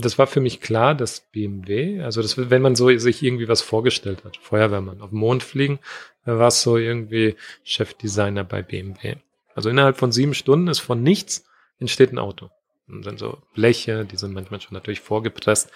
das 0.00 0.16
war 0.16 0.28
für 0.28 0.40
mich 0.40 0.60
klar, 0.60 0.94
dass 0.94 1.20
BMW, 1.32 2.02
also 2.02 2.22
das, 2.22 2.50
wenn 2.50 2.62
man 2.62 2.76
so 2.76 2.96
sich 2.98 3.22
irgendwie 3.22 3.48
was 3.48 3.62
vorgestellt 3.62 4.24
hat, 4.24 4.36
Feuerwehrmann 4.36 5.00
auf 5.00 5.10
den 5.10 5.18
Mond 5.18 5.42
fliegen, 5.42 5.80
war 6.24 6.48
es 6.48 6.62
so 6.62 6.76
irgendwie 6.76 7.34
Chefdesigner 7.64 8.44
bei 8.44 8.62
BMW. 8.62 9.16
Also 9.56 9.70
innerhalb 9.70 9.96
von 9.96 10.12
sieben 10.12 10.34
Stunden 10.34 10.68
ist 10.68 10.78
von 10.78 11.02
nichts 11.02 11.44
entsteht 11.80 12.12
ein 12.12 12.18
Auto. 12.18 12.50
Und 12.86 13.06
dann 13.06 13.18
so 13.18 13.38
Bleche, 13.54 14.04
die 14.04 14.16
sind 14.16 14.34
manchmal 14.34 14.60
schon 14.60 14.74
natürlich 14.74 15.00
vorgepresst. 15.00 15.70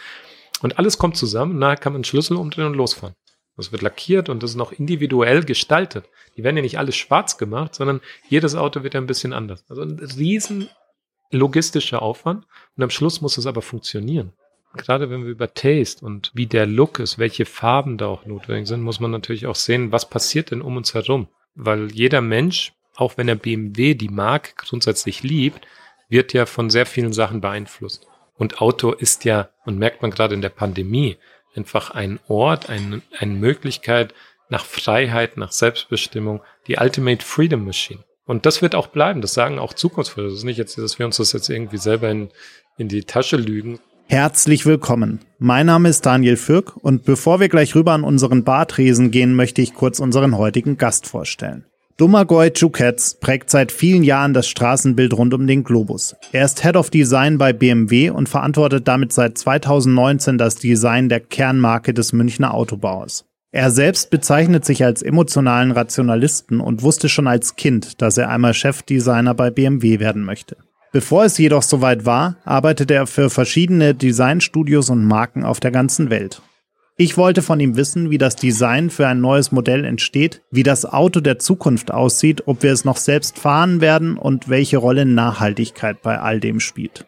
Und 0.62 0.78
alles 0.78 0.98
kommt 0.98 1.16
zusammen 1.16 1.58
nachher 1.58 1.76
kann 1.78 1.92
man 1.92 1.98
einen 1.98 2.04
Schlüssel 2.04 2.36
umdrehen 2.36 2.66
und 2.66 2.74
losfahren. 2.74 3.16
Das 3.56 3.72
wird 3.72 3.82
lackiert 3.82 4.28
und 4.28 4.42
das 4.42 4.50
ist 4.50 4.56
noch 4.56 4.72
individuell 4.72 5.42
gestaltet. 5.42 6.08
Die 6.36 6.44
werden 6.44 6.56
ja 6.56 6.62
nicht 6.62 6.78
alles 6.78 6.96
schwarz 6.96 7.38
gemacht, 7.38 7.74
sondern 7.74 8.00
jedes 8.28 8.54
Auto 8.54 8.84
wird 8.84 8.94
ja 8.94 9.00
ein 9.00 9.06
bisschen 9.06 9.32
anders. 9.32 9.64
Also 9.68 9.82
ein 9.82 9.98
riesen 9.98 10.70
logistischer 11.32 12.02
Aufwand 12.02 12.46
und 12.76 12.82
am 12.82 12.90
Schluss 12.90 13.20
muss 13.20 13.38
es 13.38 13.46
aber 13.46 13.62
funktionieren. 13.62 14.32
Gerade 14.74 15.10
wenn 15.10 15.24
wir 15.24 15.30
über 15.30 15.52
Taste 15.52 16.04
und 16.04 16.30
wie 16.34 16.46
der 16.46 16.66
Look 16.66 16.98
ist, 16.98 17.18
welche 17.18 17.44
Farben 17.44 17.98
da 17.98 18.06
auch 18.06 18.24
notwendig 18.24 18.68
sind, 18.68 18.82
muss 18.82 19.00
man 19.00 19.10
natürlich 19.10 19.46
auch 19.46 19.54
sehen, 19.54 19.92
was 19.92 20.08
passiert 20.08 20.50
denn 20.50 20.62
um 20.62 20.76
uns 20.76 20.94
herum. 20.94 21.28
Weil 21.54 21.92
jeder 21.92 22.22
Mensch, 22.22 22.72
auch 22.96 23.18
wenn 23.18 23.28
er 23.28 23.34
BMW, 23.34 23.94
die 23.94 24.08
Marke 24.08 24.52
grundsätzlich 24.56 25.22
liebt, 25.22 25.66
wird 26.08 26.32
ja 26.32 26.46
von 26.46 26.70
sehr 26.70 26.86
vielen 26.86 27.12
Sachen 27.12 27.42
beeinflusst. 27.42 28.06
Und 28.34 28.60
Auto 28.62 28.92
ist 28.92 29.24
ja, 29.24 29.50
und 29.66 29.78
merkt 29.78 30.00
man 30.00 30.10
gerade 30.10 30.34
in 30.34 30.42
der 30.42 30.48
Pandemie, 30.48 31.18
einfach 31.54 31.90
ein 31.90 32.18
Ort, 32.28 32.70
ein, 32.70 33.02
eine 33.18 33.34
Möglichkeit 33.34 34.14
nach 34.48 34.64
Freiheit, 34.64 35.36
nach 35.36 35.52
Selbstbestimmung, 35.52 36.42
die 36.66 36.76
Ultimate 36.76 37.24
Freedom 37.24 37.64
Machine. 37.64 38.04
Und 38.26 38.46
das 38.46 38.62
wird 38.62 38.74
auch 38.74 38.88
bleiben. 38.88 39.20
Das 39.20 39.34
sagen 39.34 39.58
auch 39.58 39.74
Zukunftsforscher. 39.74 40.28
Das 40.28 40.38
ist 40.38 40.44
nicht 40.44 40.58
jetzt, 40.58 40.78
dass 40.78 40.98
wir 40.98 41.06
uns 41.06 41.16
das 41.16 41.32
jetzt 41.32 41.48
irgendwie 41.48 41.78
selber 41.78 42.10
in, 42.10 42.28
in 42.78 42.88
die 42.88 43.02
Tasche 43.02 43.36
lügen. 43.36 43.78
Herzlich 44.08 44.66
willkommen. 44.66 45.20
Mein 45.38 45.66
Name 45.66 45.88
ist 45.88 46.04
Daniel 46.04 46.36
Fürk 46.36 46.76
und 46.76 47.04
bevor 47.04 47.40
wir 47.40 47.48
gleich 47.48 47.74
rüber 47.74 47.92
an 47.92 48.04
unseren 48.04 48.44
Bartresen 48.44 49.10
gehen, 49.10 49.34
möchte 49.34 49.62
ich 49.62 49.74
kurz 49.74 50.00
unseren 50.00 50.36
heutigen 50.36 50.76
Gast 50.76 51.06
vorstellen. 51.06 51.64
Domagoj 51.96 52.50
Chukets 52.50 53.14
prägt 53.14 53.48
seit 53.50 53.70
vielen 53.70 54.02
Jahren 54.02 54.34
das 54.34 54.48
Straßenbild 54.48 55.14
rund 55.14 55.34
um 55.34 55.46
den 55.46 55.62
Globus. 55.62 56.16
Er 56.32 56.44
ist 56.44 56.62
Head 56.62 56.76
of 56.76 56.90
Design 56.90 57.38
bei 57.38 57.52
BMW 57.52 58.10
und 58.10 58.28
verantwortet 58.28 58.88
damit 58.88 59.12
seit 59.12 59.38
2019 59.38 60.36
das 60.36 60.56
Design 60.56 61.08
der 61.08 61.20
Kernmarke 61.20 61.94
des 61.94 62.12
Münchner 62.12 62.54
Autobauers. 62.54 63.24
Er 63.54 63.70
selbst 63.70 64.08
bezeichnet 64.08 64.64
sich 64.64 64.82
als 64.82 65.02
emotionalen 65.02 65.72
Rationalisten 65.72 66.58
und 66.58 66.82
wusste 66.82 67.10
schon 67.10 67.26
als 67.26 67.54
Kind, 67.54 68.00
dass 68.00 68.16
er 68.16 68.30
einmal 68.30 68.54
Chefdesigner 68.54 69.34
bei 69.34 69.50
BMW 69.50 70.00
werden 70.00 70.24
möchte. 70.24 70.56
Bevor 70.90 71.26
es 71.26 71.36
jedoch 71.36 71.62
soweit 71.62 72.06
war, 72.06 72.36
arbeitete 72.44 72.94
er 72.94 73.06
für 73.06 73.28
verschiedene 73.28 73.94
Designstudios 73.94 74.88
und 74.88 75.04
Marken 75.04 75.44
auf 75.44 75.60
der 75.60 75.70
ganzen 75.70 76.08
Welt. 76.08 76.40
Ich 76.96 77.18
wollte 77.18 77.42
von 77.42 77.60
ihm 77.60 77.76
wissen, 77.76 78.10
wie 78.10 78.18
das 78.18 78.36
Design 78.36 78.88
für 78.88 79.06
ein 79.06 79.20
neues 79.20 79.52
Modell 79.52 79.84
entsteht, 79.84 80.42
wie 80.50 80.62
das 80.62 80.86
Auto 80.86 81.20
der 81.20 81.38
Zukunft 81.38 81.90
aussieht, 81.90 82.46
ob 82.46 82.62
wir 82.62 82.72
es 82.72 82.86
noch 82.86 82.96
selbst 82.96 83.38
fahren 83.38 83.82
werden 83.82 84.16
und 84.16 84.48
welche 84.48 84.78
Rolle 84.78 85.04
Nachhaltigkeit 85.04 86.00
bei 86.00 86.18
all 86.18 86.40
dem 86.40 86.58
spielt. 86.58 87.06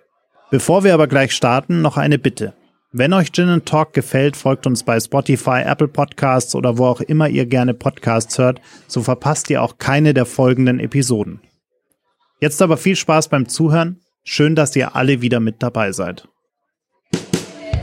Bevor 0.50 0.84
wir 0.84 0.92
aber 0.92 1.06
gleich 1.06 1.32
starten, 1.32 1.80
noch 1.80 1.96
eine 1.96 2.18
Bitte. 2.18 2.54
Wenn 2.96 3.12
euch 3.12 3.32
Gin 3.32 3.64
Talk 3.64 3.92
gefällt, 3.92 4.36
folgt 4.36 4.68
uns 4.68 4.84
bei 4.84 5.00
Spotify, 5.00 5.62
Apple 5.66 5.88
Podcasts 5.88 6.54
oder 6.54 6.78
wo 6.78 6.86
auch 6.86 7.00
immer 7.00 7.28
ihr 7.28 7.44
gerne 7.44 7.74
Podcasts 7.74 8.38
hört, 8.38 8.60
so 8.86 9.02
verpasst 9.02 9.50
ihr 9.50 9.64
auch 9.64 9.78
keine 9.78 10.14
der 10.14 10.26
folgenden 10.26 10.78
Episoden. 10.78 11.40
Jetzt 12.38 12.62
aber 12.62 12.76
viel 12.76 12.94
Spaß 12.94 13.30
beim 13.30 13.48
Zuhören. 13.48 13.98
Schön, 14.22 14.54
dass 14.54 14.76
ihr 14.76 14.94
alle 14.94 15.22
wieder 15.22 15.40
mit 15.40 15.60
dabei 15.60 15.90
seid. 15.90 16.28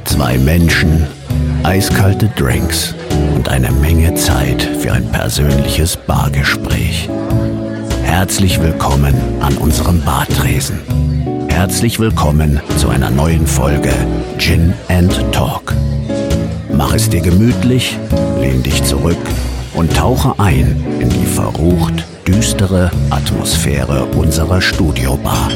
Zwei 0.05 0.37
Menschen, 0.37 1.05
eiskalte 1.63 2.29
Drinks 2.37 2.95
und 3.35 3.49
eine 3.49 3.73
Menge 3.73 4.15
Zeit 4.15 4.61
für 4.61 4.93
ein 4.93 5.11
persönliches 5.11 5.97
Bargespräch. 5.97 7.09
Herzlich 8.03 8.61
willkommen 8.61 9.13
an 9.41 9.57
unserem 9.57 10.01
Bartresen. 10.05 10.79
Herzlich 11.51 11.99
willkommen 11.99 12.59
zu 12.77 12.89
einer 12.89 13.11
neuen 13.11 13.45
Folge 13.45 13.93
Gin 14.39 14.73
and 14.87 15.13
Talk. 15.31 15.75
Mach 16.73 16.95
es 16.95 17.07
dir 17.09 17.21
gemütlich, 17.21 17.99
lehn 18.39 18.63
dich 18.63 18.83
zurück 18.83 19.19
und 19.75 19.95
tauche 19.95 20.39
ein 20.39 20.83
in 20.99 21.09
die 21.09 21.25
verrucht 21.25 22.05
düstere 22.27 22.89
Atmosphäre 23.11 24.05
unserer 24.15 24.59
Studiobar. 24.59 25.51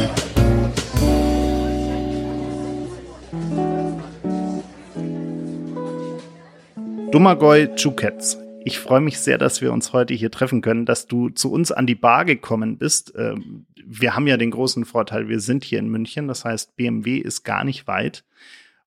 Dummergoy 7.12 7.74
Chukets 7.76 8.38
ich 8.68 8.80
freue 8.80 9.00
mich 9.00 9.20
sehr, 9.20 9.38
dass 9.38 9.62
wir 9.62 9.72
uns 9.72 9.94
heute 9.94 10.16
hier 10.16 10.32
treffen 10.32 10.62
können, 10.62 10.88
dass 10.88 11.06
du 11.06 11.30
zu 11.30 11.52
uns 11.52 11.72
an 11.72 11.86
die 11.86 11.94
Bar 11.94 12.26
gekommen 12.26 12.80
bist. 12.80 13.14
Wir 13.88 14.16
haben 14.16 14.28
ja 14.28 14.38
den 14.38 14.52
großen 14.52 14.86
Vorteil, 14.86 15.30
wir 15.30 15.40
sind 15.40 15.64
hier 15.64 15.80
in 15.80 15.90
München, 15.90 16.28
das 16.28 16.46
heißt, 16.46 16.76
BMW 16.76 17.18
ist 17.18 17.44
gar 17.44 17.64
nicht 17.64 17.88
weit. 17.88 18.24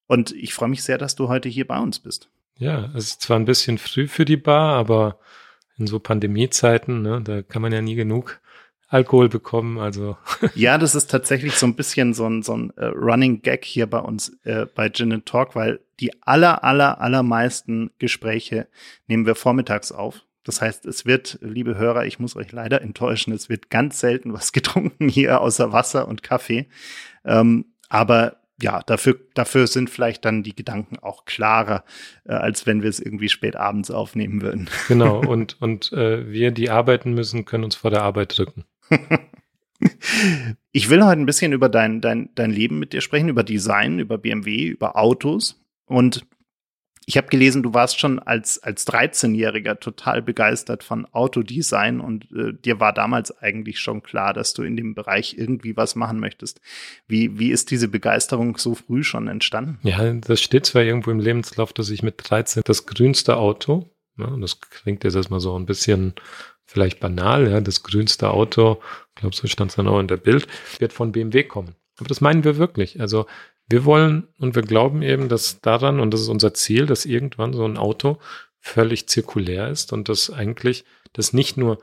Und 0.06 0.32
ich 0.32 0.54
freue 0.54 0.70
mich 0.70 0.82
sehr, 0.82 0.98
dass 0.98 1.14
du 1.14 1.28
heute 1.28 1.48
hier 1.48 1.66
bei 1.66 1.78
uns 1.78 2.00
bist. 2.00 2.30
Ja, 2.56 2.90
es 2.94 3.10
ist 3.10 3.22
zwar 3.22 3.38
ein 3.38 3.44
bisschen 3.44 3.78
früh 3.78 4.08
für 4.08 4.24
die 4.24 4.36
Bar, 4.36 4.74
aber 4.74 5.18
in 5.76 5.86
so 5.86 6.00
Pandemiezeiten, 6.00 7.02
ne, 7.02 7.20
da 7.22 7.42
kann 7.42 7.62
man 7.62 7.72
ja 7.72 7.80
nie 7.80 7.94
genug 7.94 8.40
Alkohol 8.88 9.28
bekommen. 9.28 9.78
Also 9.78 10.16
ja, 10.54 10.78
das 10.78 10.94
ist 10.94 11.10
tatsächlich 11.10 11.54
so 11.54 11.66
ein 11.66 11.76
bisschen 11.76 12.14
so 12.14 12.26
ein, 12.26 12.42
so 12.42 12.56
ein 12.56 12.72
uh, 12.76 12.86
Running 12.86 13.42
Gag 13.42 13.64
hier 13.64 13.86
bei 13.86 14.00
uns 14.00 14.36
äh, 14.44 14.66
bei 14.74 14.88
Gin 14.88 15.12
and 15.12 15.26
Talk, 15.26 15.54
weil 15.54 15.80
die 16.00 16.10
aller, 16.22 16.64
aller, 16.64 17.00
allermeisten 17.00 17.90
Gespräche 17.98 18.66
nehmen 19.06 19.26
wir 19.26 19.34
vormittags 19.34 19.92
auf. 19.92 20.24
Das 20.48 20.62
heißt, 20.62 20.86
es 20.86 21.04
wird, 21.04 21.38
liebe 21.42 21.76
Hörer, 21.76 22.06
ich 22.06 22.18
muss 22.18 22.34
euch 22.34 22.50
leider 22.52 22.80
enttäuschen, 22.80 23.34
es 23.34 23.50
wird 23.50 23.68
ganz 23.68 24.00
selten 24.00 24.32
was 24.32 24.52
getrunken 24.54 25.10
hier 25.10 25.42
außer 25.42 25.74
Wasser 25.74 26.08
und 26.08 26.22
Kaffee. 26.22 26.68
Ähm, 27.22 27.66
aber 27.90 28.38
ja, 28.58 28.80
dafür, 28.80 29.20
dafür 29.34 29.66
sind 29.66 29.90
vielleicht 29.90 30.24
dann 30.24 30.42
die 30.42 30.56
Gedanken 30.56 30.98
auch 31.00 31.26
klarer, 31.26 31.84
äh, 32.24 32.32
als 32.32 32.66
wenn 32.66 32.82
wir 32.82 32.88
es 32.88 32.98
irgendwie 32.98 33.28
spät 33.28 33.56
abends 33.56 33.90
aufnehmen 33.90 34.40
würden. 34.40 34.70
Genau, 34.88 35.20
und, 35.20 35.60
und 35.60 35.92
äh, 35.92 36.32
wir, 36.32 36.50
die 36.50 36.70
arbeiten 36.70 37.12
müssen, 37.12 37.44
können 37.44 37.64
uns 37.64 37.76
vor 37.76 37.90
der 37.90 38.02
Arbeit 38.02 38.38
drücken. 38.38 38.64
ich 40.72 40.88
will 40.88 41.04
heute 41.04 41.20
ein 41.20 41.26
bisschen 41.26 41.52
über 41.52 41.68
dein, 41.68 42.00
dein, 42.00 42.30
dein 42.34 42.52
Leben 42.52 42.78
mit 42.78 42.94
dir 42.94 43.02
sprechen, 43.02 43.28
über 43.28 43.44
Design, 43.44 43.98
über 43.98 44.16
BMW, 44.16 44.68
über 44.68 44.96
Autos. 44.96 45.62
Und 45.84 46.24
ich 47.08 47.16
habe 47.16 47.28
gelesen, 47.28 47.62
du 47.62 47.72
warst 47.72 47.98
schon 47.98 48.18
als, 48.18 48.62
als 48.62 48.86
13-Jähriger 48.86 49.80
total 49.80 50.20
begeistert 50.20 50.84
von 50.84 51.06
Autodesign 51.06 52.00
und 52.00 52.30
äh, 52.32 52.52
dir 52.52 52.80
war 52.80 52.92
damals 52.92 53.30
eigentlich 53.38 53.80
schon 53.80 54.02
klar, 54.02 54.34
dass 54.34 54.52
du 54.52 54.62
in 54.62 54.76
dem 54.76 54.94
Bereich 54.94 55.34
irgendwie 55.38 55.74
was 55.74 55.94
machen 55.94 56.20
möchtest. 56.20 56.60
Wie, 57.06 57.38
wie 57.38 57.50
ist 57.50 57.70
diese 57.70 57.88
Begeisterung 57.88 58.58
so 58.58 58.74
früh 58.74 59.04
schon 59.04 59.26
entstanden? 59.26 59.78
Ja, 59.84 60.12
das 60.12 60.42
steht 60.42 60.66
zwar 60.66 60.82
irgendwo 60.82 61.10
im 61.10 61.18
Lebenslauf, 61.18 61.72
dass 61.72 61.88
ich 61.88 62.02
mit 62.02 62.16
13 62.28 62.62
das 62.66 62.84
grünste 62.84 63.38
Auto, 63.38 63.88
ja, 64.18 64.26
das 64.36 64.60
klingt 64.60 65.02
jetzt 65.02 65.14
erstmal 65.14 65.40
so 65.40 65.58
ein 65.58 65.64
bisschen 65.64 66.12
vielleicht 66.66 67.00
banal, 67.00 67.50
ja, 67.50 67.62
das 67.62 67.82
grünste 67.84 68.28
Auto, 68.28 68.82
ich 69.14 69.22
glaube, 69.22 69.34
so 69.34 69.48
stand 69.48 69.70
es 69.70 69.76
dann 69.76 69.88
auch 69.88 69.98
in 69.98 70.08
der 70.08 70.18
Bild, 70.18 70.46
wird 70.78 70.92
von 70.92 71.12
BMW 71.12 71.42
kommen. 71.44 71.74
Aber 71.96 72.08
das 72.08 72.20
meinen 72.20 72.44
wir 72.44 72.58
wirklich. 72.58 73.00
Also 73.00 73.24
wir 73.68 73.84
wollen 73.84 74.28
und 74.38 74.54
wir 74.54 74.62
glauben 74.62 75.02
eben, 75.02 75.28
dass 75.28 75.60
daran, 75.60 76.00
und 76.00 76.12
das 76.12 76.22
ist 76.22 76.28
unser 76.28 76.54
Ziel, 76.54 76.86
dass 76.86 77.04
irgendwann 77.04 77.52
so 77.52 77.64
ein 77.64 77.76
Auto 77.76 78.18
völlig 78.60 79.08
zirkulär 79.08 79.68
ist 79.68 79.92
und 79.92 80.08
dass 80.08 80.30
eigentlich 80.30 80.84
das 81.12 81.32
nicht 81.32 81.56
nur 81.56 81.78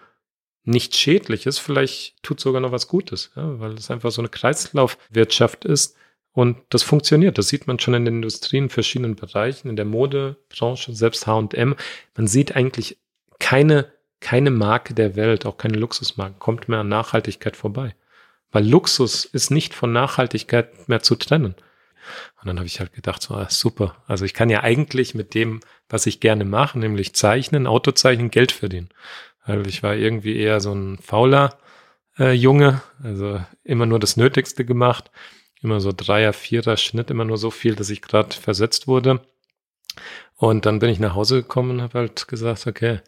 nicht 0.63 0.95
schädlich 0.95 1.45
ist, 1.45 1.59
vielleicht 1.59 2.21
tut 2.23 2.39
sogar 2.39 2.59
noch 2.59 2.71
was 2.71 2.87
Gutes, 2.87 3.31
ja, 3.35 3.59
weil 3.59 3.73
es 3.73 3.91
einfach 3.91 4.11
so 4.11 4.21
eine 4.21 4.29
Kreislaufwirtschaft 4.29 5.63
ist 5.63 5.95
und 6.31 6.57
das 6.69 6.83
funktioniert. 6.83 7.37
Das 7.37 7.47
sieht 7.47 7.67
man 7.67 7.79
schon 7.79 7.93
in 7.93 8.05
den 8.05 8.15
Industrien 8.15 8.65
in 8.65 8.69
verschiedenen 8.69 9.15
Bereichen, 9.15 9.69
in 9.69 9.75
der 9.75 9.85
Modebranche, 9.85 10.93
selbst 10.93 11.27
H&M. 11.27 11.75
Man 12.15 12.27
sieht 12.27 12.55
eigentlich 12.55 12.97
keine, 13.39 13.91
keine 14.19 14.49
Marke 14.49 14.93
der 14.95 15.15
Welt, 15.15 15.45
auch 15.45 15.57
keine 15.57 15.77
Luxusmarke, 15.77 16.35
kommt 16.39 16.67
mehr 16.67 16.79
an 16.79 16.89
Nachhaltigkeit 16.89 17.55
vorbei. 17.55 17.95
Weil 18.51 18.67
Luxus 18.67 19.25
ist 19.25 19.51
nicht 19.51 19.73
von 19.73 19.93
Nachhaltigkeit 19.93 20.89
mehr 20.89 21.01
zu 21.01 21.15
trennen. 21.15 21.55
Und 22.41 22.47
dann 22.47 22.57
habe 22.57 22.67
ich 22.67 22.79
halt 22.79 22.93
gedacht, 22.93 23.21
so, 23.21 23.35
ah, 23.35 23.47
super. 23.49 23.95
Also 24.07 24.25
ich 24.25 24.33
kann 24.33 24.49
ja 24.49 24.61
eigentlich 24.61 25.15
mit 25.15 25.33
dem, 25.33 25.61
was 25.89 26.05
ich 26.05 26.19
gerne 26.19 26.45
mache, 26.45 26.79
nämlich 26.79 27.15
zeichnen, 27.15 27.67
Autozeichnen, 27.67 28.31
Geld 28.31 28.51
verdienen. 28.51 28.89
Weil 29.45 29.67
ich 29.67 29.83
war 29.83 29.95
irgendwie 29.95 30.37
eher 30.37 30.59
so 30.59 30.73
ein 30.73 30.97
fauler 30.99 31.57
äh, 32.17 32.31
Junge, 32.31 32.81
also 33.03 33.41
immer 33.63 33.85
nur 33.85 33.99
das 33.99 34.17
Nötigste 34.17 34.65
gemacht, 34.65 35.11
immer 35.61 35.79
so 35.79 35.91
Dreier, 35.95 36.33
Vierer 36.33 36.77
Schnitt, 36.77 37.11
immer 37.11 37.25
nur 37.25 37.37
so 37.37 37.51
viel, 37.51 37.75
dass 37.75 37.89
ich 37.89 38.01
gerade 38.01 38.35
versetzt 38.35 38.87
wurde. 38.87 39.21
Und 40.35 40.65
dann 40.65 40.79
bin 40.79 40.89
ich 40.89 40.99
nach 40.99 41.15
Hause 41.15 41.41
gekommen 41.41 41.71
und 41.71 41.81
habe 41.81 41.99
halt 41.99 42.27
gesagt, 42.27 42.67
okay, 42.67 42.99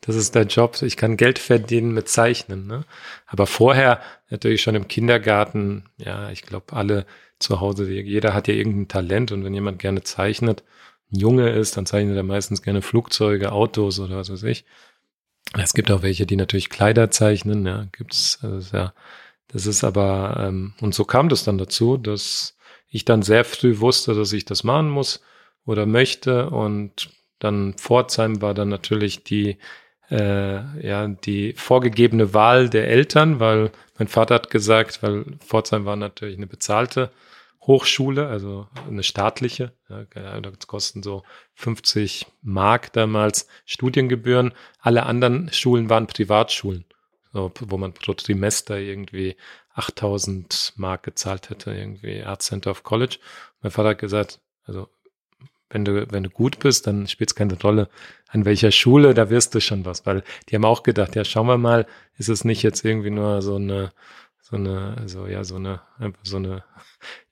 das 0.00 0.16
ist 0.16 0.34
der 0.34 0.44
Job, 0.44 0.80
ich 0.82 0.96
kann 0.96 1.16
Geld 1.16 1.38
verdienen 1.38 1.92
mit 1.92 2.08
Zeichnen. 2.08 2.66
Ne? 2.66 2.84
Aber 3.26 3.46
vorher 3.46 4.00
natürlich 4.30 4.62
schon 4.62 4.74
im 4.74 4.88
Kindergarten, 4.88 5.88
ja, 5.96 6.30
ich 6.30 6.42
glaube, 6.42 6.74
alle 6.74 7.06
zu 7.38 7.60
Hause, 7.60 7.90
jeder 7.90 8.34
hat 8.34 8.48
ja 8.48 8.54
irgendein 8.54 8.88
Talent 8.88 9.32
und 9.32 9.44
wenn 9.44 9.54
jemand 9.54 9.78
gerne 9.78 10.02
zeichnet, 10.02 10.64
ein 11.12 11.18
Junge 11.18 11.50
ist, 11.50 11.76
dann 11.76 11.86
zeichnet 11.86 12.16
er 12.16 12.22
meistens 12.22 12.62
gerne 12.62 12.82
Flugzeuge, 12.82 13.52
Autos 13.52 13.98
oder 14.00 14.16
was 14.16 14.30
weiß 14.30 14.42
ich. 14.44 14.64
Es 15.54 15.72
gibt 15.72 15.90
auch 15.90 16.02
welche, 16.02 16.26
die 16.26 16.36
natürlich 16.36 16.68
Kleider 16.68 17.10
zeichnen, 17.10 17.64
ja, 17.66 17.86
gibt's, 17.92 18.38
also 18.42 18.76
ja, 18.76 18.94
das 19.46 19.66
ist 19.66 19.82
aber, 19.84 20.44
ähm, 20.46 20.74
und 20.80 20.94
so 20.94 21.04
kam 21.04 21.28
das 21.28 21.44
dann 21.44 21.56
dazu, 21.56 21.96
dass 21.96 22.56
ich 22.90 23.04
dann 23.04 23.22
sehr 23.22 23.44
früh 23.44 23.78
wusste, 23.80 24.14
dass 24.14 24.32
ich 24.32 24.44
das 24.44 24.64
machen 24.64 24.90
muss 24.90 25.22
oder 25.64 25.86
möchte 25.86 26.50
und 26.50 27.10
dann 27.38 27.74
Pforzheim 27.74 28.42
war 28.42 28.52
dann 28.52 28.68
natürlich 28.68 29.24
die 29.24 29.58
äh, 30.10 30.86
ja 30.86 31.06
die 31.08 31.52
vorgegebene 31.54 32.34
Wahl 32.34 32.68
der 32.68 32.88
Eltern, 32.88 33.40
weil 33.40 33.70
mein 33.98 34.08
Vater 34.08 34.36
hat 34.36 34.50
gesagt, 34.50 35.02
weil 35.02 35.24
Pforzheim 35.40 35.84
war 35.84 35.96
natürlich 35.96 36.36
eine 36.36 36.46
bezahlte 36.46 37.10
Hochschule, 37.68 38.28
also 38.28 38.66
eine 38.88 39.02
staatliche. 39.02 39.72
Ja, 39.88 40.40
das 40.40 40.66
kosten 40.66 41.02
so 41.02 41.22
50 41.54 42.26
Mark 42.40 42.92
damals 42.94 43.46
Studiengebühren. 43.66 44.52
Alle 44.80 45.04
anderen 45.04 45.52
Schulen 45.52 45.90
waren 45.90 46.06
Privatschulen, 46.06 46.86
so, 47.32 47.52
wo 47.60 47.76
man 47.76 47.92
pro 47.92 48.14
Trimester 48.14 48.78
irgendwie 48.78 49.36
8000 49.74 50.72
Mark 50.76 51.02
gezahlt 51.02 51.50
hätte, 51.50 51.72
irgendwie 51.72 52.22
Art 52.22 52.42
Center 52.42 52.70
of 52.70 52.84
College. 52.84 53.18
Mein 53.60 53.70
Vater 53.70 53.90
hat 53.90 53.98
gesagt, 53.98 54.40
also 54.64 54.88
wenn 55.70 55.84
du, 55.84 56.10
wenn 56.10 56.22
du 56.22 56.30
gut 56.30 56.58
bist, 56.58 56.86
dann 56.86 57.06
spielt 57.06 57.30
es 57.30 57.34
keine 57.34 57.58
Rolle, 57.60 57.88
an 58.28 58.44
welcher 58.44 58.70
Schule, 58.70 59.14
da 59.14 59.30
wirst 59.30 59.54
du 59.54 59.60
schon 59.60 59.84
was, 59.84 60.06
weil 60.06 60.22
die 60.48 60.54
haben 60.54 60.64
auch 60.64 60.82
gedacht, 60.82 61.14
ja, 61.14 61.24
schauen 61.24 61.46
wir 61.46 61.58
mal, 61.58 61.86
ist 62.16 62.28
es 62.28 62.44
nicht 62.44 62.62
jetzt 62.62 62.84
irgendwie 62.84 63.10
nur 63.10 63.42
so 63.42 63.56
eine, 63.56 63.92
so 64.40 64.56
eine, 64.56 65.02
so, 65.06 65.26
ja, 65.26 65.44
so 65.44 65.56
eine, 65.56 65.80
einfach 65.98 66.24
so 66.24 66.36
eine 66.36 66.64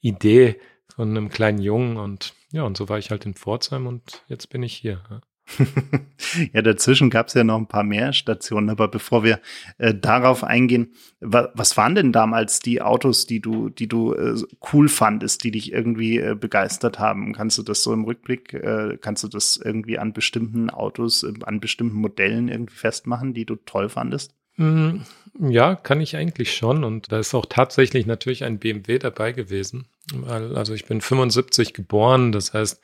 Idee 0.00 0.60
von 0.94 1.10
einem 1.10 1.28
kleinen 1.28 1.58
Jungen 1.58 1.96
und 1.96 2.34
ja, 2.52 2.62
und 2.62 2.76
so 2.76 2.88
war 2.88 2.98
ich 2.98 3.10
halt 3.10 3.26
in 3.26 3.34
Pforzheim 3.34 3.86
und 3.86 4.22
jetzt 4.28 4.48
bin 4.48 4.62
ich 4.62 4.74
hier. 4.74 5.02
Ja. 6.52 6.62
dazwischen 6.62 7.10
gab 7.10 7.28
es 7.28 7.34
ja 7.34 7.44
noch 7.44 7.56
ein 7.56 7.68
paar 7.68 7.84
mehr 7.84 8.12
Stationen, 8.12 8.68
aber 8.70 8.88
bevor 8.88 9.22
wir 9.22 9.40
äh, 9.78 9.94
darauf 9.94 10.42
eingehen, 10.42 10.92
wa 11.20 11.50
was 11.54 11.76
waren 11.76 11.94
denn 11.94 12.12
damals 12.12 12.60
die 12.60 12.82
Autos, 12.82 13.26
die 13.26 13.40
du, 13.40 13.68
die 13.68 13.88
du 13.88 14.12
äh, 14.12 14.34
cool 14.72 14.88
fandest, 14.88 15.44
die 15.44 15.52
dich 15.52 15.72
irgendwie 15.72 16.18
äh, 16.18 16.34
begeistert 16.34 16.98
haben? 16.98 17.32
Kannst 17.32 17.58
du 17.58 17.62
das 17.62 17.82
so 17.82 17.92
im 17.92 18.04
Rückblick, 18.04 18.54
äh, 18.54 18.98
kannst 19.00 19.22
du 19.24 19.28
das 19.28 19.56
irgendwie 19.62 19.98
an 19.98 20.12
bestimmten 20.12 20.70
Autos, 20.70 21.22
äh, 21.22 21.32
an 21.44 21.60
bestimmten 21.60 21.96
Modellen 21.96 22.48
irgendwie 22.48 22.76
festmachen, 22.76 23.32
die 23.32 23.44
du 23.44 23.56
toll 23.56 23.88
fandest? 23.88 24.34
Mm, 24.56 25.02
ja, 25.38 25.74
kann 25.74 26.00
ich 26.00 26.16
eigentlich 26.16 26.54
schon. 26.54 26.82
Und 26.82 27.12
da 27.12 27.18
ist 27.18 27.34
auch 27.34 27.46
tatsächlich 27.46 28.06
natürlich 28.06 28.44
ein 28.44 28.58
BMW 28.58 28.98
dabei 28.98 29.32
gewesen. 29.32 29.86
Also 30.28 30.74
ich 30.74 30.86
bin 30.86 31.00
75 31.00 31.72
geboren, 31.72 32.32
das 32.32 32.54
heißt, 32.54 32.80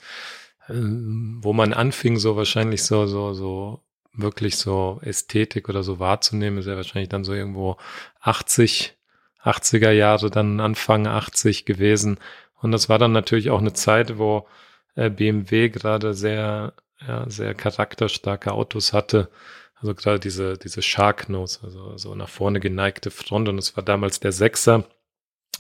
wo 0.69 1.53
man 1.53 1.73
anfing, 1.73 2.19
so 2.19 2.37
wahrscheinlich 2.37 2.85
so, 2.85 3.07
so, 3.07 3.33
so 3.33 3.83
wirklich 4.13 4.57
so 4.57 5.01
Ästhetik 5.03 5.69
oder 5.69 5.83
so 5.83 5.99
wahrzunehmen, 5.99 6.59
ist 6.59 6.67
ja 6.67 6.77
wahrscheinlich 6.77 7.09
dann 7.09 7.25
so 7.25 7.33
irgendwo 7.33 7.77
80, 8.21 8.95
80er 9.43 9.91
Jahre, 9.91 10.31
dann 10.31 10.61
Anfang 10.61 11.07
80 11.07 11.65
gewesen. 11.65 12.19
Und 12.61 12.73
das 12.73 12.89
war 12.89 12.99
dann 12.99 13.13
natürlich 13.13 13.51
auch 13.51 13.59
eine 13.59 13.73
Zeit, 13.73 14.19
wo 14.19 14.47
äh, 14.95 15.11
BMW 15.11 15.69
gerade 15.69 16.15
sehr, 16.15 16.75
ja, 17.07 17.29
sehr 17.29 17.55
charakterstarke 17.55 18.53
Autos 18.53 18.93
hatte. 18.93 19.31
Also 19.75 19.95
gerade 19.95 20.21
diese, 20.21 20.59
diese 20.59 20.81
Shark 20.81 21.29
Nose, 21.29 21.59
also 21.65 21.97
so 21.99 22.15
nach 22.15 22.29
vorne 22.29 22.61
geneigte 22.61 23.11
Front. 23.11 23.49
Und 23.49 23.59
es 23.59 23.77
war 23.77 23.83
damals 23.83 24.21
der 24.21 24.31
Sechser, 24.31 24.85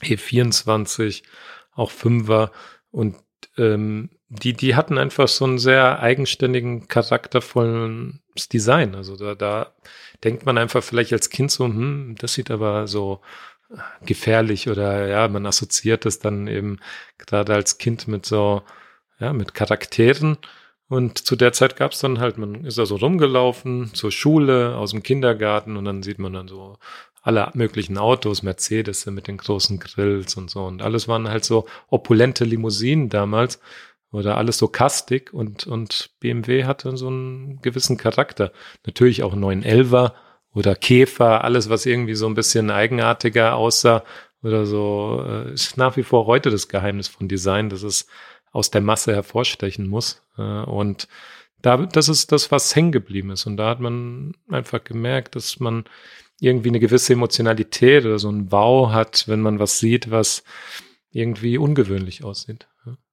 E24, 0.02 1.24
auch 1.72 1.90
Fünfer. 1.90 2.52
Und 2.92 3.16
ähm, 3.56 4.10
die, 4.32 4.54
die 4.54 4.74
hatten 4.74 4.96
einfach 4.96 5.28
so 5.28 5.44
einen 5.44 5.58
sehr 5.58 6.00
eigenständigen, 6.00 6.88
charaktervollen 6.88 8.20
Design. 8.52 8.94
Also 8.94 9.16
da, 9.16 9.34
da 9.34 9.74
denkt 10.24 10.46
man 10.46 10.56
einfach 10.56 10.82
vielleicht 10.82 11.12
als 11.12 11.28
Kind 11.28 11.50
so, 11.50 11.66
hm, 11.66 12.14
das 12.18 12.34
sieht 12.34 12.50
aber 12.50 12.86
so 12.86 13.20
gefährlich 14.04 14.68
oder 14.68 15.06
ja, 15.06 15.28
man 15.28 15.46
assoziiert 15.46 16.06
es 16.06 16.18
dann 16.18 16.46
eben 16.46 16.78
gerade 17.18 17.54
als 17.54 17.78
Kind 17.78 18.08
mit 18.08 18.24
so, 18.24 18.62
ja, 19.20 19.32
mit 19.34 19.54
Charakteren. 19.54 20.38
Und 20.88 21.18
zu 21.18 21.36
der 21.36 21.52
Zeit 21.52 21.76
gab 21.76 21.92
es 21.92 22.00
dann 22.00 22.18
halt, 22.18 22.38
man 22.38 22.64
ist 22.64 22.78
also 22.78 22.96
rumgelaufen 22.96 23.94
zur 23.94 24.12
Schule, 24.12 24.76
aus 24.76 24.92
dem 24.92 25.02
Kindergarten 25.02 25.76
und 25.76 25.84
dann 25.84 26.02
sieht 26.02 26.18
man 26.18 26.32
dann 26.32 26.48
so 26.48 26.78
alle 27.22 27.50
möglichen 27.54 27.98
Autos, 27.98 28.42
Mercedes 28.42 29.06
mit 29.06 29.28
den 29.28 29.38
großen 29.38 29.78
Grills 29.78 30.36
und 30.36 30.50
so. 30.50 30.64
Und 30.64 30.82
alles 30.82 31.06
waren 31.06 31.28
halt 31.28 31.44
so 31.44 31.66
opulente 31.88 32.44
Limousinen 32.44 33.08
damals 33.08 33.60
oder 34.12 34.36
alles 34.36 34.58
so 34.58 34.68
kastig 34.68 35.32
und, 35.32 35.66
und 35.66 36.10
BMW 36.20 36.64
hatte 36.64 36.96
so 36.96 37.08
einen 37.08 37.60
gewissen 37.62 37.96
Charakter. 37.96 38.52
Natürlich 38.86 39.22
auch 39.22 39.34
911er 39.34 40.12
oder 40.54 40.74
Käfer, 40.76 41.44
alles, 41.44 41.70
was 41.70 41.86
irgendwie 41.86 42.14
so 42.14 42.26
ein 42.26 42.34
bisschen 42.34 42.70
eigenartiger 42.70 43.56
aussah 43.56 44.04
oder 44.42 44.66
so, 44.66 45.24
äh, 45.26 45.52
ist 45.52 45.78
nach 45.78 45.96
wie 45.96 46.02
vor 46.02 46.26
heute 46.26 46.50
das 46.50 46.68
Geheimnis 46.68 47.08
von 47.08 47.26
Design, 47.26 47.70
dass 47.70 47.82
es 47.82 48.06
aus 48.52 48.70
der 48.70 48.82
Masse 48.82 49.14
hervorstechen 49.14 49.86
muss. 49.86 50.22
Äh, 50.36 50.42
und 50.42 51.08
da, 51.62 51.78
das 51.78 52.08
ist 52.08 52.32
das, 52.32 52.50
was 52.50 52.76
hängen 52.76 52.92
geblieben 52.92 53.30
ist. 53.30 53.46
Und 53.46 53.56
da 53.56 53.70
hat 53.70 53.80
man 53.80 54.34
einfach 54.50 54.84
gemerkt, 54.84 55.36
dass 55.36 55.58
man 55.58 55.84
irgendwie 56.40 56.68
eine 56.68 56.80
gewisse 56.80 57.12
Emotionalität 57.12 58.04
oder 58.04 58.18
so 58.18 58.30
ein 58.30 58.50
Wow 58.50 58.92
hat, 58.92 59.24
wenn 59.28 59.40
man 59.40 59.58
was 59.58 59.78
sieht, 59.78 60.10
was 60.10 60.42
irgendwie 61.12 61.56
ungewöhnlich 61.56 62.24
aussieht. 62.24 62.66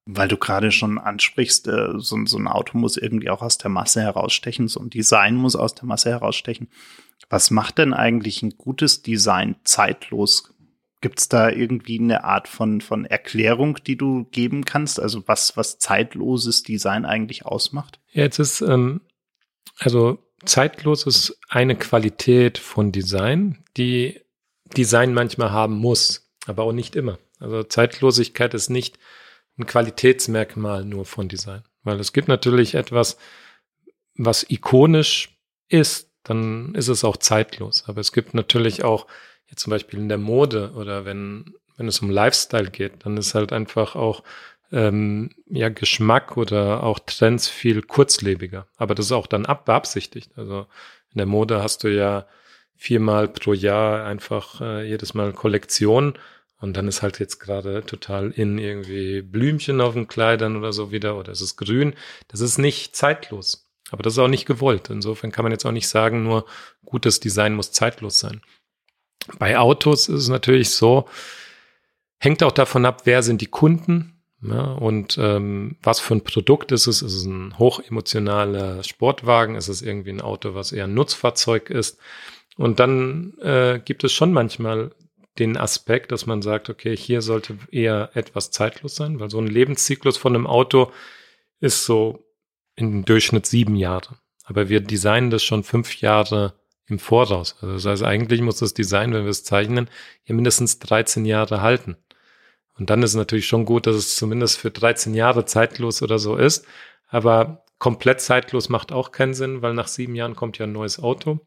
Weil 0.06 0.28
du 0.28 0.36
gerade 0.36 0.72
schon 0.72 0.98
ansprichst, 0.98 1.68
äh, 1.68 1.92
so, 1.98 2.24
so, 2.24 2.38
ein 2.38 2.48
Auto 2.48 2.78
muss 2.78 2.96
irgendwie 2.96 3.30
auch 3.30 3.42
aus 3.42 3.58
der 3.58 3.70
Masse 3.70 4.00
herausstechen, 4.00 4.66
so 4.68 4.80
ein 4.80 4.90
Design 4.90 5.36
muss 5.36 5.56
aus 5.56 5.74
der 5.74 5.84
Masse 5.84 6.10
herausstechen. 6.10 6.68
Was 7.28 7.50
macht 7.50 7.78
denn 7.78 7.94
eigentlich 7.94 8.42
ein 8.42 8.56
gutes 8.56 9.02
Design 9.02 9.56
zeitlos? 9.64 10.54
Gibt 11.00 11.20
es 11.20 11.28
da 11.28 11.50
irgendwie 11.50 11.98
eine 11.98 12.24
Art 12.24 12.48
von, 12.48 12.80
von 12.80 13.04
Erklärung, 13.04 13.78
die 13.86 13.96
du 13.96 14.24
geben 14.24 14.64
kannst? 14.64 15.00
Also 15.00 15.22
was, 15.26 15.56
was 15.56 15.78
zeitloses 15.78 16.62
Design 16.62 17.04
eigentlich 17.04 17.46
ausmacht? 17.46 18.00
Ja, 18.12 18.24
jetzt 18.24 18.38
ist, 18.38 18.60
ähm, 18.62 19.00
also 19.78 20.18
zeitlos 20.44 21.06
ist 21.06 21.38
eine 21.48 21.76
Qualität 21.76 22.58
von 22.58 22.92
Design, 22.92 23.64
die 23.76 24.20
Design 24.76 25.14
manchmal 25.14 25.52
haben 25.52 25.76
muss, 25.76 26.30
aber 26.46 26.64
auch 26.64 26.72
nicht 26.72 26.96
immer. 26.96 27.18
Also 27.38 27.62
Zeitlosigkeit 27.62 28.54
ist 28.54 28.68
nicht 28.68 28.98
ein 29.58 29.66
Qualitätsmerkmal 29.66 30.84
nur 30.84 31.04
von 31.04 31.28
Design. 31.28 31.62
Weil 31.82 32.00
es 32.00 32.12
gibt 32.12 32.28
natürlich 32.28 32.74
etwas, 32.74 33.16
was 34.16 34.46
ikonisch 34.48 35.38
ist, 35.68 36.10
dann 36.22 36.74
ist 36.74 36.88
es 36.88 37.04
auch 37.04 37.16
zeitlos. 37.16 37.84
Aber 37.86 38.00
es 38.00 38.12
gibt 38.12 38.34
natürlich 38.34 38.84
auch, 38.84 39.06
jetzt 39.48 39.62
zum 39.62 39.70
Beispiel 39.70 39.98
in 39.98 40.08
der 40.08 40.18
Mode 40.18 40.72
oder 40.74 41.04
wenn, 41.04 41.54
wenn 41.76 41.88
es 41.88 42.00
um 42.00 42.10
Lifestyle 42.10 42.70
geht, 42.70 43.04
dann 43.04 43.16
ist 43.16 43.34
halt 43.34 43.52
einfach 43.52 43.96
auch 43.96 44.22
ähm, 44.72 45.30
ja 45.48 45.68
Geschmack 45.68 46.36
oder 46.36 46.82
auch 46.82 46.98
Trends 47.00 47.48
viel 47.48 47.82
kurzlebiger. 47.82 48.66
Aber 48.76 48.94
das 48.94 49.06
ist 49.06 49.12
auch 49.12 49.26
dann 49.26 49.46
ab 49.46 49.64
beabsichtigt. 49.64 50.32
Also 50.36 50.66
in 51.12 51.18
der 51.18 51.26
Mode 51.26 51.62
hast 51.62 51.82
du 51.84 51.88
ja 51.88 52.26
viermal 52.76 53.28
pro 53.28 53.52
Jahr 53.52 54.06
einfach 54.06 54.60
äh, 54.60 54.88
jedes 54.88 55.14
Mal 55.14 55.32
Kollektion 55.32 56.14
und 56.60 56.76
dann 56.76 56.88
ist 56.88 57.02
halt 57.02 57.18
jetzt 57.18 57.38
gerade 57.40 57.84
total 57.84 58.30
in 58.30 58.58
irgendwie 58.58 59.22
Blümchen 59.22 59.80
auf 59.80 59.94
den 59.94 60.08
Kleidern 60.08 60.56
oder 60.56 60.72
so 60.72 60.92
wieder 60.92 61.16
oder 61.16 61.32
es 61.32 61.40
ist 61.40 61.56
grün. 61.56 61.94
Das 62.28 62.40
ist 62.40 62.58
nicht 62.58 62.94
zeitlos. 62.94 63.70
Aber 63.90 64.02
das 64.02 64.12
ist 64.12 64.18
auch 64.18 64.28
nicht 64.28 64.46
gewollt. 64.46 64.90
Insofern 64.90 65.32
kann 65.32 65.42
man 65.42 65.52
jetzt 65.52 65.64
auch 65.64 65.72
nicht 65.72 65.88
sagen, 65.88 66.22
nur 66.22 66.44
gutes 66.84 67.18
Design 67.18 67.54
muss 67.54 67.72
zeitlos 67.72 68.18
sein. 68.18 68.42
Bei 69.38 69.58
Autos 69.58 70.08
ist 70.08 70.22
es 70.22 70.28
natürlich 70.28 70.70
so, 70.70 71.08
hängt 72.18 72.42
auch 72.42 72.52
davon 72.52 72.84
ab, 72.84 73.02
wer 73.04 73.22
sind 73.22 73.40
die 73.40 73.46
Kunden 73.46 74.20
ja, 74.42 74.72
und 74.72 75.18
ähm, 75.18 75.76
was 75.82 76.00
für 76.00 76.14
ein 76.14 76.24
Produkt 76.24 76.72
ist 76.72 76.86
es. 76.86 77.02
Ist 77.02 77.14
es 77.14 77.24
ein 77.24 77.58
hochemotionaler 77.58 78.82
Sportwagen? 78.82 79.54
Ist 79.54 79.68
es 79.68 79.82
irgendwie 79.82 80.10
ein 80.10 80.22
Auto, 80.22 80.54
was 80.54 80.72
eher 80.72 80.84
ein 80.84 80.94
Nutzfahrzeug 80.94 81.68
ist? 81.68 81.98
Und 82.56 82.80
dann 82.80 83.34
äh, 83.40 83.80
gibt 83.84 84.04
es 84.04 84.12
schon 84.12 84.32
manchmal 84.32 84.92
den 85.40 85.56
Aspekt, 85.56 86.12
dass 86.12 86.26
man 86.26 86.42
sagt, 86.42 86.70
okay, 86.70 86.96
hier 86.96 87.22
sollte 87.22 87.58
eher 87.70 88.10
etwas 88.14 88.50
zeitlos 88.50 88.94
sein, 88.94 89.18
weil 89.18 89.30
so 89.30 89.40
ein 89.40 89.46
Lebenszyklus 89.46 90.16
von 90.16 90.34
einem 90.34 90.46
Auto 90.46 90.92
ist 91.58 91.84
so 91.84 92.24
im 92.76 93.04
Durchschnitt 93.04 93.46
sieben 93.46 93.74
Jahre. 93.74 94.18
Aber 94.44 94.68
wir 94.68 94.80
designen 94.80 95.30
das 95.30 95.42
schon 95.42 95.64
fünf 95.64 96.00
Jahre 96.00 96.54
im 96.86 96.98
Voraus. 96.98 97.56
Also 97.60 97.74
das 97.74 97.84
heißt, 97.86 98.02
eigentlich 98.02 98.42
muss 98.42 98.58
das 98.58 98.74
Design, 98.74 99.12
wenn 99.12 99.24
wir 99.24 99.30
es 99.30 99.44
zeichnen, 99.44 99.88
ja 100.24 100.34
mindestens 100.34 100.78
13 100.78 101.24
Jahre 101.24 101.62
halten. 101.62 101.96
Und 102.78 102.90
dann 102.90 103.02
ist 103.02 103.10
es 103.10 103.16
natürlich 103.16 103.46
schon 103.46 103.64
gut, 103.64 103.86
dass 103.86 103.96
es 103.96 104.16
zumindest 104.16 104.58
für 104.58 104.70
13 104.70 105.14
Jahre 105.14 105.44
zeitlos 105.44 106.02
oder 106.02 106.18
so 106.18 106.36
ist. 106.36 106.66
Aber 107.08 107.64
komplett 107.78 108.20
zeitlos 108.20 108.68
macht 108.68 108.92
auch 108.92 109.12
keinen 109.12 109.34
Sinn, 109.34 109.62
weil 109.62 109.74
nach 109.74 109.88
sieben 109.88 110.14
Jahren 110.14 110.36
kommt 110.36 110.58
ja 110.58 110.66
ein 110.66 110.72
neues 110.72 110.98
Auto. 110.98 111.40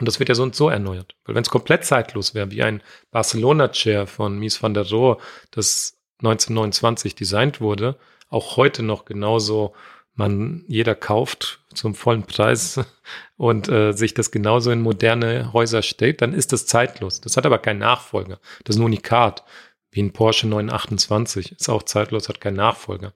Und 0.00 0.06
das 0.06 0.18
wird 0.18 0.30
ja 0.30 0.34
so 0.34 0.42
und 0.42 0.56
so 0.56 0.70
erneuert. 0.70 1.14
Weil 1.24 1.34
wenn 1.34 1.42
es 1.42 1.50
komplett 1.50 1.84
zeitlos 1.84 2.34
wäre, 2.34 2.50
wie 2.50 2.62
ein 2.62 2.82
Barcelona-Chair 3.10 4.06
von 4.06 4.38
Mies 4.38 4.62
van 4.62 4.74
der 4.74 4.88
Rohe, 4.88 5.18
das 5.50 5.98
1929 6.20 7.14
designt 7.14 7.60
wurde, 7.60 7.96
auch 8.30 8.56
heute 8.56 8.82
noch 8.82 9.04
genauso 9.04 9.74
man 10.14 10.64
jeder 10.68 10.94
kauft 10.94 11.60
zum 11.74 11.94
vollen 11.94 12.24
Preis 12.24 12.80
und 13.36 13.68
äh, 13.68 13.92
sich 13.92 14.14
das 14.14 14.30
genauso 14.30 14.70
in 14.70 14.80
moderne 14.80 15.52
Häuser 15.52 15.82
stellt, 15.82 16.22
dann 16.22 16.32
ist 16.32 16.52
das 16.52 16.66
zeitlos. 16.66 17.20
Das 17.20 17.36
hat 17.36 17.46
aber 17.46 17.58
keinen 17.58 17.78
Nachfolger. 17.78 18.40
Das 18.64 18.76
ist 18.76 18.80
ein 18.80 18.84
Unikat, 18.84 19.44
wie 19.90 20.02
ein 20.02 20.12
Porsche 20.12 20.46
928. 20.46 21.52
Ist 21.52 21.68
auch 21.68 21.82
zeitlos, 21.82 22.28
hat 22.28 22.40
keinen 22.40 22.56
Nachfolger. 22.56 23.12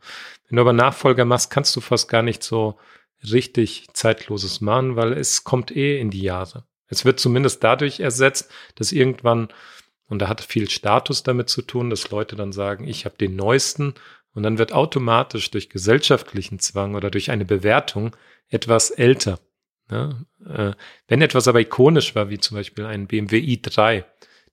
Wenn 0.49 0.57
du 0.57 0.63
aber 0.63 0.73
Nachfolger 0.73 1.25
machst, 1.25 1.51
kannst 1.51 1.75
du 1.77 1.81
fast 1.81 2.09
gar 2.09 2.23
nicht 2.23 2.43
so 2.43 2.79
richtig 3.23 3.89
zeitloses 3.93 4.61
machen, 4.61 4.97
weil 4.97 5.13
es 5.15 5.45
kommt 5.45 5.75
eh 5.75 5.99
in 5.99 6.11
die 6.11 6.23
Jahre. 6.23 6.65
Es 6.89 7.05
wird 7.05 7.21
zumindest 7.21 7.65
dadurch 7.65 8.01
ersetzt, 8.01 8.51
dass 8.75 8.93
irgendwann, 8.93 9.49
und 10.07 10.21
da 10.21 10.29
hat 10.29 10.41
viel 10.43 10.69
Status 10.71 11.23
damit 11.23 11.49
zu 11.49 11.63
tun, 11.63 11.91
dass 11.91 12.11
Leute 12.11 12.37
dann 12.37 12.53
sagen, 12.53 12.87
ich 12.87 13.05
habe 13.05 13.17
den 13.17 13.37
neuesten. 13.37 13.95
Und 14.35 14.43
dann 14.43 14.59
wird 14.59 14.73
automatisch 14.73 15.51
durch 15.51 15.71
gesellschaftlichen 15.71 16.59
Zwang 16.59 16.95
oder 16.97 17.11
durch 17.11 17.31
eine 17.31 17.45
Bewertung 17.45 18.17
etwas 18.49 18.91
älter. 18.91 19.39
Ja, 19.91 20.19
äh, 20.47 20.73
wenn 21.09 21.23
etwas 21.23 21.47
aber 21.47 21.61
ikonisch 21.61 22.15
war, 22.15 22.31
wie 22.31 22.39
zum 22.39 22.57
Beispiel 22.57 22.87
ein 22.87 23.07
BMW 23.07 23.39
i3, 23.39 24.05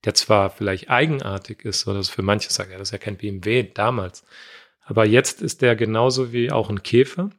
der 0.03 0.13
zwar 0.13 0.50
vielleicht 0.50 0.89
eigenartig 0.89 1.63
ist, 1.63 1.88
oder 1.88 2.03
für 2.03 2.21
manche 2.21 2.51
sagen, 2.51 2.71
ja, 2.71 2.77
das 2.77 2.89
ist 2.89 2.93
ja 2.93 2.97
kein 2.97 3.17
BMW 3.17 3.63
damals, 3.63 4.23
aber 4.83 5.05
jetzt 5.05 5.41
ist 5.41 5.61
der 5.61 5.75
genauso 5.75 6.33
wie 6.33 6.51
auch 6.51 6.69
ein 6.69 6.83
Käfer, 6.83 7.29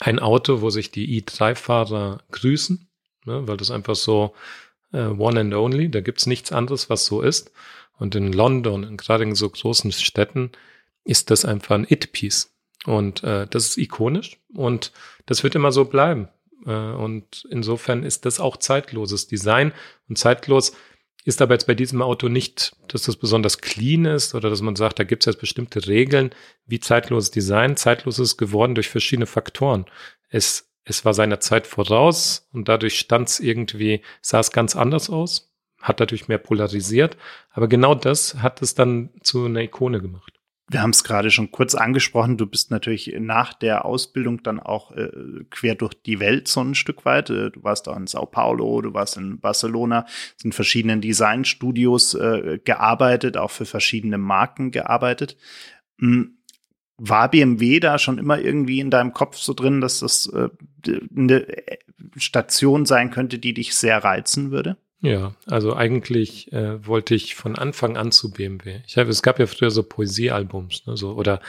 ein 0.00 0.18
Auto, 0.18 0.62
wo 0.62 0.70
sich 0.70 0.90
die 0.90 1.22
i3-Fahrer 1.22 2.24
grüßen, 2.32 2.85
ne, 3.26 3.46
weil 3.46 3.56
das 3.56 3.70
einfach 3.70 3.96
so 3.96 4.34
äh, 4.92 5.06
one 5.06 5.40
and 5.40 5.54
only, 5.54 5.90
da 5.90 6.00
gibt's 6.00 6.26
nichts 6.26 6.52
anderes, 6.52 6.88
was 6.88 7.06
so 7.06 7.20
ist. 7.20 7.52
Und 7.98 8.14
in 8.14 8.32
London, 8.32 8.84
in, 8.84 8.96
gerade 8.96 9.24
in 9.24 9.34
so 9.34 9.48
großen 9.48 9.92
Städten, 9.92 10.52
ist 11.04 11.30
das 11.30 11.44
einfach 11.44 11.74
ein 11.74 11.86
It-Piece. 11.88 12.52
Und 12.84 13.24
äh, 13.24 13.46
das 13.48 13.66
ist 13.66 13.78
ikonisch 13.78 14.38
und 14.54 14.92
das 15.26 15.42
wird 15.42 15.54
immer 15.54 15.72
so 15.72 15.86
bleiben. 15.86 16.28
Äh, 16.64 16.70
und 16.70 17.46
insofern 17.50 18.04
ist 18.04 18.26
das 18.26 18.38
auch 18.38 18.56
zeitloses 18.56 19.26
Design. 19.26 19.72
Und 20.08 20.18
zeitlos 20.18 20.72
ist 21.24 21.42
aber 21.42 21.54
jetzt 21.54 21.66
bei 21.66 21.74
diesem 21.74 22.02
Auto 22.02 22.28
nicht, 22.28 22.76
dass 22.86 23.02
das 23.02 23.16
besonders 23.16 23.58
clean 23.58 24.04
ist 24.04 24.34
oder 24.36 24.50
dass 24.50 24.62
man 24.62 24.76
sagt, 24.76 25.00
da 25.00 25.04
gibt 25.04 25.22
es 25.22 25.26
jetzt 25.26 25.40
bestimmte 25.40 25.88
Regeln 25.88 26.30
wie 26.66 26.78
zeitloses 26.78 27.32
Design. 27.32 27.76
Zeitlos 27.76 28.20
ist 28.20 28.36
geworden 28.36 28.76
durch 28.76 28.88
verschiedene 28.88 29.26
Faktoren. 29.26 29.86
Es, 30.28 30.70
es 30.86 31.04
war 31.04 31.12
seiner 31.12 31.40
Zeit 31.40 31.66
voraus 31.66 32.48
und 32.52 32.68
dadurch 32.68 32.98
stand 32.98 33.28
es 33.28 33.40
irgendwie, 33.40 34.02
sah 34.22 34.40
es 34.40 34.52
ganz 34.52 34.76
anders 34.76 35.10
aus, 35.10 35.52
hat 35.82 36.00
natürlich 36.00 36.28
mehr 36.28 36.38
polarisiert, 36.38 37.16
aber 37.50 37.68
genau 37.68 37.94
das 37.94 38.36
hat 38.36 38.62
es 38.62 38.74
dann 38.74 39.10
zu 39.20 39.44
einer 39.44 39.60
Ikone 39.60 40.00
gemacht. 40.00 40.32
Wir 40.68 40.82
haben 40.82 40.90
es 40.90 41.04
gerade 41.04 41.30
schon 41.30 41.52
kurz 41.52 41.76
angesprochen. 41.76 42.38
Du 42.38 42.46
bist 42.46 42.72
natürlich 42.72 43.14
nach 43.20 43.54
der 43.54 43.84
Ausbildung 43.84 44.42
dann 44.42 44.58
auch 44.58 44.90
äh, 44.90 45.10
quer 45.48 45.76
durch 45.76 45.94
die 45.94 46.18
Welt 46.18 46.48
so 46.48 46.60
ein 46.60 46.74
Stück 46.74 47.04
weit. 47.04 47.30
Äh, 47.30 47.52
du 47.52 47.62
warst 47.62 47.88
auch 47.88 47.96
in 47.96 48.08
Sao 48.08 48.26
Paulo, 48.26 48.80
du 48.80 48.92
warst 48.92 49.16
in 49.16 49.38
Barcelona, 49.38 50.06
in 50.42 50.50
verschiedenen 50.50 51.00
Designstudios 51.00 52.14
äh, 52.14 52.58
gearbeitet, 52.64 53.36
auch 53.36 53.52
für 53.52 53.64
verschiedene 53.64 54.18
Marken 54.18 54.72
gearbeitet. 54.72 55.36
Hm, 56.00 56.36
war 56.98 57.30
BMW 57.30 57.80
da 57.80 57.98
schon 57.98 58.18
immer 58.18 58.38
irgendwie 58.38 58.80
in 58.80 58.90
deinem 58.90 59.12
Kopf 59.12 59.36
so 59.36 59.52
drin, 59.54 59.80
dass 59.80 60.00
das 60.00 60.26
äh, 60.26 60.48
eine 61.16 61.46
Station 62.16 62.86
sein 62.86 63.10
könnte, 63.10 63.38
die 63.38 63.54
dich 63.54 63.74
sehr 63.74 64.02
reizen 64.02 64.50
würde? 64.50 64.76
Ja, 65.00 65.34
also 65.46 65.74
eigentlich 65.74 66.52
äh, 66.52 66.84
wollte 66.86 67.14
ich 67.14 67.34
von 67.34 67.56
Anfang 67.56 67.96
an 67.96 68.12
zu 68.12 68.30
BMW. 68.30 68.80
Ich 68.86 68.96
habe, 68.96 69.10
es 69.10 69.22
gab 69.22 69.38
ja 69.38 69.46
früher 69.46 69.70
so 69.70 69.82
Poesiealbums, 69.82 70.86
ne, 70.86 70.96
so 70.96 71.12
oder 71.12 71.40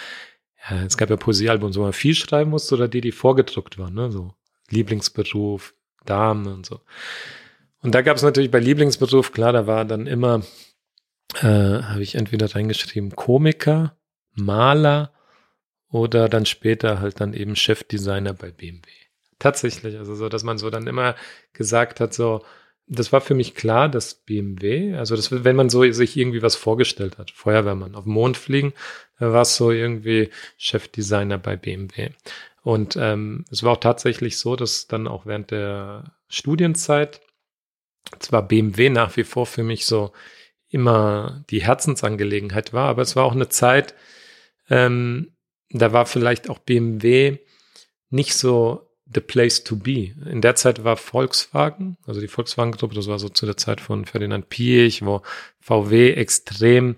ja, 0.70 0.84
es 0.84 0.98
gab 0.98 1.10
ja 1.10 1.16
Poesiealbums, 1.16 1.78
wo 1.78 1.82
man 1.82 1.94
viel 1.94 2.14
schreiben 2.14 2.52
musste 2.52 2.76
oder 2.76 2.90
die, 2.90 3.02
die 3.02 3.14
vorgedruckt 3.14 3.78
waren, 3.78 3.94
ne, 3.94 4.12
so 4.12 4.34
Lieblingsberuf, 4.70 5.74
Damen 6.06 6.48
und 6.48 6.66
so. 6.66 6.82
Und 7.82 7.96
da 7.96 8.02
gab 8.02 8.18
es 8.18 8.24
natürlich 8.24 8.52
bei 8.52 8.60
Lieblingsberuf, 8.60 9.32
klar, 9.32 9.54
da 9.54 9.66
war 9.66 9.86
dann 9.86 10.08
immer, 10.08 10.42
äh, 11.36 11.46
habe 11.48 12.04
ich 12.04 12.16
entweder 12.16 12.54
reingeschrieben 12.54 13.16
Komiker, 13.16 13.96
Maler 14.34 15.14
oder 15.90 16.30
dann 16.30 16.46
später 16.46 17.00
halt 17.00 17.22
dann 17.22 17.34
eben 17.34 17.56
Chefdesigner 17.56 18.34
bei 18.34 18.52
BMW. 18.52 18.90
Tatsächlich, 19.40 19.98
also 19.98 20.16
so, 20.16 20.30
dass 20.30 20.44
man 20.44 20.58
so 20.58 20.70
dann 20.70 20.88
immer 20.88 21.16
gesagt 21.54 22.00
hat, 22.00 22.14
so, 22.14 22.44
das 22.88 23.12
war 23.12 23.22
für 23.22 23.36
mich 23.36 23.54
klar, 23.54 23.90
dass 23.90 24.16
BMW, 24.16 24.96
also 24.96 25.16
das, 25.16 25.44
wenn 25.44 25.56
man 25.56 25.70
so 25.70 25.90
sich 25.92 26.18
irgendwie 26.18 26.42
was 26.42 26.56
vorgestellt 26.56 27.18
hat, 27.18 27.32
Feuerwehrmann 27.32 27.96
auf 27.96 28.06
den 28.06 28.14
Mond 28.14 28.38
fliegen, 28.38 28.74
war 29.20 29.42
es 29.42 29.56
so 29.58 29.72
irgendwie 29.72 30.30
Chefdesigner 30.58 31.38
bei 31.38 31.58
BMW. 31.58 32.10
Und 32.64 32.98
ähm, 33.00 33.46
es 33.52 33.64
war 33.64 33.74
auch 33.74 33.80
tatsächlich 33.80 34.38
so, 34.38 34.56
dass 34.56 34.88
dann 34.88 35.08
auch 35.08 35.26
während 35.26 35.52
der 35.52 36.16
Studienzeit 36.28 37.22
zwar 38.20 38.42
BMW 38.48 38.90
nach 38.90 39.16
wie 39.18 39.24
vor 39.24 39.46
für 39.46 39.64
mich 39.64 39.86
so 39.86 40.12
immer 40.70 41.44
die 41.50 41.64
Herzensangelegenheit 41.64 42.74
war, 42.74 42.90
aber 42.90 43.02
es 43.02 43.16
war 43.16 43.26
auch 43.26 43.34
eine 43.34 43.50
Zeit, 43.50 43.96
ähm, 44.70 45.37
da 45.70 45.94
war 45.94 46.06
vielleicht 46.06 46.50
auch 46.50 46.60
BMW 46.60 47.38
nicht 48.10 48.34
so 48.34 48.88
the 49.14 49.22
place 49.22 49.64
to 49.64 49.76
be. 49.76 50.14
In 50.30 50.42
der 50.42 50.56
Zeit 50.56 50.84
war 50.84 50.98
Volkswagen, 50.98 51.98
also 52.06 52.20
die 52.20 52.28
Volkswagen-Gruppe, 52.28 52.96
das 52.96 53.08
war 53.08 53.20
so 53.20 53.30
zu 53.30 53.46
der 53.46 53.58
Zeit 53.58 53.82
von 53.82 54.06
Ferdinand 54.06 54.50
Piech, 54.50 55.06
wo 55.06 55.22
VW 55.60 56.12
extrem 56.14 56.96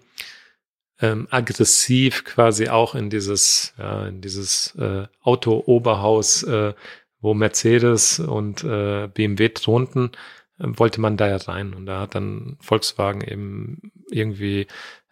ähm, 1.02 1.28
aggressiv 1.30 2.26
quasi 2.26 2.70
auch 2.70 2.96
in 2.96 3.10
dieses, 3.10 3.74
ja, 3.78 4.08
in 4.08 4.22
dieses 4.22 4.76
äh, 4.76 5.08
Auto-Oberhaus, 5.22 6.44
äh, 6.44 6.74
wo 7.22 7.34
Mercedes 7.34 8.20
und 8.20 8.64
äh, 8.64 9.08
BMW 9.08 9.50
thronten, 9.50 10.12
äh, 10.60 10.66
wollte 10.66 11.00
man 11.00 11.16
da 11.16 11.30
ja 11.30 11.38
rein. 11.38 11.74
Und 11.74 11.86
da 11.86 12.02
hat 12.02 12.16
dann 12.16 12.58
Volkswagen 12.60 13.22
eben 13.22 13.92
irgendwie 14.12 14.68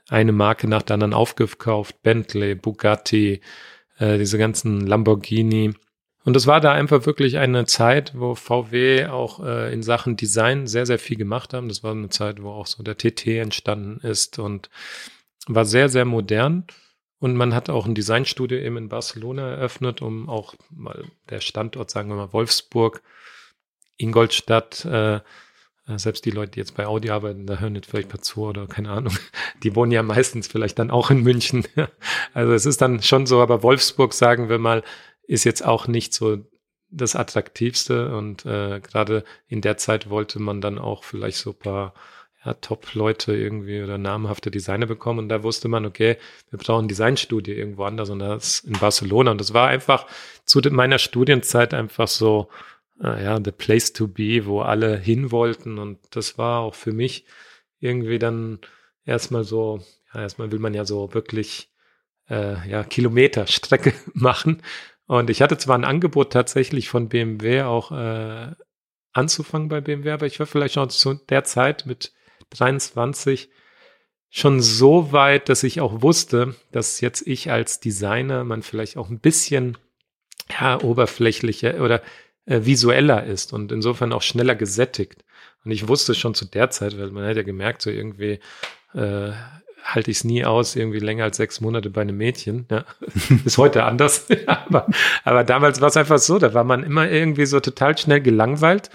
eine 0.10 0.32
Marke 0.32 0.68
nach 0.68 0.84
der 0.84 0.96
anderen 0.96 1.14
aufgekauft, 1.14 2.02
Bentley, 2.04 2.56
Bugatti, 2.56 3.42
äh, 3.98 4.18
diese 4.18 4.38
ganzen 4.38 4.86
Lamborghini, 4.88 5.74
und 6.28 6.36
es 6.36 6.46
war 6.46 6.60
da 6.60 6.74
einfach 6.74 7.06
wirklich 7.06 7.38
eine 7.38 7.66
Zeit, 7.68 8.12
wo 8.14 8.36
VW 8.36 9.06
auch 9.06 9.42
äh, 9.42 9.72
in 9.72 9.82
Sachen 9.82 10.18
Design 10.18 10.68
sehr, 10.68 10.86
sehr 10.86 11.00
viel 11.00 11.16
gemacht 11.16 11.54
haben. 11.54 11.70
Das 11.70 11.84
war 11.84 11.94
eine 11.94 12.10
Zeit, 12.10 12.44
wo 12.44 12.50
auch 12.50 12.68
so 12.68 12.84
der 12.84 12.98
TT 12.98 13.28
entstanden 13.28 14.06
ist 14.06 14.38
und 14.38 14.70
war 15.48 15.64
sehr, 15.64 15.88
sehr 15.88 16.04
modern. 16.04 16.66
Und 17.20 17.38
man 17.38 17.56
hat 17.56 17.70
auch 17.70 17.86
ein 17.86 17.96
Designstudio 17.96 18.58
eben 18.58 18.76
in 18.76 18.90
Barcelona 18.90 19.52
eröffnet, 19.52 20.02
um 20.02 20.28
auch 20.28 20.56
mal 20.70 21.06
der 21.30 21.40
Standort, 21.40 21.90
sagen 21.92 22.10
wir 22.10 22.18
mal 22.18 22.34
Wolfsburg, 22.34 23.02
Ingolstadt, 23.96 24.84
äh, 24.84 25.22
selbst 25.96 26.26
die 26.26 26.32
Leute, 26.32 26.52
die 26.52 26.60
jetzt 26.60 26.76
bei 26.76 26.86
Audi 26.86 27.10
arbeiten, 27.10 27.48
da 27.48 27.60
hören 27.60 27.76
jetzt 27.76 27.90
vielleicht 27.90 28.10
paar 28.10 28.22
zu 28.22 28.42
oder 28.42 28.68
keine 28.68 28.90
Ahnung, 28.90 29.14
die 29.64 29.76
wohnen 29.76 29.92
ja 29.92 30.04
meistens 30.04 30.48
vielleicht 30.48 30.78
dann 30.80 30.92
auch 30.92 31.10
in 31.10 31.24
München. 31.24 31.66
Also 32.34 32.54
es 32.54 32.66
ist 32.66 32.82
dann 32.82 33.02
schon 33.02 33.26
so, 33.26 33.42
aber 33.42 33.64
Wolfsburg, 33.64 34.14
sagen 34.14 34.50
wir 34.50 34.60
mal, 34.60 34.84
ist 35.24 35.44
jetzt 35.44 35.66
auch 35.66 35.88
nicht 35.88 36.14
so 36.14 36.38
das 36.90 37.16
Attraktivste. 37.16 38.16
Und 38.16 38.46
äh, 38.46 38.80
gerade 38.80 39.24
in 39.48 39.62
der 39.62 39.78
Zeit 39.78 40.10
wollte 40.10 40.40
man 40.40 40.62
dann 40.62 40.78
auch 40.78 41.04
vielleicht 41.04 41.38
so 41.38 41.54
paar 41.54 41.94
ja, 42.46 42.54
Top-Leute 42.54 43.36
irgendwie 43.36 43.82
oder 43.82 43.98
namhafte 43.98 44.52
Designer 44.52 44.86
bekommen. 44.86 45.20
Und 45.20 45.30
da 45.30 45.44
wusste 45.44 45.68
man, 45.68 45.86
okay, 45.86 46.18
wir 46.50 46.60
brauchen 46.60 46.86
ein 46.86 46.90
Designstudio 46.90 47.56
irgendwo 47.56 47.84
anders. 47.84 48.10
Und 48.10 48.20
das 48.20 48.60
in 48.60 48.74
Barcelona. 48.74 49.32
Und 49.32 49.42
das 49.42 49.54
war 49.54 49.68
einfach 49.68 50.06
zu 50.46 50.60
meiner 50.72 51.00
Studienzeit 51.00 51.74
einfach 51.74 52.08
so, 52.08 52.50
äh, 52.52 52.77
ja, 53.02 53.40
the 53.44 53.52
place 53.52 53.94
to 53.94 54.08
be, 54.08 54.46
wo 54.46 54.62
alle 54.62 54.98
hin 54.98 55.32
wollten. 55.32 55.78
Und 55.78 56.00
das 56.12 56.38
war 56.38 56.62
auch 56.62 56.76
für 56.76 56.94
mich 56.94 57.26
irgendwie 57.80 58.20
dann 58.20 58.60
erstmal 59.06 59.44
so, 59.44 59.82
ja, 60.14 60.22
erstmal 60.22 60.52
will 60.52 60.60
man 60.60 60.74
ja 60.74 60.86
so 60.86 61.14
wirklich 61.14 61.72
äh, 62.30 62.70
ja, 62.70 62.84
Kilometer 62.84 63.48
Strecke 63.48 63.94
machen. 64.14 64.62
Und 65.06 65.30
ich 65.30 65.42
hatte 65.42 65.58
zwar 65.58 65.78
ein 65.78 65.86
Angebot 65.86 66.34
tatsächlich 66.34 66.90
von 66.90 67.08
BMW 67.08 67.64
auch 67.64 67.92
äh, 67.92 68.52
anzufangen 69.14 69.70
bei 69.70 69.82
BMW, 69.82 70.12
aber 70.12 70.26
ich 70.26 70.40
war 70.40 70.48
vielleicht 70.48 70.76
schon 70.76 70.90
zu 70.90 71.14
der 71.14 71.44
Zeit 71.44 71.86
mit 71.86 72.14
23 72.52 73.50
schon 74.30 74.62
so 74.62 75.12
weit, 75.12 75.50
dass 75.50 75.64
ich 75.64 75.80
auch 75.80 76.02
wusste, 76.02 76.56
dass 76.72 77.00
jetzt 77.00 77.26
ich 77.26 77.50
als 77.50 77.80
Designer 77.80 78.44
man 78.44 78.62
vielleicht 78.62 78.98
auch 78.98 79.10
ein 79.10 79.20
bisschen 79.20 79.78
ja, 80.50 80.82
oberflächlicher 80.82 81.82
oder 81.82 82.02
äh, 82.48 82.62
visueller 82.64 83.24
ist 83.26 83.54
und 83.54 83.72
insofern 83.72 84.14
auch 84.14 84.24
schneller 84.24 84.56
gesättigt. 84.56 85.24
Und 85.64 85.72
ich 85.72 85.88
wusste 85.88 86.16
schon 86.16 86.34
zu 86.34 86.46
der 86.46 86.70
Zeit, 86.70 86.98
weil 86.98 87.12
man 87.12 87.28
hat 87.28 87.36
ja 87.36 87.44
gemerkt, 87.44 87.82
so 87.82 87.90
irgendwie 87.90 88.40
äh, 88.94 89.32
halte 89.84 90.12
ich 90.12 90.18
es 90.18 90.24
nie 90.24 90.46
aus, 90.46 90.76
irgendwie 90.76 91.00
länger 91.00 91.26
als 91.26 91.38
sechs 91.38 91.62
Monate 91.62 91.90
bei 91.90 92.02
einem 92.02 92.18
Mädchen. 92.18 92.66
Ja. 92.72 92.86
Ist 93.46 93.58
heute 93.58 93.84
anders. 93.84 94.28
aber, 94.48 94.88
aber 95.24 95.44
damals 95.44 95.82
war 95.82 95.90
es 95.90 95.98
einfach 95.98 96.20
so, 96.20 96.40
da 96.40 96.54
war 96.54 96.64
man 96.64 96.84
immer 96.84 97.10
irgendwie 97.10 97.46
so 97.46 97.60
total 97.60 97.98
schnell 97.98 98.22
gelangweilt. 98.22 98.90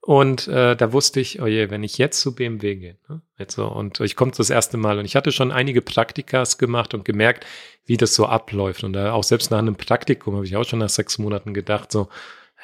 Und 0.00 0.48
äh, 0.48 0.76
da 0.76 0.92
wusste 0.92 1.20
ich, 1.20 1.40
oh 1.40 1.46
je, 1.46 1.70
wenn 1.70 1.82
ich 1.82 1.96
jetzt 1.96 2.20
zu 2.20 2.34
BMW 2.34 2.76
gehe, 2.76 2.98
ne? 3.08 3.22
jetzt 3.38 3.54
so, 3.54 3.66
und 3.66 4.00
ich 4.00 4.16
komme 4.16 4.32
das 4.36 4.50
erste 4.50 4.76
Mal 4.76 4.98
und 4.98 5.06
ich 5.06 5.16
hatte 5.16 5.32
schon 5.32 5.50
einige 5.50 5.80
Praktikas 5.80 6.58
gemacht 6.58 6.92
und 6.92 7.06
gemerkt, 7.06 7.46
wie 7.86 7.96
das 7.96 8.14
so 8.14 8.26
abläuft. 8.26 8.84
Und 8.84 8.96
äh, 8.96 9.08
auch 9.08 9.24
selbst 9.24 9.50
nach 9.50 9.58
einem 9.58 9.76
Praktikum 9.76 10.34
habe 10.36 10.44
ich 10.44 10.56
auch 10.56 10.64
schon 10.64 10.80
nach 10.80 10.90
sechs 10.90 11.18
Monaten 11.18 11.54
gedacht, 11.54 11.90
so, 11.90 12.08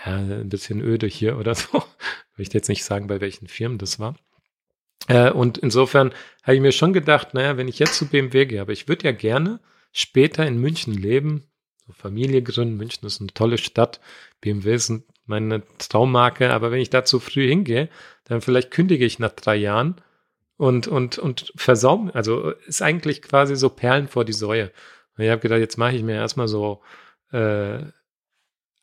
ja, 0.04 0.16
ein 0.16 0.48
bisschen 0.48 0.80
öde 0.80 1.06
hier 1.06 1.38
oder 1.38 1.54
so. 1.54 1.72
Will 2.36 2.46
ich 2.46 2.52
jetzt 2.52 2.68
nicht 2.68 2.84
sagen, 2.84 3.06
bei 3.06 3.20
welchen 3.20 3.48
Firmen 3.48 3.78
das 3.78 3.98
war. 3.98 4.16
Äh, 5.08 5.30
und 5.30 5.58
insofern 5.58 6.12
habe 6.42 6.54
ich 6.54 6.60
mir 6.60 6.72
schon 6.72 6.92
gedacht, 6.92 7.34
naja, 7.34 7.56
wenn 7.56 7.68
ich 7.68 7.78
jetzt 7.78 7.96
zu 7.96 8.06
BMW 8.06 8.46
gehe, 8.46 8.60
aber 8.60 8.72
ich 8.72 8.88
würde 8.88 9.04
ja 9.04 9.12
gerne 9.12 9.60
später 9.92 10.46
in 10.46 10.58
München 10.58 10.94
leben, 10.94 11.44
so 11.86 11.92
Familie 11.92 12.42
gründen. 12.42 12.76
München 12.76 13.06
ist 13.06 13.20
eine 13.20 13.32
tolle 13.32 13.58
Stadt. 13.58 14.00
BMW 14.40 14.74
ist 14.74 14.92
meine 15.26 15.62
Traummarke, 15.78 16.52
aber 16.52 16.70
wenn 16.70 16.80
ich 16.80 16.90
da 16.90 17.04
zu 17.04 17.20
früh 17.20 17.46
hingehe, 17.48 17.88
dann 18.24 18.40
vielleicht 18.40 18.70
kündige 18.70 19.04
ich 19.04 19.18
nach 19.18 19.32
drei 19.32 19.56
Jahren 19.56 19.96
und, 20.56 20.88
und, 20.88 21.18
und 21.18 21.52
versau, 21.56 22.10
also 22.12 22.50
ist 22.50 22.82
eigentlich 22.82 23.22
quasi 23.22 23.56
so 23.56 23.70
Perlen 23.70 24.08
vor 24.08 24.24
die 24.24 24.32
Säue. 24.32 24.72
Und 25.16 25.24
ich 25.24 25.30
habe 25.30 25.40
gedacht, 25.40 25.60
jetzt 25.60 25.78
mache 25.78 25.96
ich 25.96 26.02
mir 26.02 26.16
erstmal 26.16 26.48
so 26.48 26.82
äh, 27.32 27.78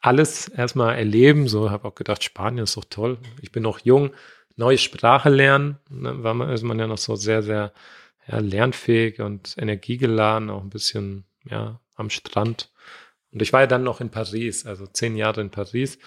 alles 0.08 0.48
erstmal 0.48 0.96
erleben. 0.96 1.48
So 1.48 1.70
habe 1.70 1.88
auch 1.88 1.96
gedacht, 1.96 2.24
Spanien 2.24 2.64
ist 2.64 2.78
doch 2.78 2.86
toll. 2.90 3.18
Ich 3.42 3.52
bin 3.52 3.64
noch 3.64 3.80
jung, 3.80 4.12
neue 4.56 4.78
Sprache 4.78 5.30
lernen. 5.30 5.78
Ne, 5.90 6.24
war 6.24 6.34
man, 6.34 6.50
ist 6.50 6.64
man 6.64 6.80
ja 6.80 6.88
noch 6.88 6.98
so 6.98 7.16
sehr, 7.16 7.44
sehr 7.44 7.74
ja, 8.28 8.40
lernfähig 8.40 9.20
und 9.22 9.56
energiegeladen, 9.58 10.50
auch 10.50 10.64
ein 10.64 10.70
bisschen 10.70 11.26
ja, 11.44 11.80
am 11.96 12.10
Strand. 12.10 12.72
Und 13.32 13.42
ich 13.42 13.54
war 13.54 13.62
ja 13.62 13.68
dann 13.68 13.84
noch 13.84 14.02
in 14.02 14.10
Paris, 14.10 14.66
also 14.66 14.88
zehn 14.88 15.16
Jahre 15.16 15.42
in 15.42 15.52
Paris. 15.52 16.00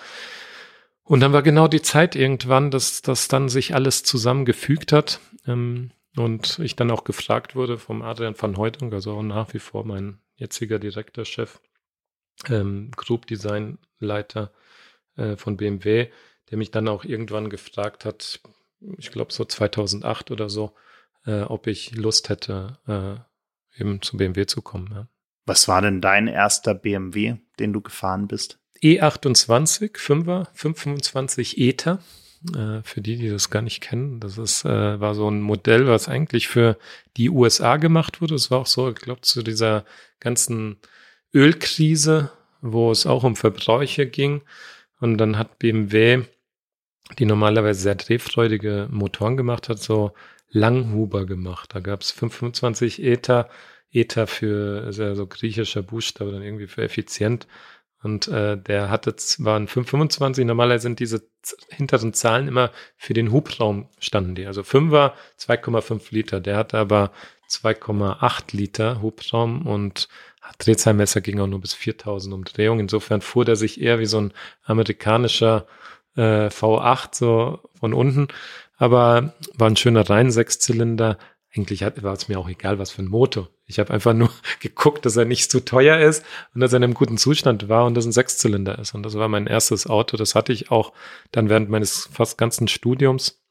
Und 1.05 1.21
dann 1.21 1.33
war 1.33 1.43
genau 1.43 1.69
die 1.69 1.83
Zeit 1.83 2.17
irgendwann, 2.17 2.71
dass 2.71 3.03
das 3.03 3.29
dann 3.29 3.49
sich 3.49 3.75
alles 3.75 4.03
zusammengefügt 4.03 4.93
hat. 4.93 5.21
Ähm, 5.47 5.91
und 6.17 6.59
ich 6.59 6.75
dann 6.75 6.91
auch 6.91 7.05
gefragt 7.05 7.55
wurde 7.55 7.79
vom 7.79 8.03
Adrian 8.03 8.35
van 8.37 8.57
Heutung, 8.57 8.93
also 8.93 9.13
auch 9.13 9.23
nach 9.23 9.53
wie 9.55 9.59
vor 9.59 9.85
mein 9.85 10.19
jetziger 10.37 10.79
Direktorchef, 10.79 11.61
ähm, 12.49 12.91
Group 12.97 13.27
Design 13.27 13.79
Leiter 13.99 14.53
äh, 15.17 15.37
von 15.37 15.57
BMW, 15.57 16.09
der 16.51 16.59
mich 16.59 16.71
dann 16.71 16.89
auch 16.89 17.05
irgendwann 17.05 17.51
gefragt 17.51 18.05
hat, 18.05 18.41
ich 18.99 19.11
glaube 19.11 19.33
so 19.33 19.45
2008 19.45 20.31
oder 20.31 20.49
so, 20.49 20.73
äh, 21.27 21.43
ob 21.43 21.67
ich 21.67 21.95
Lust 21.95 22.29
hätte, 22.29 22.79
äh, 22.87 23.81
eben 23.81 24.03
zu 24.03 24.17
BMW 24.17 24.47
zu 24.47 24.63
kommen. 24.63 24.89
Ja. 24.93 25.09
Was 25.47 25.69
war 25.69 25.83
denn 25.83 26.01
dein 26.01 26.29
erster 26.29 26.75
BMW, 26.75 27.37
den 27.59 27.73
du 27.73 27.81
gefahren 27.81 28.29
bist? 28.29 28.59
E28, 28.83 29.97
5er, 29.97 30.47
525 30.55 31.59
ETA. 31.59 31.99
Äh, 32.55 32.83
für 32.83 33.03
die, 33.03 33.17
die 33.17 33.29
das 33.29 33.51
gar 33.51 33.61
nicht 33.61 33.83
kennen, 33.83 34.19
das 34.19 34.39
ist, 34.39 34.65
äh, 34.65 34.99
war 35.01 35.15
so 35.15 35.31
ein 35.31 35.43
Modell, 35.43 35.87
was 35.87 36.09
eigentlich 36.09 36.49
für 36.49 36.79
die 37.19 37.29
USA 37.29 37.77
gemacht 37.77 38.23
wurde. 38.23 38.35
Es 38.35 38.51
war 38.51 38.61
auch 38.61 38.67
so, 38.67 38.89
ich 38.89 38.95
glaube, 38.95 39.21
zu 39.21 39.43
dieser 39.43 39.85
ganzen 40.21 40.79
Ölkrise, 41.35 42.31
wo 42.61 42.91
es 42.91 43.07
auch 43.07 43.25
um 43.25 43.37
Verbräuche 43.37 44.07
ging. 44.07 44.43
Und 45.01 45.19
dann 45.19 45.39
hat 45.39 45.59
BMW, 45.59 46.23
die 47.19 47.25
normalerweise 47.25 47.81
sehr 47.81 47.95
drehfreudige 47.95 48.89
Motoren 48.91 49.37
gemacht 49.37 49.69
hat, 49.69 49.83
so 49.83 50.13
Langhuber 50.51 51.27
gemacht. 51.27 51.75
Da 51.75 51.81
gab 51.81 52.03
es 52.03 52.11
525 52.11 53.03
ETA 53.03 53.49
Ether 53.93 54.27
für 54.27 54.85
also 54.85 55.15
so 55.15 55.27
griechischer 55.27 55.83
Buchstabe, 55.83 56.33
dann 56.33 56.43
irgendwie 56.43 56.69
für 56.69 56.83
effizient. 56.83 57.47
Und 58.03 58.29
äh, 58.29 58.57
der 58.57 58.89
hatte 58.89 59.15
waren 59.39 59.67
525. 59.67 60.47
Normalerweise 60.47 60.83
sind 60.85 61.01
diese 61.01 61.29
hinteren 61.69 62.15
Zahlen 62.15 62.49
immer 62.49 62.71
für 62.97 63.13
den 63.13 63.31
Hubraum 63.31 63.89
standen 63.99 64.35
die. 64.35 64.47
Also 64.47 64.63
5er 64.63 65.13
2,5 65.39 66.03
Liter. 66.11 66.41
Der 66.41 66.57
hatte 66.57 66.79
aber 66.79 67.13
2,8 67.51 68.57
Liter 68.57 69.03
Hubraum 69.03 69.67
und 69.67 70.09
Drehzahlmesser 70.59 71.21
ging 71.21 71.41
auch 71.41 71.47
nur 71.47 71.61
bis 71.61 71.75
4000 71.75 72.35
Umdrehungen. 72.35 72.81
Insofern 72.81 73.21
fuhr 73.21 73.45
der 73.45 73.57
sich 73.57 73.81
eher 73.81 73.99
wie 73.99 74.07
so 74.07 74.21
ein 74.21 74.33
amerikanischer 74.65 75.67
äh, 76.17 76.49
V8 76.49 77.09
so 77.13 77.61
von 77.79 77.95
unten. 77.95 78.29
Aber 78.77 79.35
war 79.55 79.69
ein 79.69 79.77
schöner 79.77 80.09
rein 80.09 80.31
Sechszylinder, 80.31 81.19
eigentlich 81.55 81.83
war 81.83 82.13
es 82.13 82.29
mir 82.29 82.39
auch 82.39 82.49
egal, 82.49 82.79
was 82.79 82.93
für 82.93 83.03
ein 83.03 83.09
Motor. 83.09 83.49
Ich 83.67 83.79
habe 83.79 83.93
einfach 83.93 84.15
nur 84.15 84.31
geguckt, 84.61 85.05
dass 85.05 85.17
er 85.17 85.25
nicht 85.25 85.51
zu 85.51 85.61
teuer 85.65 85.99
ist 85.99 86.25
und 86.55 86.61
dass 86.61 86.73
er 86.73 86.79
in 86.79 86.85
einem 86.85 86.95
guten 86.95 87.19
Zustand 87.19 87.69
war 87.69 87.87
und 87.87 87.95
dass 87.95 88.07
ein 88.07 88.13
Sechszylinder 88.13 88.79
ist. 88.79 88.95
Und 88.95 89.03
das 89.03 89.15
war 89.15 89.29
mein 89.29 89.47
erstes 89.47 89.87
Auto. 89.89 90.17
Das 90.17 90.35
hatte 90.35 90.53
ich 90.53 90.71
auch 90.71 90.93
dann 91.33 91.49
während 91.49 91.69
meines 91.69 92.09
fast 92.13 92.39
ganzen 92.39 92.69
Studiums 92.69 93.43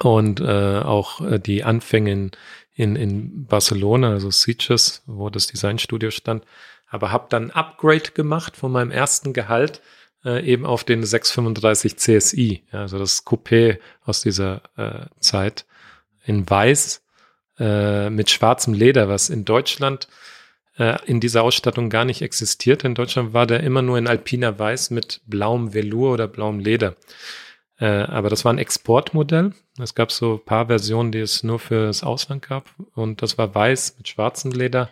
und 0.00 0.40
äh, 0.40 0.80
auch 0.80 1.20
äh, 1.20 1.38
die 1.38 1.64
Anfänge 1.64 2.12
in, 2.12 2.30
in, 2.74 2.96
in 2.96 3.46
Barcelona, 3.46 4.10
also 4.10 4.30
Sitges, 4.30 5.02
wo 5.06 5.30
das 5.30 5.46
Designstudio 5.46 6.10
stand. 6.10 6.44
Aber 6.88 7.12
habe 7.12 7.26
dann 7.28 7.50
Upgrade 7.50 8.10
gemacht 8.14 8.56
von 8.56 8.72
meinem 8.72 8.90
ersten 8.90 9.32
Gehalt 9.32 9.80
äh, 10.24 10.44
eben 10.44 10.66
auf 10.66 10.84
den 10.84 11.04
635 11.04 11.96
CSI, 11.96 12.62
ja, 12.72 12.80
also 12.80 12.98
das 12.98 13.26
Coupé 13.26 13.78
aus 14.04 14.22
dieser 14.22 14.62
äh, 14.76 15.06
Zeit 15.20 15.64
in 16.24 16.48
Weiß 16.48 17.02
äh, 17.58 18.10
mit 18.10 18.30
schwarzem 18.30 18.74
Leder, 18.74 19.08
was 19.08 19.30
in 19.30 19.44
Deutschland 19.44 20.08
äh, 20.78 20.98
in 21.06 21.20
dieser 21.20 21.42
Ausstattung 21.42 21.90
gar 21.90 22.04
nicht 22.04 22.22
existiert. 22.22 22.84
In 22.84 22.94
Deutschland 22.94 23.32
war 23.32 23.46
der 23.46 23.60
immer 23.60 23.82
nur 23.82 23.98
in 23.98 24.06
alpiner 24.06 24.58
Weiß 24.58 24.90
mit 24.90 25.20
blauem 25.26 25.74
Velour 25.74 26.12
oder 26.12 26.28
blauem 26.28 26.60
Leder. 26.60 26.96
Äh, 27.82 28.04
aber 28.04 28.30
das 28.30 28.44
war 28.44 28.52
ein 28.52 28.58
Exportmodell. 28.58 29.54
Es 29.76 29.96
gab 29.96 30.12
so 30.12 30.34
ein 30.34 30.44
paar 30.44 30.66
Versionen, 30.68 31.10
die 31.10 31.18
es 31.18 31.42
nur 31.42 31.58
für 31.58 31.86
das 31.86 32.04
Ausland 32.04 32.46
gab. 32.46 32.70
Und 32.94 33.22
das 33.22 33.38
war 33.38 33.56
weiß 33.56 33.96
mit 33.98 34.06
schwarzem 34.06 34.52
Leder 34.52 34.88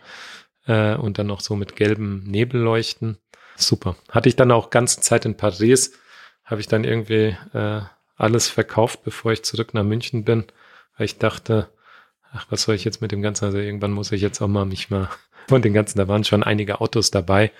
äh, 0.65 0.95
und 0.95 1.17
dann 1.17 1.27
noch 1.27 1.39
so 1.39 1.55
mit 1.55 1.77
gelben 1.77 2.25
Nebelleuchten. 2.25 3.17
Super. 3.55 3.95
Hatte 4.09 4.27
ich 4.27 4.35
dann 4.35 4.51
auch 4.51 4.71
ganze 4.71 4.99
Zeit 4.99 5.23
in 5.23 5.37
Paris. 5.37 5.93
Habe 6.43 6.59
ich 6.59 6.67
dann 6.67 6.83
irgendwie 6.83 7.37
äh, 7.53 7.81
alles 8.17 8.49
verkauft, 8.49 9.05
bevor 9.05 9.31
ich 9.31 9.43
zurück 9.43 9.73
nach 9.73 9.83
München 9.83 10.25
bin. 10.25 10.43
Weil 10.97 11.05
ich 11.05 11.17
dachte, 11.17 11.69
ach, 12.33 12.47
was 12.49 12.63
soll 12.63 12.75
ich 12.75 12.83
jetzt 12.83 13.01
mit 13.01 13.13
dem 13.13 13.21
Ganzen? 13.21 13.45
Also 13.45 13.57
irgendwann 13.57 13.93
muss 13.93 14.11
ich 14.11 14.21
jetzt 14.21 14.41
auch 14.41 14.49
mal 14.49 14.65
mich 14.65 14.89
mal 14.89 15.07
von 15.47 15.61
den 15.61 15.73
ganzen, 15.73 15.97
da 15.97 16.09
waren 16.09 16.25
schon 16.25 16.43
einige 16.43 16.81
Autos 16.81 17.09
dabei 17.09 17.53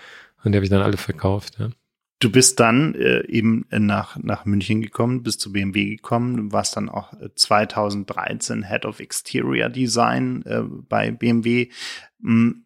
und 0.43 0.51
die 0.51 0.57
habe 0.57 0.65
ich 0.65 0.69
dann 0.71 0.81
alle 0.81 0.97
verkauft. 0.97 1.57
Ja. 1.57 1.69
Du 2.21 2.29
bist 2.29 2.59
dann 2.59 2.93
äh, 2.93 3.25
eben 3.25 3.65
nach, 3.71 4.15
nach 4.17 4.45
München 4.45 4.83
gekommen, 4.83 5.23
bist 5.23 5.41
zu 5.41 5.51
BMW 5.51 5.95
gekommen, 5.95 6.51
warst 6.51 6.77
dann 6.77 6.87
auch 6.87 7.13
2013 7.35 8.67
Head 8.67 8.85
of 8.85 8.99
Exterior 8.99 9.69
Design 9.69 10.43
äh, 10.45 10.61
bei 10.61 11.09
BMW. 11.09 11.69
Hm, 12.21 12.65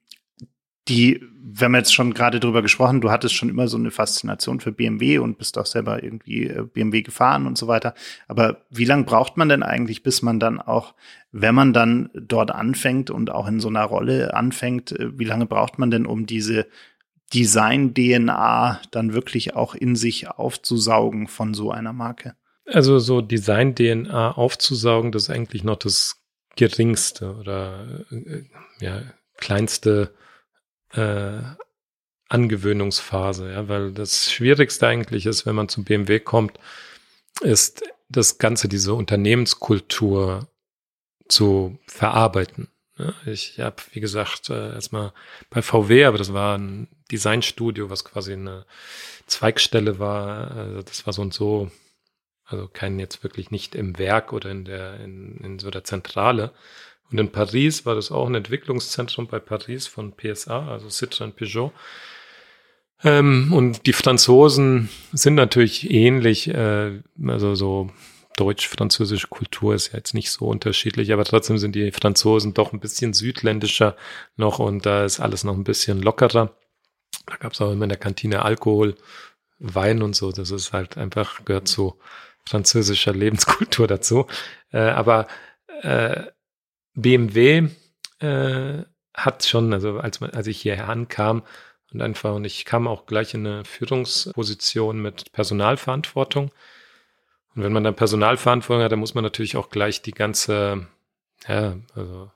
die, 0.90 1.22
wir 1.42 1.66
haben 1.66 1.76
jetzt 1.76 1.96
schon 1.96 2.14
gerade 2.14 2.42
drüber 2.42 2.62
gesprochen, 2.62 3.00
du 3.00 3.10
hattest 3.10 3.34
schon 3.34 3.48
immer 3.48 3.70
so 3.70 3.78
eine 3.78 3.92
Faszination 3.92 4.60
für 4.60 4.74
BMW 4.74 5.20
und 5.20 5.38
bist 5.38 5.58
auch 5.58 5.66
selber 5.66 6.04
irgendwie 6.04 6.48
äh, 6.48 6.64
BMW 6.64 7.02
gefahren 7.02 7.48
und 7.48 7.58
so 7.58 7.68
weiter. 7.68 7.94
Aber 8.28 8.66
wie 8.70 8.86
lange 8.86 9.06
braucht 9.06 9.38
man 9.38 9.48
denn 9.48 9.64
eigentlich, 9.64 10.04
bis 10.04 10.22
man 10.22 10.38
dann 10.38 10.60
auch, 10.60 10.96
wenn 11.32 11.56
man 11.56 11.72
dann 11.72 12.10
dort 12.14 12.52
anfängt 12.52 13.10
und 13.10 13.32
auch 13.32 13.48
in 13.48 13.62
so 13.62 13.70
einer 13.70 13.86
Rolle 13.86 14.34
anfängt, 14.34 14.92
äh, 14.92 15.18
wie 15.18 15.24
lange 15.24 15.46
braucht 15.46 15.80
man 15.80 15.92
denn, 15.92 16.06
um 16.06 16.26
diese 16.26 16.68
Design-DNA 17.34 18.82
dann 18.92 19.14
wirklich 19.14 19.56
auch 19.56 19.76
in 19.76 19.96
sich 19.96 20.28
aufzusaugen 20.30 21.28
von 21.28 21.54
so 21.54 21.72
einer 21.72 21.94
Marke? 21.94 22.36
Also 22.66 23.00
so 23.00 23.22
Design-DNA 23.22 24.32
aufzusaugen, 24.32 25.12
das 25.12 25.24
ist 25.24 25.30
eigentlich 25.30 25.64
noch 25.64 25.78
das 25.78 26.22
geringste 26.56 27.36
oder 27.36 28.06
äh, 28.12 28.44
ja, 28.80 29.02
kleinste 29.38 30.14
äh, 30.94 31.42
Angewöhnungsphase, 32.28 33.52
ja, 33.52 33.68
weil 33.68 33.92
das 33.92 34.32
Schwierigste 34.32 34.88
eigentlich 34.88 35.26
ist, 35.26 35.46
wenn 35.46 35.56
man 35.56 35.70
zum 35.70 35.84
BMW 35.84 36.20
kommt, 36.20 36.60
ist 37.42 37.84
das 38.10 38.38
Ganze, 38.38 38.68
diese 38.68 38.94
Unternehmenskultur 38.94 40.48
zu 41.28 41.78
verarbeiten. 41.88 42.68
Ja, 42.98 43.14
ich 43.26 43.60
habe, 43.60 43.78
wie 43.92 44.00
gesagt, 44.00 44.50
äh, 44.50 44.74
erstmal 44.74 45.12
bei 45.50 45.62
VW, 45.62 46.06
aber 46.06 46.18
das 46.18 46.34
war 46.34 46.58
ein 46.58 46.88
Designstudio, 47.12 47.90
was 47.90 48.06
quasi 48.06 48.34
eine 48.34 48.66
Zweigstelle 49.28 50.00
war. 50.00 50.52
Also 50.52 50.82
das 50.82 51.06
war 51.06 51.14
so 51.14 51.22
und 51.22 51.34
so, 51.34 51.72
also 52.46 52.68
kein 52.68 53.00
jetzt 53.00 53.24
wirklich 53.24 53.52
nicht 53.52 53.76
im 53.76 53.98
Werk 53.98 54.32
oder 54.32 54.50
in 54.50 54.64
der 54.66 55.00
in, 55.02 55.38
in 55.38 55.60
so 55.60 55.72
der 55.72 55.84
Zentrale, 55.84 56.54
und 57.12 57.20
in 57.20 57.32
Paris 57.32 57.86
war 57.86 57.96
das 57.96 58.12
auch 58.12 58.28
ein 58.28 58.36
Entwicklungszentrum 58.36 59.28
bei 59.28 59.40
Paris 59.40 59.88
von 59.88 60.14
PSA, 60.16 60.68
also 60.68 60.88
Citroën 60.88 61.32
Peugeot. 61.32 61.72
Ähm, 63.04 63.54
und 63.54 63.86
die 63.86 63.94
Franzosen 63.94 64.90
sind 65.12 65.36
natürlich 65.36 65.92
ähnlich, 65.92 66.48
äh, 66.48 67.02
also 67.28 67.56
so 67.56 67.92
deutsch-französische 68.38 69.28
Kultur 69.28 69.76
ist 69.76 69.92
ja 69.92 69.98
jetzt 69.98 70.14
nicht 70.14 70.32
so 70.32 70.46
unterschiedlich, 70.46 71.14
aber 71.14 71.24
trotzdem 71.24 71.58
sind 71.58 71.76
die 71.76 71.92
Franzosen 71.92 72.54
doch 72.54 72.74
ein 72.74 72.80
bisschen 72.80 73.14
südländischer 73.14 73.96
noch 74.36 74.60
und 74.60 74.86
da 74.86 75.06
ist 75.06 75.20
alles 75.20 75.44
noch 75.44 75.56
ein 75.56 75.64
bisschen 75.64 76.02
lockerer. 76.02 76.56
Da 77.26 77.36
gab 77.38 77.54
es 77.54 77.62
auch 77.62 77.72
immer 77.72 77.84
in 77.84 77.90
der 77.90 77.98
Kantine 77.98 78.44
Alkohol, 78.44 78.96
Wein 79.58 80.02
und 80.02 80.16
so. 80.16 80.32
Das 80.32 80.52
ist 80.52 80.74
halt 80.74 80.98
einfach, 80.98 81.46
gehört 81.46 81.68
zu 81.68 81.98
französischer 82.46 83.14
Lebenskultur 83.14 83.88
dazu. 83.88 84.28
Äh, 84.72 84.80
aber 84.80 85.28
äh, 85.82 86.24
BMW 86.94 87.70
äh, 88.20 88.84
hat 89.14 89.46
schon, 89.46 89.74
also 89.74 90.00
als, 90.00 90.22
als 90.22 90.48
ich 90.48 90.62
hierher 90.62 90.90
ankam 90.90 91.44
und 91.92 92.02
einfach, 92.02 92.36
und 92.36 92.46
ich 92.46 92.66
kam 92.66 92.88
auch 92.88 93.06
gleich 93.06 93.34
in 93.34 93.48
eine 93.48 93.66
Führungsposition 93.66 95.02
mit 95.02 95.32
Personalverantwortung. 95.32 96.52
Und 97.56 97.64
wenn 97.64 97.74
man 97.74 97.84
dann 97.84 97.96
Personalverantwortung 97.96 98.84
hat, 98.84 98.92
dann 98.92 99.00
muss 99.00 99.16
man 99.16 99.24
natürlich 99.24 99.58
auch 99.58 99.70
gleich 99.70 100.02
die 100.02 100.12
ganze, 100.12 100.88
ja, 101.48 101.78
also 101.96 102.30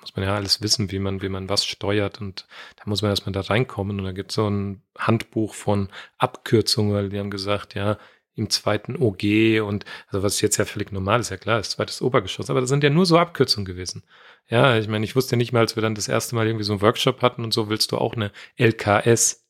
muss 0.00 0.14
man 0.16 0.26
ja 0.26 0.34
alles 0.34 0.60
wissen, 0.62 0.92
wie 0.92 0.98
man, 0.98 1.22
wie 1.22 1.30
man 1.30 1.48
was 1.48 1.64
steuert 1.64 2.20
und 2.20 2.46
da 2.76 2.82
muss 2.84 3.00
man 3.00 3.10
erstmal 3.10 3.32
da 3.32 3.40
reinkommen 3.40 3.98
und 3.98 4.04
da 4.04 4.12
gibt 4.12 4.30
es 4.30 4.34
so 4.34 4.48
ein 4.48 4.82
Handbuch 4.98 5.54
von 5.54 5.88
Abkürzungen, 6.18 6.92
weil 6.92 7.08
die 7.08 7.18
haben 7.18 7.30
gesagt, 7.30 7.74
ja, 7.74 7.98
im 8.36 8.50
zweiten 8.50 8.96
OG 8.96 9.62
und 9.62 9.84
also 10.08 10.22
was 10.22 10.40
jetzt 10.40 10.56
ja 10.56 10.64
völlig 10.64 10.92
normal 10.92 11.20
ist, 11.20 11.30
ja 11.30 11.36
klar, 11.36 11.58
das 11.58 11.70
zweites 11.70 12.02
Obergeschoss, 12.02 12.50
aber 12.50 12.60
das 12.60 12.68
sind 12.68 12.84
ja 12.84 12.90
nur 12.90 13.06
so 13.06 13.18
Abkürzungen 13.18 13.64
gewesen. 13.64 14.02
Ja, 14.48 14.76
ich 14.76 14.88
meine, 14.88 15.04
ich 15.04 15.16
wusste 15.16 15.36
nicht 15.36 15.52
mal, 15.52 15.60
als 15.60 15.76
wir 15.76 15.82
dann 15.82 15.94
das 15.94 16.08
erste 16.08 16.34
Mal 16.34 16.46
irgendwie 16.46 16.64
so 16.64 16.72
einen 16.72 16.82
Workshop 16.82 17.22
hatten 17.22 17.42
und 17.42 17.54
so, 17.54 17.68
willst 17.70 17.92
du 17.92 17.98
auch 17.98 18.14
eine 18.14 18.30
LKS? 18.56 19.43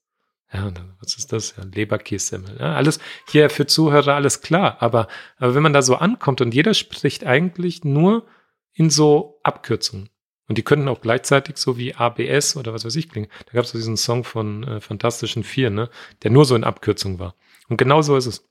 Ja, 0.52 0.72
was 1.00 1.16
ist 1.16 1.33
das? 1.33 1.54
Ja, 1.57 1.64
Leberkässemmel. 1.64 2.57
Ja, 2.61 2.74
alles 2.74 3.00
hier 3.28 3.50
für 3.50 3.66
Zuhörer 3.66 4.14
alles 4.14 4.40
klar, 4.40 4.76
aber, 4.80 5.09
aber 5.38 5.54
wenn 5.54 5.62
man 5.62 5.72
da 5.72 5.83
so 5.83 5.96
ankommt 5.96 6.40
und 6.40 6.54
jeder 6.54 6.74
spricht 6.74 7.24
eigentlich 7.26 7.85
nur 7.85 8.26
in 8.72 8.90
so 8.90 9.40
Abkürzungen. 9.42 10.11
Und 10.46 10.59
die 10.59 10.62
könnten 10.62 10.88
auch 10.88 11.00
gleichzeitig 11.00 11.57
so 11.57 11.78
wie 11.78 11.94
ABS 11.94 12.57
oder 12.57 12.74
was 12.74 12.85
weiß 12.85 12.96
ich 12.96 13.09
klingen. 13.09 13.30
Da 13.46 13.52
gab 13.52 13.64
es 13.64 13.70
so 13.70 13.78
diesen 13.78 13.96
Song 13.96 14.24
von 14.24 14.62
äh, 14.64 14.80
Fantastischen 14.80 15.42
Vier, 15.42 15.70
ne, 15.70 15.88
der 16.22 16.30
nur 16.30 16.44
so 16.44 16.54
in 16.54 16.64
Abkürzung 16.64 17.18
war. 17.18 17.35
Und 17.68 17.78
genau 17.78 18.02
so 18.02 18.16
ist 18.16 18.26
es 18.26 18.46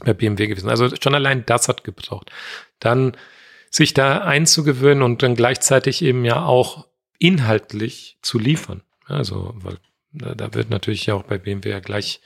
bei 0.00 0.12
BMW 0.12 0.48
gewesen. 0.48 0.68
Also 0.68 0.88
schon 1.00 1.14
allein 1.14 1.46
das 1.46 1.68
hat 1.68 1.84
gebraucht. 1.84 2.30
Dann 2.80 3.16
sich 3.70 3.94
da 3.94 4.22
einzugewöhnen 4.22 5.02
und 5.02 5.22
dann 5.22 5.36
gleichzeitig 5.36 6.02
eben 6.02 6.24
ja 6.24 6.44
auch 6.44 6.88
inhaltlich 7.18 8.18
zu 8.22 8.38
liefern. 8.38 8.82
Also, 9.06 9.54
weil 9.56 9.78
da, 10.12 10.34
da 10.34 10.54
wird 10.54 10.70
natürlich 10.70 11.06
ja 11.06 11.14
auch 11.14 11.22
bei 11.22 11.38
BMW 11.38 11.70
ja 11.70 11.80
gleich, 11.80 12.20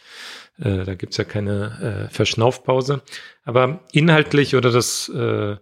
äh, 0.59 0.85
da 0.85 0.95
gibt's 0.95 1.17
ja 1.17 1.25
keine 1.25 2.07
äh, 2.09 2.15
Verschnaufpause. 2.15 3.03
Aber 3.45 3.85
inhaltlich 3.93 4.57
oder 4.57 4.71
das, 4.71 5.09
äh, 5.09 5.57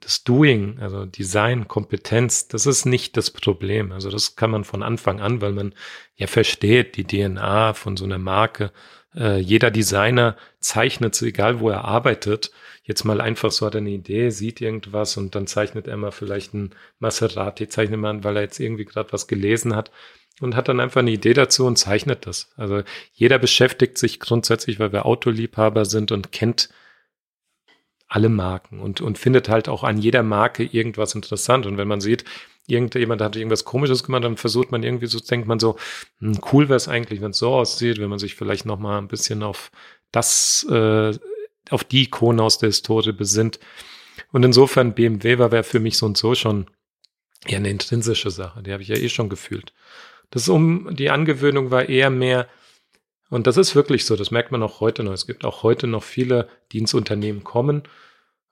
das 0.00 0.24
Doing, 0.24 0.78
also 0.80 1.06
Design, 1.06 1.66
Kompetenz, 1.66 2.48
das 2.48 2.66
ist 2.66 2.84
nicht 2.84 3.16
das 3.16 3.30
Problem. 3.30 3.92
Also 3.92 4.10
das 4.10 4.36
kann 4.36 4.50
man 4.50 4.64
von 4.64 4.82
Anfang 4.82 5.20
an, 5.20 5.40
weil 5.40 5.52
man 5.52 5.74
ja 6.16 6.26
versteht 6.26 6.96
die 6.96 7.04
DNA 7.04 7.74
von 7.74 7.96
so 7.96 8.04
einer 8.04 8.18
Marke 8.18 8.70
äh, 9.16 9.38
jeder 9.38 9.70
Designer 9.70 10.36
zeichnet, 10.60 11.20
egal 11.22 11.60
wo 11.60 11.70
er 11.70 11.84
arbeitet, 11.84 12.50
jetzt 12.82 13.04
mal 13.04 13.20
einfach 13.20 13.50
so 13.50 13.66
hat 13.66 13.74
er 13.74 13.78
eine 13.78 13.90
Idee, 13.90 14.30
sieht 14.30 14.60
irgendwas 14.60 15.16
und 15.16 15.34
dann 15.34 15.46
zeichnet 15.46 15.86
er 15.86 15.96
mal 15.96 16.10
vielleicht 16.10 16.52
ein 16.54 16.74
Maserati, 16.98 17.68
zeichnet 17.68 18.00
man, 18.00 18.24
weil 18.24 18.36
er 18.36 18.42
jetzt 18.42 18.60
irgendwie 18.60 18.84
gerade 18.84 19.12
was 19.12 19.26
gelesen 19.26 19.74
hat 19.74 19.90
und 20.40 20.56
hat 20.56 20.68
dann 20.68 20.80
einfach 20.80 21.00
eine 21.00 21.12
Idee 21.12 21.34
dazu 21.34 21.66
und 21.66 21.76
zeichnet 21.76 22.26
das. 22.26 22.50
Also 22.56 22.82
jeder 23.12 23.38
beschäftigt 23.38 23.98
sich 23.98 24.20
grundsätzlich, 24.20 24.78
weil 24.78 24.92
wir 24.92 25.06
Autoliebhaber 25.06 25.84
sind 25.84 26.12
und 26.12 26.32
kennt 26.32 26.70
alle 28.08 28.28
Marken 28.28 28.80
und, 28.80 29.00
und 29.00 29.18
findet 29.18 29.48
halt 29.48 29.68
auch 29.68 29.82
an 29.84 29.98
jeder 29.98 30.22
Marke 30.22 30.64
irgendwas 30.64 31.14
interessant. 31.14 31.66
Und 31.66 31.78
wenn 31.78 31.88
man 31.88 32.00
sieht, 32.00 32.24
irgendjemand 32.66 33.20
hat 33.20 33.36
irgendwas 33.36 33.64
Komisches 33.64 34.04
gemacht, 34.04 34.24
dann 34.24 34.36
versucht 34.36 34.72
man 34.72 34.82
irgendwie 34.82 35.06
so, 35.06 35.18
denkt 35.18 35.46
man 35.46 35.58
so, 35.58 35.76
hm, 36.18 36.38
cool 36.52 36.68
wäre 36.68 36.76
es 36.76 36.88
eigentlich, 36.88 37.20
wenn 37.20 37.30
es 37.32 37.38
so 37.38 37.54
aussieht, 37.54 37.98
wenn 37.98 38.10
man 38.10 38.18
sich 38.18 38.34
vielleicht 38.34 38.66
noch 38.66 38.78
mal 38.78 38.98
ein 38.98 39.08
bisschen 39.08 39.42
auf 39.42 39.70
das, 40.12 40.66
äh, 40.70 41.18
auf 41.70 41.84
die 41.84 42.04
Ikone 42.04 42.42
aus 42.42 42.58
der 42.58 42.68
Historie 42.68 43.12
besinnt. 43.12 43.58
Und 44.32 44.44
insofern 44.44 44.94
BMW 44.94 45.38
war 45.38 45.50
wäre 45.50 45.64
für 45.64 45.80
mich 45.80 45.96
so 45.96 46.06
und 46.06 46.16
so 46.16 46.34
schon 46.34 46.66
ja 47.46 47.58
eine 47.58 47.70
intrinsische 47.70 48.30
Sache, 48.30 48.62
die 48.62 48.72
habe 48.72 48.82
ich 48.82 48.88
ja 48.88 48.96
eh 48.96 49.08
schon 49.08 49.28
gefühlt. 49.28 49.72
Das 50.30 50.48
um 50.48 50.94
die 50.94 51.10
Angewöhnung 51.10 51.70
war 51.70 51.88
eher 51.88 52.10
mehr, 52.10 52.48
und 53.30 53.46
das 53.46 53.56
ist 53.56 53.74
wirklich 53.74 54.04
so, 54.04 54.16
das 54.16 54.30
merkt 54.30 54.52
man 54.52 54.62
auch 54.62 54.80
heute 54.80 55.02
noch. 55.02 55.12
Es 55.12 55.26
gibt 55.26 55.44
auch 55.44 55.62
heute 55.62 55.86
noch 55.86 56.02
viele, 56.02 56.48
die 56.72 56.78
ins 56.78 56.94
Unternehmen 56.94 57.44
kommen 57.44 57.82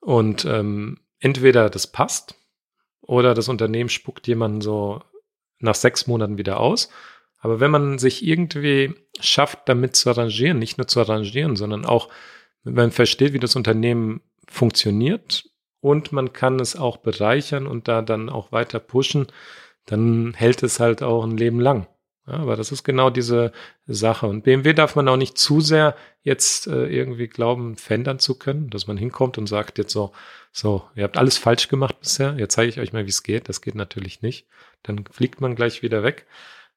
und 0.01 0.45
ähm, 0.45 0.99
entweder 1.21 1.71
das 1.71 1.87
passt, 1.87 2.37
oder 3.03 3.35
das 3.35 3.49
Unternehmen 3.49 3.91
spuckt 3.91 4.27
jemanden 4.27 4.61
so 4.61 5.03
nach 5.59 5.75
sechs 5.75 6.07
Monaten 6.07 6.39
wieder 6.39 6.61
aus. 6.61 6.89
Aber 7.39 7.61
wenn 7.61 7.71
man 7.71 7.99
sich 7.99 8.25
irgendwie 8.25 8.95
schafft, 9.21 9.69
damit 9.69 9.97
zu 9.97 10.09
arrangieren, 10.09 10.59
nicht 10.59 10.79
nur 10.79 10.87
zu 10.87 11.01
arrangieren, 11.01 11.57
sondern 11.57 11.85
auch, 11.85 12.09
wenn 12.63 12.75
man 12.75 12.93
versteht, 12.93 13.33
wie 13.33 13.41
das 13.41 13.57
Unternehmen 13.57 14.21
funktioniert 14.49 15.51
und 15.81 16.13
man 16.13 16.33
kann 16.33 16.61
es 16.61 16.77
auch 16.77 16.99
bereichern 16.99 17.67
und 17.67 17.89
da 17.89 18.03
dann 18.03 18.29
auch 18.29 18.53
weiter 18.53 18.79
pushen, 18.79 19.27
dann 19.87 20.35
hält 20.35 20.63
es 20.63 20.81
halt 20.81 21.03
auch 21.03 21.25
ein 21.25 21.37
Leben 21.37 21.61
lang. 21.61 21.87
Ja, 22.27 22.35
aber 22.35 22.55
das 22.55 22.71
ist 22.71 22.85
genau 22.85 23.11
diese 23.11 23.51
Sache. 23.87 24.29
Und 24.29 24.45
BMW 24.45 24.75
darf 24.75 24.95
man 24.95 25.09
auch 25.09 25.17
nicht 25.17 25.39
zu 25.39 25.61
sehr 25.61 25.97
jetzt 26.23 26.69
äh, 26.69 26.87
irgendwie 26.87 27.27
glauben, 27.27 27.77
verändern 27.77 28.21
zu 28.21 28.39
können, 28.39 28.71
dass 28.71 28.87
man 28.87 28.97
hinkommt 28.97 29.39
und 29.39 29.49
sagt 29.49 29.79
jetzt 29.79 29.93
so, 29.93 30.13
so, 30.53 30.85
ihr 30.95 31.03
habt 31.03 31.17
alles 31.19 31.37
falsch 31.37 31.67
gemacht 31.69 31.99
bisher, 31.99 32.37
jetzt 32.39 32.55
zeige 32.55 32.69
ich 32.69 32.79
euch 32.79 32.93
mal, 32.93 33.07
wie 33.07 33.11
es 33.11 33.25
geht. 33.25 33.49
Das 33.49 33.61
geht 33.61 33.75
natürlich 33.75 34.23
nicht. 34.23 34.47
Dann 34.85 35.05
fliegt 35.11 35.41
man 35.41 35.57
gleich 35.57 35.83
wieder 35.83 36.05
weg. 36.05 36.27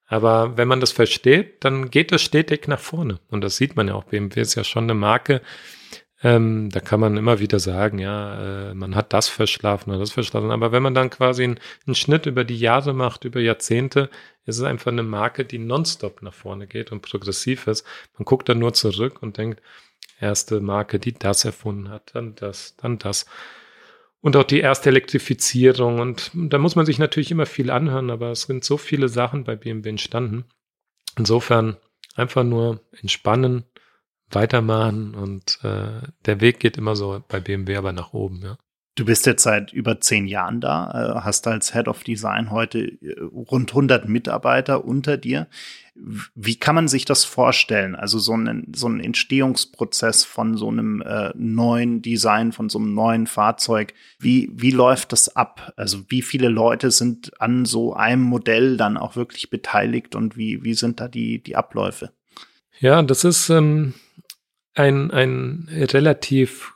Aber 0.08 0.56
wenn 0.56 0.68
man 0.68 0.80
das 0.80 0.92
versteht, 0.92 1.64
dann 1.64 1.90
geht 1.90 2.12
das 2.12 2.22
stetig 2.22 2.66
nach 2.66 2.80
vorne. 2.80 3.20
Und 3.28 3.42
das 3.42 3.56
sieht 3.56 3.76
man 3.76 3.88
ja 3.88 3.94
auch. 3.94 4.04
BMW 4.04 4.40
ist 4.40 4.54
ja 4.54 4.64
schon 4.64 4.84
eine 4.84 4.94
Marke, 4.94 5.42
ähm, 6.22 6.70
da 6.70 6.80
kann 6.80 7.00
man 7.00 7.16
immer 7.18 7.40
wieder 7.40 7.58
sagen, 7.58 7.98
ja, 7.98 8.70
äh, 8.70 8.74
man 8.74 8.94
hat 8.94 9.12
das 9.12 9.28
verschlafen 9.28 9.90
oder 9.90 10.00
das 10.00 10.12
verschlafen. 10.12 10.50
Aber 10.50 10.72
wenn 10.72 10.82
man 10.82 10.94
dann 10.94 11.10
quasi 11.10 11.44
einen, 11.44 11.60
einen, 11.86 11.94
Schnitt 11.94 12.24
über 12.24 12.44
die 12.44 12.58
Jahre 12.58 12.94
macht, 12.94 13.24
über 13.24 13.40
Jahrzehnte, 13.40 14.08
ist 14.46 14.56
es 14.56 14.62
einfach 14.62 14.92
eine 14.92 15.02
Marke, 15.02 15.44
die 15.44 15.58
nonstop 15.58 16.22
nach 16.22 16.32
vorne 16.32 16.66
geht 16.66 16.90
und 16.90 17.02
progressiv 17.02 17.66
ist. 17.66 17.86
Man 18.16 18.24
guckt 18.24 18.48
dann 18.48 18.58
nur 18.58 18.72
zurück 18.72 19.22
und 19.22 19.36
denkt, 19.36 19.60
erste 20.18 20.60
Marke, 20.60 20.98
die 20.98 21.12
das 21.12 21.44
erfunden 21.44 21.90
hat, 21.90 22.14
dann 22.14 22.34
das, 22.34 22.76
dann 22.76 22.98
das. 22.98 23.26
Und 24.20 24.36
auch 24.36 24.44
die 24.44 24.60
erste 24.60 24.88
Elektrifizierung. 24.88 26.00
Und 26.00 26.30
da 26.34 26.56
muss 26.56 26.76
man 26.76 26.86
sich 26.86 26.98
natürlich 26.98 27.30
immer 27.30 27.46
viel 27.46 27.70
anhören, 27.70 28.10
aber 28.10 28.30
es 28.30 28.42
sind 28.42 28.64
so 28.64 28.78
viele 28.78 29.08
Sachen 29.08 29.44
bei 29.44 29.54
BMW 29.54 29.90
entstanden. 29.90 30.44
Insofern 31.18 31.76
einfach 32.14 32.42
nur 32.42 32.80
entspannen, 33.02 33.64
weitermachen 34.30 35.14
und 35.14 35.58
äh, 35.62 36.02
der 36.24 36.40
Weg 36.40 36.60
geht 36.60 36.76
immer 36.76 36.96
so 36.96 37.22
bei 37.28 37.40
BMW 37.40 37.76
aber 37.76 37.92
nach 37.92 38.12
oben, 38.12 38.42
ja. 38.42 38.56
Du 38.96 39.04
bist 39.04 39.26
jetzt 39.26 39.42
seit 39.42 39.74
über 39.74 40.00
zehn 40.00 40.26
Jahren 40.26 40.62
da, 40.62 41.18
äh, 41.18 41.20
hast 41.20 41.46
als 41.46 41.74
Head 41.74 41.86
of 41.86 42.02
Design 42.02 42.50
heute 42.50 42.78
äh, 42.78 43.20
rund 43.20 43.70
100 43.70 44.08
Mitarbeiter 44.08 44.86
unter 44.86 45.18
dir. 45.18 45.48
Wie 45.94 46.56
kann 46.56 46.74
man 46.74 46.88
sich 46.88 47.04
das 47.04 47.22
vorstellen? 47.22 47.94
Also 47.94 48.18
so 48.18 48.34
ein, 48.34 48.72
so 48.74 48.88
ein 48.88 49.00
Entstehungsprozess 49.00 50.24
von 50.24 50.56
so 50.56 50.68
einem 50.68 51.02
äh, 51.02 51.30
neuen 51.36 52.00
Design, 52.00 52.52
von 52.52 52.70
so 52.70 52.78
einem 52.78 52.94
neuen 52.94 53.26
Fahrzeug. 53.26 53.92
Wie, 54.18 54.50
wie 54.54 54.70
läuft 54.70 55.12
das 55.12 55.36
ab? 55.36 55.74
Also 55.76 56.04
wie 56.08 56.22
viele 56.22 56.48
Leute 56.48 56.90
sind 56.90 57.38
an 57.38 57.66
so 57.66 57.92
einem 57.92 58.22
Modell 58.22 58.78
dann 58.78 58.96
auch 58.96 59.14
wirklich 59.14 59.50
beteiligt 59.50 60.14
und 60.14 60.38
wie, 60.38 60.64
wie 60.64 60.74
sind 60.74 61.00
da 61.00 61.08
die, 61.08 61.42
die 61.42 61.56
Abläufe? 61.56 62.12
Ja, 62.78 63.02
das 63.02 63.24
ist 63.24 63.48
ähm, 63.48 63.94
ein, 64.74 65.10
ein 65.10 65.68
relativ 65.70 66.74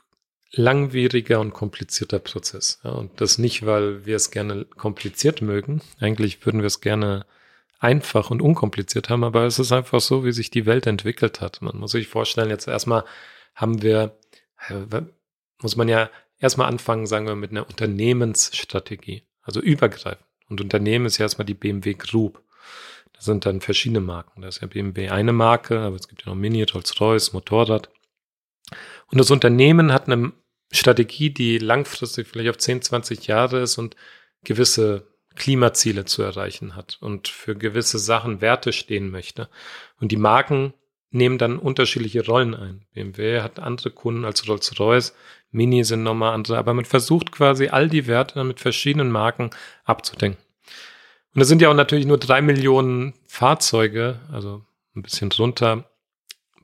langwieriger 0.51 1.39
und 1.39 1.53
komplizierter 1.53 2.19
Prozess. 2.19 2.79
Ja, 2.83 2.91
und 2.91 3.21
das 3.21 3.37
nicht, 3.37 3.65
weil 3.65 4.05
wir 4.05 4.15
es 4.15 4.31
gerne 4.31 4.65
kompliziert 4.65 5.41
mögen. 5.41 5.81
Eigentlich 5.99 6.45
würden 6.45 6.61
wir 6.61 6.67
es 6.67 6.81
gerne 6.81 7.25
einfach 7.79 8.29
und 8.29 8.41
unkompliziert 8.41 9.09
haben, 9.09 9.23
aber 9.23 9.45
es 9.45 9.59
ist 9.59 9.71
einfach 9.71 10.01
so, 10.01 10.23
wie 10.25 10.31
sich 10.31 10.51
die 10.51 10.65
Welt 10.65 10.87
entwickelt 10.87 11.41
hat. 11.41 11.61
Man 11.61 11.77
muss 11.77 11.91
sich 11.91 12.07
vorstellen, 12.07 12.49
jetzt 12.49 12.67
erstmal 12.67 13.05
haben 13.55 13.81
wir, 13.81 14.17
muss 15.61 15.75
man 15.75 15.89
ja 15.89 16.09
erstmal 16.37 16.67
anfangen, 16.67 17.07
sagen 17.07 17.27
wir, 17.27 17.35
mit 17.35 17.51
einer 17.51 17.67
Unternehmensstrategie, 17.67 19.23
also 19.41 19.61
übergreifend. 19.61 20.25
Und 20.49 20.61
Unternehmen 20.61 21.05
ist 21.05 21.17
ja 21.17 21.25
erstmal 21.25 21.45
die 21.45 21.53
BMW 21.53 21.93
Group. 21.93 22.43
Sind 23.21 23.45
dann 23.45 23.61
verschiedene 23.61 23.99
Marken. 23.99 24.41
Da 24.41 24.47
ist 24.47 24.61
ja 24.61 24.67
BMW 24.67 25.09
eine 25.09 25.31
Marke, 25.31 25.79
aber 25.79 25.95
es 25.95 26.07
gibt 26.07 26.25
ja 26.25 26.31
noch 26.31 26.35
Mini, 26.35 26.63
Rolls-Royce, 26.63 27.33
Motorrad. 27.33 27.91
Und 29.11 29.19
das 29.19 29.29
Unternehmen 29.29 29.93
hat 29.93 30.07
eine 30.07 30.33
Strategie, 30.71 31.29
die 31.29 31.59
langfristig 31.59 32.27
vielleicht 32.27 32.49
auf 32.49 32.57
10, 32.57 32.81
20 32.81 33.27
Jahre 33.27 33.59
ist 33.59 33.77
und 33.77 33.95
gewisse 34.43 35.05
Klimaziele 35.35 36.05
zu 36.05 36.23
erreichen 36.23 36.75
hat 36.75 36.97
und 36.99 37.27
für 37.27 37.55
gewisse 37.55 37.99
Sachen 37.99 38.41
Werte 38.41 38.73
stehen 38.73 39.11
möchte. 39.11 39.49
Und 39.99 40.11
die 40.11 40.17
Marken 40.17 40.73
nehmen 41.11 41.37
dann 41.37 41.59
unterschiedliche 41.59 42.25
Rollen 42.25 42.55
ein. 42.55 42.87
BMW 42.93 43.41
hat 43.41 43.59
andere 43.59 43.91
Kunden 43.91 44.25
als 44.25 44.47
Rolls-Royce, 44.47 45.13
Mini 45.51 45.83
sind 45.83 46.01
nochmal 46.01 46.33
andere, 46.33 46.57
aber 46.57 46.73
man 46.73 46.85
versucht 46.85 47.31
quasi 47.31 47.67
all 47.67 47.87
die 47.87 48.07
Werte 48.07 48.43
mit 48.43 48.59
verschiedenen 48.59 49.11
Marken 49.11 49.51
abzudenken. 49.83 50.41
Und 51.33 51.39
das 51.39 51.47
sind 51.47 51.61
ja 51.61 51.69
auch 51.69 51.75
natürlich 51.75 52.05
nur 52.05 52.17
drei 52.17 52.41
Millionen 52.41 53.13
Fahrzeuge, 53.27 54.19
also 54.31 54.63
ein 54.95 55.01
bisschen 55.01 55.29
drunter 55.29 55.89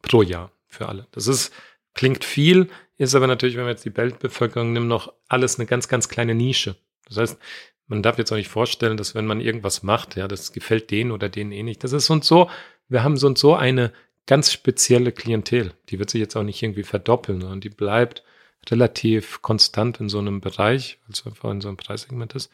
pro 0.02 0.22
Jahr 0.22 0.52
für 0.68 0.90
alle. 0.90 1.08
Das 1.12 1.28
ist, 1.28 1.54
klingt 1.94 2.26
viel, 2.26 2.70
ist 2.98 3.16
aber 3.16 3.28
natürlich, 3.28 3.56
wenn 3.56 3.64
man 3.64 3.74
jetzt 3.74 3.86
die 3.86 3.96
Weltbevölkerung 3.96 4.74
nimmt, 4.74 4.88
noch 4.88 5.14
alles 5.28 5.58
eine 5.58 5.66
ganz, 5.66 5.88
ganz 5.88 6.10
kleine 6.10 6.36
Nische. 6.36 6.76
Das 7.08 7.18
heißt, 7.18 7.40
man 7.88 8.04
darf 8.04 8.18
jetzt 8.18 8.32
auch 8.32 8.38
nicht 8.38 8.50
vorstellen, 8.50 8.98
dass 8.98 9.16
wenn 9.16 9.26
man 9.26 9.40
irgendwas 9.40 9.84
macht, 9.84 10.18
ja, 10.18 10.28
das 10.28 10.52
gefällt 10.52 10.92
denen 10.92 11.12
oder 11.12 11.30
denen 11.30 11.54
eh 11.54 11.64
nicht. 11.64 11.84
Das 11.84 11.94
ist 11.94 12.08
so 12.08 12.14
und 12.14 12.26
so, 12.26 12.50
wir 12.90 13.04
haben 13.04 13.16
so 13.16 13.28
und 13.28 13.38
so 13.38 13.56
eine 13.56 13.94
ganz 14.26 14.52
spezielle 14.52 15.14
Klientel. 15.14 15.74
Die 15.90 16.00
wird 16.00 16.10
sich 16.10 16.20
jetzt 16.20 16.36
auch 16.36 16.44
nicht 16.44 16.62
irgendwie 16.62 16.84
verdoppeln, 16.84 17.40
sondern 17.40 17.62
die 17.62 17.70
bleibt 17.70 18.24
relativ 18.70 19.42
konstant 19.42 20.02
in 20.02 20.10
so 20.10 20.20
einem 20.20 20.42
Bereich, 20.42 21.00
weil 21.06 21.14
es 21.14 21.26
einfach 21.26 21.50
in 21.52 21.62
so 21.62 21.70
einem 21.70 21.78
Preissegment 21.78 22.36
ist. 22.36 22.52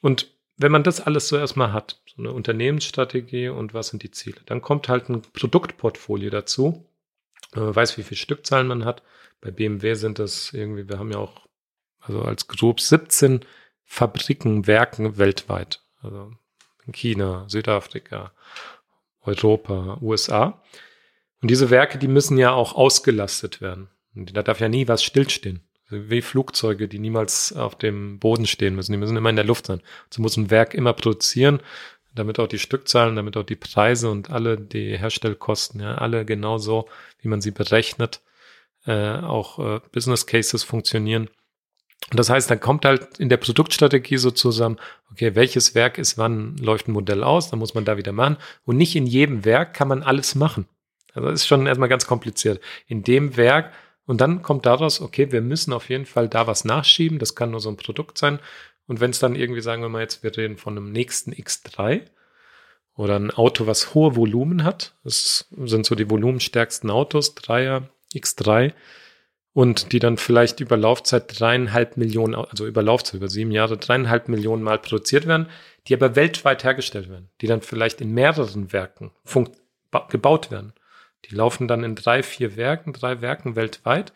Und 0.00 0.31
wenn 0.62 0.72
man 0.72 0.82
das 0.82 1.00
alles 1.00 1.28
so 1.28 1.36
erstmal 1.36 1.72
hat, 1.72 2.00
so 2.06 2.22
eine 2.22 2.32
Unternehmensstrategie 2.32 3.48
und 3.48 3.74
was 3.74 3.88
sind 3.88 4.02
die 4.02 4.10
Ziele, 4.10 4.40
dann 4.46 4.62
kommt 4.62 4.88
halt 4.88 5.08
ein 5.08 5.22
Produktportfolio 5.22 6.30
dazu. 6.30 6.86
Man 7.54 7.74
weiß, 7.74 7.98
wie 7.98 8.02
viele 8.02 8.18
Stückzahlen 8.18 8.66
man 8.66 8.84
hat. 8.84 9.02
Bei 9.40 9.50
BMW 9.50 9.94
sind 9.94 10.18
das 10.18 10.52
irgendwie, 10.52 10.88
wir 10.88 10.98
haben 10.98 11.10
ja 11.12 11.18
auch, 11.18 11.46
also 12.00 12.22
als 12.22 12.48
grob 12.48 12.80
17 12.80 13.40
Fabriken, 13.84 14.66
Werken 14.66 15.18
weltweit. 15.18 15.82
Also 16.00 16.32
in 16.86 16.92
China, 16.92 17.44
Südafrika, 17.48 18.32
Europa, 19.20 19.98
USA. 20.00 20.62
Und 21.40 21.50
diese 21.50 21.70
Werke, 21.70 21.98
die 21.98 22.08
müssen 22.08 22.38
ja 22.38 22.52
auch 22.52 22.74
ausgelastet 22.74 23.60
werden. 23.60 23.88
Und 24.14 24.36
da 24.36 24.42
darf 24.42 24.60
ja 24.60 24.68
nie 24.68 24.88
was 24.88 25.02
stillstehen. 25.02 25.60
Wie 25.92 26.22
Flugzeuge, 26.22 26.88
die 26.88 26.98
niemals 26.98 27.52
auf 27.52 27.76
dem 27.76 28.18
Boden 28.18 28.46
stehen 28.46 28.74
müssen. 28.74 28.92
Die 28.92 28.98
müssen 28.98 29.16
immer 29.16 29.30
in 29.30 29.36
der 29.36 29.44
Luft 29.44 29.66
sein. 29.66 29.80
So 30.10 30.22
muss 30.22 30.36
ein 30.36 30.50
Werk 30.50 30.74
immer 30.74 30.92
produzieren, 30.92 31.60
damit 32.14 32.38
auch 32.38 32.48
die 32.48 32.58
Stückzahlen, 32.58 33.16
damit 33.16 33.36
auch 33.36 33.44
die 33.44 33.56
Preise 33.56 34.10
und 34.10 34.30
alle 34.30 34.58
die 34.58 34.96
Herstellkosten, 34.98 35.80
ja, 35.80 35.96
alle 35.96 36.24
genauso, 36.24 36.88
wie 37.20 37.28
man 37.28 37.40
sie 37.40 37.50
berechnet, 37.50 38.20
äh, 38.86 39.18
auch 39.18 39.58
äh, 39.58 39.80
Business 39.92 40.26
Cases 40.26 40.62
funktionieren. 40.62 41.28
Und 42.10 42.18
das 42.18 42.30
heißt, 42.30 42.50
dann 42.50 42.60
kommt 42.60 42.84
halt 42.84 43.18
in 43.18 43.28
der 43.28 43.36
Produktstrategie 43.36 44.16
so 44.16 44.30
zusammen, 44.30 44.78
okay, 45.10 45.34
welches 45.34 45.74
Werk 45.74 45.98
ist 45.98 46.18
wann, 46.18 46.56
läuft 46.56 46.88
ein 46.88 46.92
Modell 46.92 47.22
aus, 47.22 47.48
dann 47.48 47.58
muss 47.58 47.74
man 47.74 47.84
da 47.84 47.96
wieder 47.96 48.12
machen. 48.12 48.36
Und 48.64 48.76
nicht 48.76 48.96
in 48.96 49.06
jedem 49.06 49.44
Werk 49.44 49.74
kann 49.74 49.88
man 49.88 50.02
alles 50.02 50.34
machen. 50.34 50.66
Also 51.14 51.28
das 51.28 51.42
ist 51.42 51.46
schon 51.46 51.66
erstmal 51.66 51.88
ganz 51.88 52.06
kompliziert. 52.06 52.60
In 52.86 53.02
dem 53.02 53.36
Werk, 53.36 53.72
und 54.06 54.20
dann 54.20 54.42
kommt 54.42 54.66
daraus, 54.66 55.00
okay, 55.00 55.30
wir 55.32 55.42
müssen 55.42 55.72
auf 55.72 55.88
jeden 55.88 56.06
Fall 56.06 56.28
da 56.28 56.46
was 56.46 56.64
nachschieben, 56.64 57.18
das 57.18 57.34
kann 57.34 57.50
nur 57.50 57.60
so 57.60 57.68
ein 57.68 57.76
Produkt 57.76 58.18
sein. 58.18 58.40
Und 58.86 59.00
wenn 59.00 59.10
es 59.10 59.20
dann 59.20 59.36
irgendwie, 59.36 59.60
sagen 59.60 59.82
wir 59.82 59.88
mal 59.88 60.02
jetzt, 60.02 60.22
wir 60.22 60.36
reden 60.36 60.56
von 60.56 60.76
einem 60.76 60.90
nächsten 60.90 61.32
X3 61.32 62.02
oder 62.94 63.16
ein 63.16 63.30
Auto, 63.30 63.66
was 63.66 63.94
hohe 63.94 64.16
Volumen 64.16 64.64
hat, 64.64 64.96
das 65.04 65.48
sind 65.64 65.86
so 65.86 65.94
die 65.94 66.10
volumenstärksten 66.10 66.90
Autos, 66.90 67.34
Dreier, 67.34 67.88
X3, 68.12 68.72
und 69.54 69.92
die 69.92 69.98
dann 69.98 70.16
vielleicht 70.16 70.60
über 70.60 70.76
Laufzeit 70.76 71.38
dreieinhalb 71.38 71.96
Millionen, 71.96 72.34
also 72.34 72.66
über 72.66 72.82
Laufzeit, 72.82 73.14
über 73.14 73.28
sieben 73.28 73.52
Jahre, 73.52 73.76
dreieinhalb 73.76 74.28
Millionen 74.28 74.62
Mal 74.62 74.78
produziert 74.78 75.26
werden, 75.26 75.48
die 75.86 75.94
aber 75.94 76.16
weltweit 76.16 76.64
hergestellt 76.64 77.10
werden, 77.10 77.28
die 77.40 77.46
dann 77.46 77.60
vielleicht 77.60 78.00
in 78.00 78.12
mehreren 78.12 78.72
Werken 78.72 79.12
gebaut 80.08 80.50
werden. 80.50 80.72
Die 81.26 81.34
laufen 81.34 81.68
dann 81.68 81.84
in 81.84 81.94
drei, 81.94 82.22
vier 82.22 82.56
Werken, 82.56 82.92
drei 82.92 83.20
Werken 83.20 83.56
weltweit. 83.56 84.12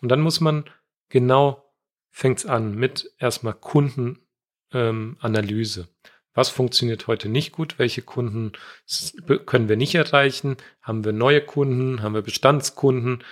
Und 0.00 0.08
dann 0.08 0.20
muss 0.20 0.40
man 0.40 0.64
genau, 1.08 1.64
fängt's 2.10 2.46
an 2.46 2.74
mit 2.74 3.10
erstmal 3.18 3.54
Kundenanalyse. 3.54 5.80
Ähm, 5.80 5.88
Was 6.34 6.50
funktioniert 6.50 7.06
heute 7.06 7.28
nicht 7.28 7.52
gut? 7.52 7.78
Welche 7.78 8.02
Kunden 8.02 8.52
können 9.46 9.68
wir 9.68 9.76
nicht 9.76 9.94
erreichen? 9.94 10.56
Haben 10.82 11.04
wir 11.04 11.12
neue 11.12 11.40
Kunden? 11.40 12.02
Haben 12.02 12.14
wir 12.14 12.22
Bestandskunden? 12.22 13.24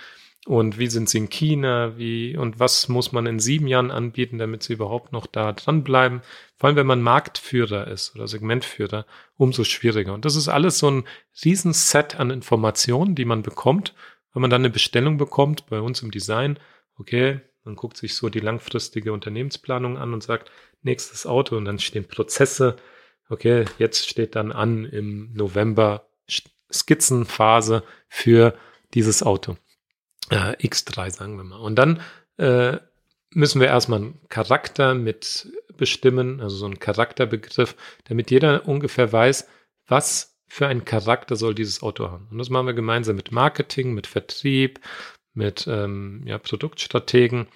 Und 0.45 0.77
wie 0.77 0.87
sind 0.87 1.07
sie 1.07 1.19
in 1.19 1.29
China? 1.29 1.97
Wie 1.97 2.35
und 2.35 2.59
was 2.59 2.89
muss 2.89 3.13
man 3.13 3.25
in 3.25 3.39
sieben 3.39 3.67
Jahren 3.67 3.91
anbieten, 3.91 4.37
damit 4.37 4.63
sie 4.63 4.73
überhaupt 4.73 5.13
noch 5.13 5.25
da 5.25 5.53
dranbleiben? 5.53 6.21
Vor 6.63 6.69
allem, 6.69 6.77
wenn 6.77 6.87
man 6.87 7.01
Marktführer 7.01 7.89
ist 7.89 8.15
oder 8.15 8.25
Segmentführer, 8.25 9.05
umso 9.35 9.65
schwieriger. 9.65 10.13
Und 10.13 10.23
das 10.23 10.37
ist 10.37 10.47
alles 10.47 10.79
so 10.79 10.89
ein 10.89 11.03
Riesenset 11.43 12.17
an 12.17 12.31
Informationen, 12.31 13.15
die 13.15 13.25
man 13.25 13.41
bekommt, 13.41 13.93
wenn 14.31 14.39
man 14.43 14.49
dann 14.49 14.61
eine 14.61 14.69
Bestellung 14.69 15.17
bekommt 15.17 15.65
bei 15.65 15.81
uns 15.81 16.01
im 16.03 16.09
Design. 16.09 16.57
Okay, 16.97 17.41
man 17.65 17.75
guckt 17.75 17.97
sich 17.97 18.15
so 18.15 18.29
die 18.29 18.39
langfristige 18.39 19.11
Unternehmensplanung 19.11 19.97
an 19.97 20.13
und 20.13 20.23
sagt, 20.23 20.51
nächstes 20.83 21.25
Auto 21.25 21.57
und 21.57 21.65
dann 21.65 21.79
stehen 21.79 22.07
Prozesse. 22.07 22.77
Okay, 23.27 23.65
jetzt 23.77 24.07
steht 24.07 24.33
dann 24.37 24.53
an 24.53 24.85
im 24.85 25.33
November 25.33 26.07
Skizzenphase 26.71 27.83
für 28.07 28.57
dieses 28.93 29.21
Auto 29.21 29.57
äh, 30.29 30.55
X3, 30.65 31.11
sagen 31.11 31.35
wir 31.35 31.43
mal. 31.43 31.59
Und 31.59 31.75
dann 31.75 31.99
äh, 32.37 32.77
müssen 33.35 33.61
wir 33.61 33.67
erstmal 33.67 33.99
einen 33.99 34.19
Charakter 34.29 34.95
mit 34.95 35.47
bestimmen, 35.77 36.39
also 36.41 36.55
so 36.55 36.65
einen 36.65 36.79
Charakterbegriff, 36.79 37.75
damit 38.05 38.31
jeder 38.31 38.67
ungefähr 38.67 39.11
weiß, 39.11 39.47
was 39.87 40.39
für 40.47 40.67
einen 40.67 40.85
Charakter 40.85 41.35
soll 41.35 41.55
dieses 41.55 41.81
Auto 41.81 42.09
haben. 42.09 42.27
Und 42.29 42.37
das 42.37 42.49
machen 42.49 42.67
wir 42.67 42.73
gemeinsam 42.73 43.15
mit 43.15 43.31
Marketing, 43.31 43.93
mit 43.93 44.07
Vertrieb, 44.07 44.79
mit 45.33 45.65
ähm, 45.67 46.21
ja, 46.25 46.37
Produktstrategen. 46.37 47.47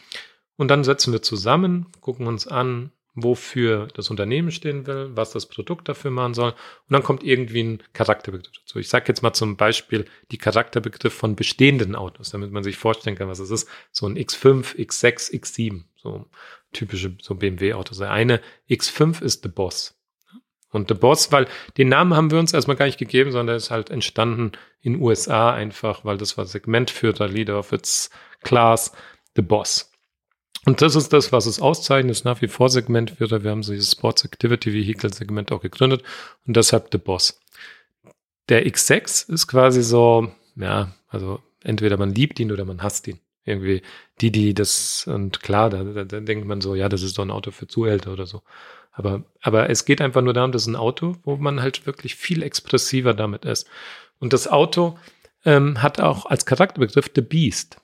Und 0.56 0.70
dann 0.70 0.84
setzen 0.84 1.14
wir 1.14 1.22
zusammen, 1.22 1.88
gucken 2.02 2.26
uns 2.26 2.48
an, 2.48 2.92
wofür 3.20 3.88
das 3.96 4.12
Unternehmen 4.12 4.52
stehen 4.52 4.86
will, 4.86 5.10
was 5.16 5.32
das 5.32 5.48
Produkt 5.48 5.90
dafür 5.90 6.12
machen 6.12 6.36
soll. 6.36 6.52
Und 6.52 6.92
dann 6.92 7.02
kommt 7.02 7.24
irgendwie 7.24 7.64
ein 7.64 7.84
Charakterbegriff 7.94 8.52
dazu. 8.62 8.78
Ich 8.78 8.90
sage 8.90 9.06
jetzt 9.08 9.24
mal 9.24 9.34
zum 9.34 9.58
Beispiel 9.58 10.06
die 10.32 10.38
Charakterbegriff 10.38 11.14
von 11.14 11.36
bestehenden 11.36 11.96
Autos, 11.96 12.30
damit 12.30 12.52
man 12.52 12.64
sich 12.64 12.78
vorstellen 12.78 13.16
kann, 13.16 13.28
was 13.28 13.40
es 13.40 13.50
ist. 13.50 13.68
So 13.92 14.06
ein 14.06 14.18
X5, 14.18 14.76
X6, 14.76 15.34
X7, 15.34 15.86
so 15.96 16.28
typische 16.74 17.18
so 17.20 17.34
BMW-Autos. 17.34 17.98
Der 17.98 18.12
eine 18.12 18.40
X5 18.70 19.24
ist 19.24 19.42
The 19.42 19.50
Boss. 19.50 19.96
Und 20.70 20.90
The 20.90 20.94
Boss, 20.94 21.32
weil 21.32 21.48
den 21.78 21.90
Namen 21.90 22.14
haben 22.14 22.30
wir 22.30 22.38
uns 22.38 22.54
erstmal 22.54 22.78
gar 22.78 22.86
nicht 22.86 23.00
gegeben, 23.00 23.32
sondern 23.32 23.48
der 23.48 23.56
ist 23.56 23.72
halt 23.72 23.90
entstanden 23.90 24.52
in 24.82 25.02
USA 25.02 25.52
einfach, 25.54 26.06
weil 26.06 26.18
das 26.18 26.38
war 26.38 26.46
Segmentführer, 26.46 27.28
Leader 27.28 27.58
of 27.58 27.72
its 27.72 28.12
Class, 28.44 28.92
The 29.36 29.42
Boss. 29.42 29.92
Und 30.66 30.82
das 30.82 30.96
ist 30.96 31.14
das, 31.14 31.32
was 31.32 31.46
es 31.46 31.62
auszeichnet, 31.62 32.12
ist 32.12 32.26
nach 32.26 32.42
wie 32.42 32.50
vor 32.50 32.70
Segmentführer. 32.70 33.44
Wir 33.44 33.52
haben 33.52 33.64
so 33.64 33.72
dieses 33.72 33.92
Sports 33.92 34.26
Activity 34.26 34.74
Vehicle 34.74 35.14
Segment 35.14 35.52
auch 35.52 35.62
gegründet 35.62 36.04
und 36.46 36.58
deshalb 36.58 36.90
The 36.92 36.98
Boss. 36.98 37.40
Der 38.50 38.68
X6 38.68 39.32
ist 39.32 39.48
quasi 39.48 39.82
so, 39.82 40.32
ja, 40.56 40.94
also 41.08 41.40
entweder 41.64 41.98
man 41.98 42.14
liebt 42.14 42.40
ihn 42.40 42.52
oder 42.52 42.66
man 42.66 42.84
hasst 42.84 43.08
ihn. 43.08 43.20
Irgendwie 43.46 43.82
die, 44.20 44.30
die 44.30 44.54
das, 44.54 45.08
und 45.08 45.42
klar, 45.42 45.70
da, 45.70 45.84
da, 45.84 46.04
da 46.04 46.20
denkt 46.20 46.46
man 46.46 46.60
so, 46.60 46.76
ja, 46.76 46.90
das 46.90 47.02
ist 47.02 47.18
doch 47.18 47.24
ein 47.24 47.32
Auto 47.32 47.52
für 47.52 47.68
Zuhälter 47.68 48.12
oder 48.12 48.26
so. 48.26 48.42
Aber, 48.92 49.24
aber 49.42 49.70
es 49.70 49.86
geht 49.86 50.02
einfach 50.02 50.22
nur 50.22 50.34
darum, 50.34 50.52
das 50.52 50.64
ist 50.64 50.68
ein 50.68 50.76
Auto, 50.76 51.16
wo 51.24 51.38
man 51.38 51.62
halt 51.62 51.86
wirklich 51.86 52.16
viel 52.16 52.44
expressiver 52.44 53.14
damit 53.14 53.46
ist. 53.46 53.70
Und 54.20 54.34
das 54.34 54.48
Auto 54.48 54.98
ähm, 55.46 55.82
hat 55.82 56.02
auch 56.02 56.26
als 56.26 56.46
Charakterbegriff 56.46 57.12
The 57.16 57.22
Beast. 57.22 57.78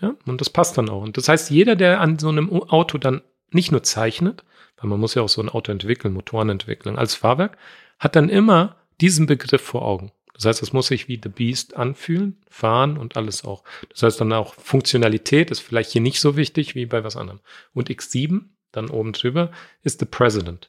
Ja, 0.00 0.14
und 0.26 0.40
das 0.40 0.50
passt 0.50 0.76
dann 0.76 0.90
auch. 0.90 1.02
Und 1.02 1.16
das 1.16 1.28
heißt, 1.28 1.50
jeder, 1.50 1.76
der 1.76 2.00
an 2.00 2.18
so 2.18 2.28
einem 2.28 2.52
Auto 2.52 2.98
dann 2.98 3.22
nicht 3.50 3.72
nur 3.72 3.82
zeichnet, 3.82 4.44
weil 4.76 4.90
man 4.90 5.00
muss 5.00 5.14
ja 5.14 5.22
auch 5.22 5.28
so 5.28 5.40
ein 5.40 5.48
Auto 5.48 5.72
entwickeln, 5.72 6.12
Motoren 6.12 6.50
entwickeln, 6.50 6.96
als 6.96 7.14
Fahrwerk, 7.14 7.56
hat 7.98 8.16
dann 8.16 8.28
immer 8.28 8.76
diesen 9.00 9.26
Begriff 9.26 9.62
vor 9.62 9.82
Augen. 9.82 10.12
Das 10.34 10.44
heißt, 10.44 10.62
es 10.62 10.74
muss 10.74 10.88
sich 10.88 11.08
wie 11.08 11.18
The 11.22 11.30
Beast 11.30 11.76
anfühlen, 11.76 12.36
fahren 12.50 12.98
und 12.98 13.16
alles 13.16 13.44
auch. 13.44 13.64
Das 13.88 14.02
heißt 14.02 14.20
dann 14.20 14.34
auch 14.34 14.54
Funktionalität 14.54 15.50
ist 15.50 15.60
vielleicht 15.60 15.92
hier 15.92 16.02
nicht 16.02 16.20
so 16.20 16.36
wichtig 16.36 16.74
wie 16.74 16.84
bei 16.84 17.02
was 17.02 17.16
anderem. 17.16 17.40
Und 17.72 17.88
X7, 17.88 18.42
dann 18.70 18.90
oben 18.90 19.12
drüber, 19.12 19.50
ist 19.82 20.00
The 20.00 20.04
President. 20.04 20.68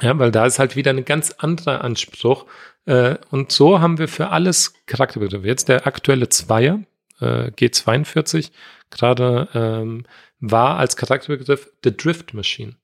Ja, 0.00 0.18
weil 0.18 0.30
da 0.30 0.46
ist 0.46 0.58
halt 0.58 0.76
wieder 0.76 0.92
ein 0.92 1.04
ganz 1.04 1.32
anderer 1.32 1.84
Anspruch. 1.84 2.46
Äh, 2.86 3.16
und 3.30 3.52
so 3.52 3.80
haben 3.80 3.98
wir 3.98 4.08
für 4.08 4.30
alles 4.30 4.74
Charakterbegriffe. 4.86 5.46
Jetzt 5.46 5.68
der 5.68 5.86
aktuelle 5.86 6.30
Zweier, 6.30 6.80
äh, 7.20 7.50
G42 7.50 8.50
gerade 8.90 9.48
ähm, 9.54 10.04
war 10.40 10.78
als 10.78 10.96
Charakterbegriff 10.96 11.72
The 11.82 11.96
Drift 11.96 12.34
Machine. 12.34 12.76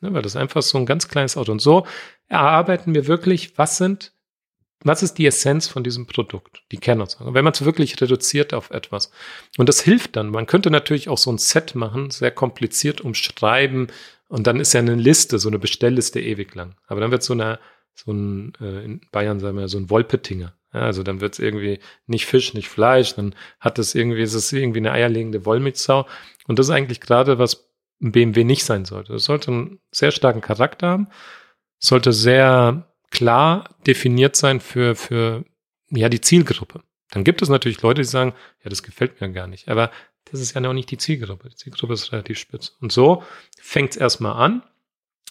Ne, 0.00 0.12
weil 0.12 0.22
das 0.22 0.36
einfach 0.36 0.62
so 0.62 0.78
ein 0.78 0.86
ganz 0.86 1.08
kleines 1.08 1.36
Auto. 1.36 1.52
Und 1.52 1.62
so 1.62 1.86
erarbeiten 2.28 2.94
wir 2.94 3.06
wirklich, 3.06 3.56
was 3.56 3.76
sind, 3.76 4.12
was 4.84 5.02
ist 5.02 5.14
die 5.14 5.26
Essenz 5.26 5.68
von 5.68 5.84
diesem 5.84 6.06
Produkt, 6.06 6.64
die 6.72 6.78
Kernaussage. 6.78 7.32
Wenn 7.34 7.44
man 7.44 7.52
es 7.52 7.64
wirklich 7.64 8.00
reduziert 8.00 8.52
auf 8.52 8.70
etwas. 8.70 9.12
Und 9.58 9.68
das 9.68 9.80
hilft 9.80 10.16
dann. 10.16 10.30
Man 10.30 10.46
könnte 10.46 10.72
natürlich 10.72 11.08
auch 11.08 11.18
so 11.18 11.30
ein 11.30 11.38
Set 11.38 11.76
machen, 11.76 12.10
sehr 12.10 12.32
kompliziert 12.32 13.00
umschreiben. 13.00 13.88
Und 14.26 14.48
dann 14.48 14.58
ist 14.58 14.72
ja 14.72 14.80
eine 14.80 14.96
Liste, 14.96 15.38
so 15.38 15.48
eine 15.48 15.60
Bestellliste 15.60 16.20
ewig 16.20 16.54
lang. 16.56 16.74
Aber 16.88 17.00
dann 17.00 17.12
wird 17.12 17.22
so 17.22 17.34
eine, 17.34 17.60
so 17.94 18.12
ein, 18.12 18.54
äh, 18.60 18.84
in 18.84 19.00
Bayern 19.12 19.38
sagen 19.38 19.56
wir 19.56 19.68
so 19.68 19.78
ein 19.78 19.88
Wolpetinger. 19.88 20.52
Ja, 20.72 20.80
also 20.80 21.02
dann 21.02 21.20
wird 21.20 21.34
es 21.34 21.38
irgendwie 21.38 21.80
nicht 22.06 22.26
Fisch, 22.26 22.54
nicht 22.54 22.68
Fleisch, 22.68 23.14
dann 23.14 23.34
hat 23.60 23.78
es 23.78 23.94
irgendwie, 23.94 24.22
ist 24.22 24.34
es 24.34 24.52
irgendwie 24.52 24.78
eine 24.78 24.92
eierlegende 24.92 25.44
Wollmilchsau. 25.44 26.06
Und 26.46 26.58
das 26.58 26.66
ist 26.66 26.74
eigentlich 26.74 27.00
gerade, 27.00 27.38
was 27.38 27.68
ein 28.00 28.12
BMW 28.12 28.44
nicht 28.44 28.64
sein 28.64 28.84
sollte. 28.84 29.14
Es 29.14 29.24
sollte 29.24 29.50
einen 29.50 29.80
sehr 29.90 30.10
starken 30.10 30.40
Charakter 30.40 30.88
haben, 30.88 31.08
sollte 31.78 32.12
sehr 32.12 32.86
klar 33.10 33.76
definiert 33.86 34.36
sein 34.36 34.60
für, 34.60 34.94
für 34.94 35.44
ja, 35.90 36.08
die 36.08 36.20
Zielgruppe. 36.20 36.82
Dann 37.10 37.24
gibt 37.24 37.42
es 37.42 37.48
natürlich 37.50 37.82
Leute, 37.82 38.00
die 38.00 38.08
sagen, 38.08 38.32
ja, 38.64 38.70
das 38.70 38.82
gefällt 38.82 39.20
mir 39.20 39.30
gar 39.32 39.46
nicht. 39.46 39.68
Aber 39.68 39.90
das 40.30 40.40
ist 40.40 40.54
ja 40.54 40.60
noch 40.60 40.72
nicht 40.72 40.90
die 40.90 40.96
Zielgruppe. 40.96 41.50
Die 41.50 41.56
Zielgruppe 41.56 41.92
ist 41.92 42.10
relativ 42.12 42.38
spitz. 42.38 42.76
Und 42.80 42.90
so 42.90 43.22
fängt 43.60 43.90
es 43.90 43.96
erstmal 43.96 44.32
an, 44.42 44.62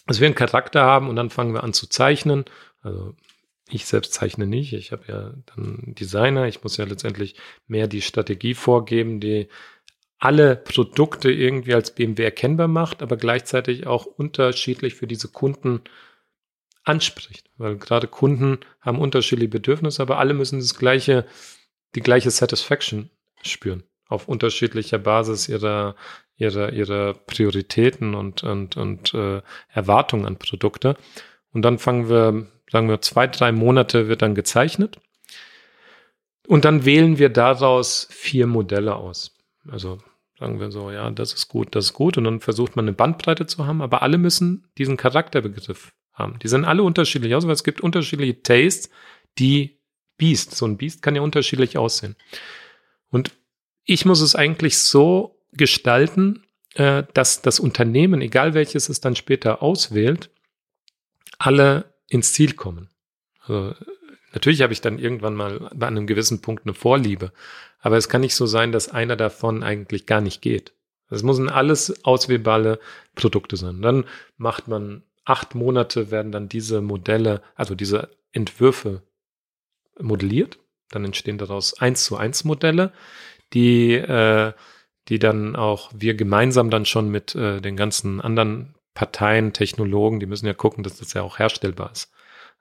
dass 0.06 0.20
wir 0.20 0.26
einen 0.26 0.36
Charakter 0.36 0.82
haben 0.82 1.08
und 1.08 1.16
dann 1.16 1.30
fangen 1.30 1.54
wir 1.54 1.64
an 1.64 1.72
zu 1.72 1.88
zeichnen. 1.88 2.44
Also 2.82 3.14
ich 3.68 3.86
selbst 3.86 4.12
zeichne 4.12 4.46
nicht. 4.46 4.72
Ich 4.72 4.92
habe 4.92 5.04
ja 5.08 5.34
dann 5.54 5.94
Designer. 5.94 6.46
Ich 6.46 6.62
muss 6.62 6.76
ja 6.76 6.84
letztendlich 6.84 7.36
mehr 7.66 7.86
die 7.86 8.02
Strategie 8.02 8.54
vorgeben, 8.54 9.20
die 9.20 9.48
alle 10.18 10.54
Produkte 10.56 11.32
irgendwie 11.32 11.74
als 11.74 11.94
BMW 11.94 12.22
erkennbar 12.22 12.68
macht, 12.68 13.02
aber 13.02 13.16
gleichzeitig 13.16 13.86
auch 13.86 14.06
unterschiedlich 14.06 14.94
für 14.94 15.06
diese 15.06 15.28
Kunden 15.28 15.80
anspricht. 16.84 17.50
Weil 17.56 17.76
gerade 17.76 18.06
Kunden 18.06 18.60
haben 18.80 19.00
unterschiedliche 19.00 19.50
Bedürfnisse, 19.50 20.02
aber 20.02 20.18
alle 20.18 20.34
müssen 20.34 20.60
das 20.60 20.76
gleiche, 20.76 21.26
die 21.94 22.00
gleiche 22.00 22.30
Satisfaction 22.30 23.10
spüren. 23.42 23.82
Auf 24.06 24.28
unterschiedlicher 24.28 24.98
Basis 24.98 25.48
ihrer, 25.48 25.96
ihrer, 26.36 26.72
ihrer 26.72 27.14
Prioritäten 27.14 28.14
und, 28.14 28.44
und, 28.44 28.76
und 28.76 29.14
äh, 29.14 29.42
Erwartungen 29.68 30.26
an 30.26 30.38
Produkte. 30.38 30.96
Und 31.52 31.62
dann 31.62 31.78
fangen 31.78 32.08
wir, 32.08 32.46
sagen 32.72 32.88
wir, 32.88 33.00
zwei, 33.00 33.28
drei 33.28 33.52
Monate 33.52 34.08
wird 34.08 34.22
dann 34.22 34.34
gezeichnet. 34.34 34.98
Und 36.48 36.64
dann 36.64 36.84
wählen 36.84 37.18
wir 37.18 37.28
daraus 37.28 38.08
vier 38.10 38.48
Modelle 38.48 38.96
aus. 38.96 39.36
Also 39.70 39.98
Sagen 40.42 40.58
wir 40.58 40.72
so, 40.72 40.90
ja, 40.90 41.08
das 41.12 41.32
ist 41.34 41.46
gut, 41.46 41.76
das 41.76 41.84
ist 41.84 41.92
gut. 41.92 42.18
Und 42.18 42.24
dann 42.24 42.40
versucht 42.40 42.74
man 42.74 42.84
eine 42.84 42.92
Bandbreite 42.92 43.46
zu 43.46 43.64
haben, 43.64 43.80
aber 43.80 44.02
alle 44.02 44.18
müssen 44.18 44.66
diesen 44.76 44.96
Charakterbegriff 44.96 45.92
haben. 46.12 46.40
Die 46.40 46.48
sind 46.48 46.64
alle 46.64 46.82
unterschiedlich 46.82 47.32
aus, 47.36 47.46
weil 47.46 47.52
es 47.52 47.62
gibt 47.62 47.80
unterschiedliche 47.80 48.42
Tastes, 48.42 48.90
die 49.38 49.78
Beast. 50.18 50.56
So 50.56 50.66
ein 50.66 50.78
Beast 50.78 51.00
kann 51.00 51.14
ja 51.14 51.22
unterschiedlich 51.22 51.78
aussehen. 51.78 52.16
Und 53.08 53.30
ich 53.84 54.04
muss 54.04 54.20
es 54.20 54.34
eigentlich 54.34 54.78
so 54.78 55.38
gestalten, 55.52 56.42
äh, 56.74 57.04
dass 57.14 57.42
das 57.42 57.60
Unternehmen, 57.60 58.20
egal 58.20 58.52
welches 58.52 58.88
es 58.88 59.00
dann 59.00 59.14
später 59.14 59.62
auswählt, 59.62 60.30
alle 61.38 61.91
ins 62.08 62.32
Ziel 62.32 62.54
kommen. 62.54 62.88
Also, 63.40 63.74
natürlich 64.32 64.62
habe 64.62 64.72
ich 64.72 64.80
dann 64.80 64.98
irgendwann 64.98 65.34
mal 65.34 65.70
bei 65.74 65.86
einem 65.86 66.06
gewissen 66.06 66.40
Punkt 66.40 66.64
eine 66.64 66.74
Vorliebe. 66.74 67.32
Aber 67.80 67.96
es 67.96 68.08
kann 68.08 68.20
nicht 68.20 68.34
so 68.34 68.46
sein, 68.46 68.72
dass 68.72 68.88
einer 68.88 69.16
davon 69.16 69.62
eigentlich 69.62 70.06
gar 70.06 70.20
nicht 70.20 70.40
geht. 70.40 70.72
Es 71.10 71.22
müssen 71.22 71.50
alles 71.50 72.04
auswählbare 72.04 72.78
Produkte 73.14 73.56
sein. 73.56 73.82
Dann 73.82 74.04
macht 74.38 74.68
man 74.68 75.02
acht 75.24 75.54
Monate, 75.54 76.10
werden 76.10 76.32
dann 76.32 76.48
diese 76.48 76.80
Modelle, 76.80 77.42
also 77.54 77.74
diese 77.74 78.08
Entwürfe 78.32 79.02
modelliert. 80.00 80.58
Dann 80.90 81.04
entstehen 81.04 81.38
daraus 81.38 81.78
eins 81.78 82.04
zu 82.04 82.16
eins 82.16 82.44
Modelle, 82.44 82.92
die, 83.52 83.94
äh, 83.94 84.52
die 85.08 85.18
dann 85.18 85.56
auch 85.56 85.90
wir 85.94 86.14
gemeinsam 86.14 86.70
dann 86.70 86.86
schon 86.86 87.10
mit 87.10 87.34
äh, 87.34 87.60
den 87.60 87.76
ganzen 87.76 88.20
anderen 88.20 88.74
Parteien, 88.94 89.52
Technologen, 89.52 90.20
die 90.20 90.26
müssen 90.26 90.46
ja 90.46 90.54
gucken, 90.54 90.84
dass 90.84 90.98
das 90.98 91.14
ja 91.14 91.22
auch 91.22 91.38
herstellbar 91.38 91.92
ist. 91.92 92.12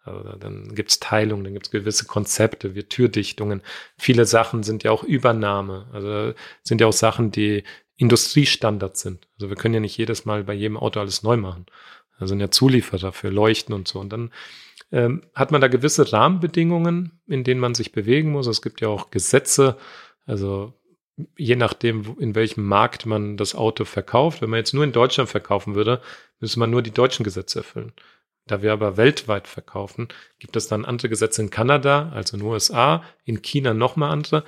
Also 0.04 0.36
dann 0.38 0.74
gibt's 0.74 1.00
Teilungen, 1.00 1.44
dann 1.44 1.54
gibt's 1.54 1.70
gewisse 1.70 2.06
Konzepte, 2.06 2.74
wie 2.74 2.84
Türdichtungen. 2.84 3.62
Viele 3.98 4.26
Sachen 4.26 4.64
sind 4.64 4.84
ja 4.84 4.92
auch 4.92 5.04
Übernahme. 5.04 5.88
Also 5.94 6.34
sind 6.64 6.82
ja 6.82 6.88
auch 6.88 6.94
Sachen, 6.94 7.32
die 7.32 7.64
Industriestandards 7.98 9.02
sind. 9.02 9.28
Also 9.36 9.50
wir 9.50 9.56
können 9.56 9.76
ja 9.76 9.80
nicht 9.80 9.98
jedes 9.98 10.26
Mal 10.26 10.44
bei 10.44 10.54
jedem 10.54 10.78
Auto 10.78 11.00
alles 11.00 11.22
neu 11.22 11.38
machen. 11.38 11.68
Da 12.20 12.28
sind 12.28 12.40
ja 12.40 12.50
Zulieferer 12.50 13.12
für 13.12 13.30
Leuchten 13.30 13.76
und 13.76 13.88
so. 13.88 14.00
Und 14.00 14.12
dann 14.12 14.32
ähm, 14.92 15.22
hat 15.36 15.52
man 15.52 15.62
da 15.62 15.68
gewisse 15.68 16.12
Rahmenbedingungen, 16.12 17.20
in 17.28 17.44
denen 17.44 17.60
man 17.60 17.76
sich 17.76 17.92
bewegen 17.92 18.32
muss. 18.32 18.48
Es 18.48 18.62
gibt 18.62 18.82
ja 18.82 18.88
auch 18.88 19.12
Gesetze, 19.12 19.78
also 20.26 20.74
je 21.38 21.56
nachdem, 21.56 22.18
in 22.20 22.36
welchem 22.36 22.66
Markt 22.66 23.06
man 23.06 23.38
das 23.38 23.56
Auto 23.56 23.86
verkauft. 23.86 24.42
Wenn 24.42 24.50
man 24.50 24.60
jetzt 24.60 24.74
nur 24.74 24.84
in 24.84 24.92
Deutschland 24.92 25.30
verkaufen 25.30 25.76
würde, 25.76 26.02
müsste 26.40 26.60
man 26.60 26.70
nur 26.70 26.82
die 26.82 26.92
deutschen 26.92 27.24
Gesetze 27.24 27.60
erfüllen. 27.60 27.94
Da 28.48 28.62
wir 28.62 28.74
aber 28.74 28.98
weltweit 28.98 29.48
verkaufen, 29.48 30.08
gibt 30.40 30.56
es 30.56 30.68
dann 30.68 30.86
andere 30.86 31.10
Gesetze 31.10 31.42
in 31.42 31.50
Kanada, 31.50 32.10
also 32.14 32.36
in 32.36 32.44
den 32.44 32.50
USA, 32.50 33.04
in 33.24 33.42
China 33.42 33.74
nochmal 33.74 34.12
andere. 34.12 34.44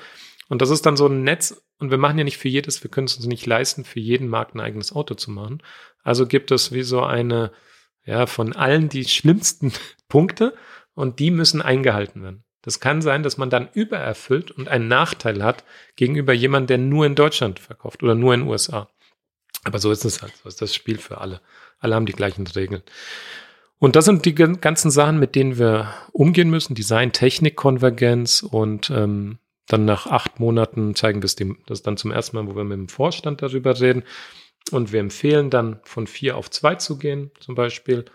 Und 0.49 0.61
das 0.61 0.69
ist 0.69 0.85
dann 0.85 0.97
so 0.97 1.07
ein 1.07 1.23
Netz. 1.23 1.63
Und 1.79 1.91
wir 1.91 1.97
machen 1.97 2.17
ja 2.17 2.23
nicht 2.23 2.37
für 2.37 2.49
jedes, 2.49 2.83
wir 2.83 2.91
können 2.91 3.05
es 3.05 3.15
uns 3.15 3.25
nicht 3.25 3.45
leisten, 3.45 3.85
für 3.85 3.99
jeden 3.99 4.27
Markt 4.27 4.55
ein 4.55 4.61
eigenes 4.61 4.93
Auto 4.93 5.15
zu 5.15 5.31
machen. 5.31 5.61
Also 6.03 6.27
gibt 6.27 6.51
es 6.51 6.71
wie 6.71 6.83
so 6.83 7.01
eine, 7.03 7.51
ja, 8.05 8.25
von 8.25 8.53
allen 8.53 8.89
die 8.89 9.05
schlimmsten 9.05 9.73
Punkte 10.07 10.55
und 10.93 11.19
die 11.19 11.31
müssen 11.31 11.61
eingehalten 11.61 12.23
werden. 12.23 12.43
Das 12.63 12.79
kann 12.79 13.01
sein, 13.01 13.23
dass 13.23 13.37
man 13.37 13.49
dann 13.49 13.69
übererfüllt 13.73 14.49
und 14.49 14.69
einen 14.69 14.87
Nachteil 14.87 15.43
hat 15.43 15.63
gegenüber 15.95 16.33
jemandem, 16.33 16.67
der 16.67 16.77
nur 16.79 17.05
in 17.05 17.13
Deutschland 17.13 17.59
verkauft 17.59 18.01
oder 18.01 18.15
nur 18.15 18.33
in 18.33 18.41
den 18.41 18.49
USA. 18.49 18.89
Aber 19.65 19.79
so 19.79 19.91
ist 19.91 20.05
es 20.05 20.21
halt. 20.21 20.33
So 20.41 20.49
ist 20.49 20.61
das 20.61 20.73
Spiel 20.73 20.97
für 20.97 21.19
alle. 21.19 21.41
Alle 21.79 21.95
haben 21.95 22.05
die 22.05 22.13
gleichen 22.13 22.47
Regeln. 22.47 22.81
Und 23.79 23.97
das 23.97 24.05
sind 24.05 24.23
die 24.23 24.33
ganzen 24.33 24.91
Sachen, 24.91 25.19
mit 25.19 25.35
denen 25.35 25.57
wir 25.57 25.93
umgehen 26.13 26.49
müssen. 26.49 26.73
Design, 26.73 27.11
Technik, 27.11 27.57
Konvergenz 27.57 28.41
und 28.41 28.89
ähm, 28.89 29.39
dann 29.67 29.83
nach 29.83 30.07
acht 30.07 30.39
Monaten 30.39 30.95
zeigen 30.95 31.21
wir 31.21 31.25
es 31.25 31.35
dem, 31.35 31.57
das 31.65 31.79
ist 31.79 31.87
dann 31.87 31.97
zum 31.97 32.11
ersten 32.11 32.37
Mal, 32.37 32.47
wo 32.47 32.55
wir 32.55 32.63
mit 32.63 32.77
dem 32.77 32.87
Vorstand 32.87 33.41
darüber 33.41 33.77
reden. 33.79 34.03
Und 34.71 34.93
wir 34.93 35.01
empfehlen 35.01 35.49
dann 35.49 35.81
von 35.83 36.07
vier 36.07 36.37
auf 36.37 36.49
zwei 36.49 36.75
zu 36.75 36.97
gehen, 36.97 37.31
zum 37.41 37.55
Beispiel. 37.55 38.05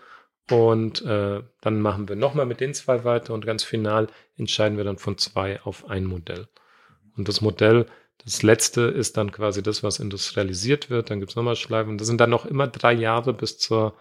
Und 0.49 1.01
äh, 1.03 1.43
dann 1.61 1.81
machen 1.81 2.09
wir 2.09 2.15
nochmal 2.15 2.45
mit 2.45 2.59
den 2.59 2.73
zwei 2.73 3.03
weiter 3.03 3.33
und 3.33 3.45
ganz 3.45 3.63
final 3.63 4.07
entscheiden 4.37 4.77
wir 4.77 4.83
dann 4.83 4.97
von 4.97 5.17
zwei 5.17 5.61
auf 5.61 5.89
ein 5.89 6.05
Modell. 6.05 6.47
Und 7.15 7.27
das 7.27 7.41
Modell, 7.41 7.85
das 8.23 8.41
letzte 8.41 8.81
ist 8.81 9.17
dann 9.17 9.31
quasi 9.31 9.61
das, 9.61 9.83
was 9.83 9.99
industrialisiert 9.99 10.89
wird. 10.89 11.09
Dann 11.09 11.19
gibt 11.19 11.31
es 11.31 11.35
nochmal 11.35 11.55
Schleifen. 11.55 11.97
Das 11.97 12.07
sind 12.07 12.19
dann 12.19 12.29
noch 12.29 12.45
immer 12.45 12.67
drei 12.67 12.93
Jahre 12.93 13.33
bis 13.33 13.57
zur 13.57 13.95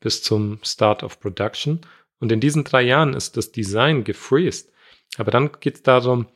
bis 0.00 0.22
zum 0.22 0.60
Start 0.62 1.02
of 1.02 1.20
Production. 1.20 1.80
Und 2.20 2.32
in 2.32 2.40
diesen 2.40 2.64
drei 2.64 2.82
Jahren 2.82 3.14
ist 3.14 3.36
das 3.36 3.52
Design 3.52 4.04
gefreezed. 4.04 4.70
Aber 5.16 5.30
dann 5.30 5.50
geht 5.60 5.76
es 5.76 5.82
darum, 5.82 6.26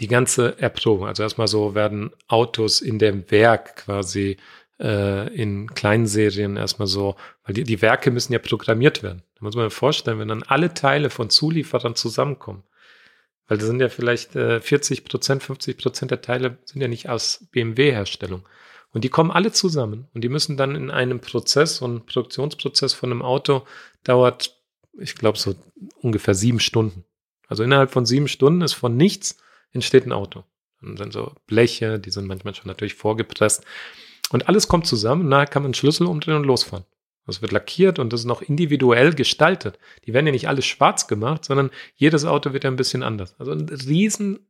die 0.00 0.08
ganze 0.08 0.58
Erprobung. 0.58 1.06
Also 1.06 1.22
erstmal 1.22 1.48
so 1.48 1.74
werden 1.74 2.10
Autos 2.26 2.80
in 2.80 2.98
dem 2.98 3.30
Werk 3.30 3.76
quasi 3.76 4.36
äh, 4.80 5.32
in 5.34 5.68
kleinen 5.74 6.06
Serien 6.06 6.56
erstmal 6.56 6.88
so, 6.88 7.16
weil 7.44 7.54
die, 7.54 7.64
die 7.64 7.82
Werke 7.82 8.10
müssen 8.10 8.32
ja 8.32 8.38
programmiert 8.38 9.02
werden. 9.02 9.22
Da 9.34 9.44
muss 9.44 9.54
man 9.54 9.68
sich 9.68 9.78
vorstellen, 9.78 10.18
wenn 10.18 10.28
dann 10.28 10.42
alle 10.42 10.74
Teile 10.74 11.10
von 11.10 11.30
Zulieferern 11.30 11.94
zusammenkommen, 11.94 12.62
weil 13.46 13.58
das 13.58 13.66
sind 13.66 13.80
ja 13.80 13.88
vielleicht 13.88 14.36
äh, 14.36 14.60
40 14.60 15.04
Prozent, 15.04 15.42
50 15.42 15.78
Prozent 15.78 16.10
der 16.10 16.22
Teile 16.22 16.58
sind 16.64 16.80
ja 16.80 16.88
nicht 16.88 17.08
aus 17.08 17.46
BMW-Herstellung. 17.52 18.46
Und 18.92 19.02
die 19.02 19.08
kommen 19.08 19.32
alle 19.32 19.50
zusammen 19.50 20.06
und 20.14 20.22
die 20.22 20.28
müssen 20.28 20.56
dann 20.56 20.76
in 20.76 20.90
einem 20.90 21.20
Prozess, 21.20 21.78
so 21.78 21.86
ein 21.86 22.06
Produktionsprozess 22.06 22.94
von 22.94 23.10
einem 23.10 23.22
Auto 23.22 23.66
dauert, 24.04 24.56
ich 24.98 25.16
glaube, 25.16 25.36
so 25.36 25.56
ungefähr 26.00 26.34
sieben 26.34 26.60
Stunden. 26.60 27.04
Also 27.48 27.64
innerhalb 27.64 27.90
von 27.90 28.06
sieben 28.06 28.28
Stunden 28.28 28.62
ist 28.62 28.74
von 28.74 28.96
nichts 28.96 29.36
entsteht 29.72 30.06
ein 30.06 30.12
Auto. 30.12 30.44
Dann 30.80 31.10
so 31.10 31.32
Bleche, 31.46 31.98
die 31.98 32.10
sind 32.10 32.26
manchmal 32.26 32.54
schon 32.54 32.68
natürlich 32.68 32.94
vorgepresst. 32.94 33.64
Und 34.30 34.48
alles 34.48 34.68
kommt 34.68 34.86
zusammen 34.86 35.28
nachher 35.28 35.46
kann 35.46 35.62
man 35.62 35.68
einen 35.68 35.74
Schlüssel 35.74 36.06
umdrehen 36.06 36.36
und 36.36 36.44
losfahren. 36.44 36.84
Das 37.26 37.40
wird 37.40 37.52
lackiert 37.52 37.98
und 37.98 38.12
das 38.12 38.20
ist 38.20 38.26
noch 38.26 38.42
individuell 38.42 39.14
gestaltet. 39.14 39.78
Die 40.04 40.12
werden 40.12 40.26
ja 40.26 40.32
nicht 40.32 40.48
alles 40.48 40.66
schwarz 40.66 41.06
gemacht, 41.06 41.44
sondern 41.44 41.70
jedes 41.94 42.24
Auto 42.24 42.52
wird 42.52 42.64
ja 42.64 42.70
ein 42.70 42.76
bisschen 42.76 43.02
anders. 43.02 43.34
Also 43.38 43.52
ein 43.52 43.68
riesen 43.68 44.46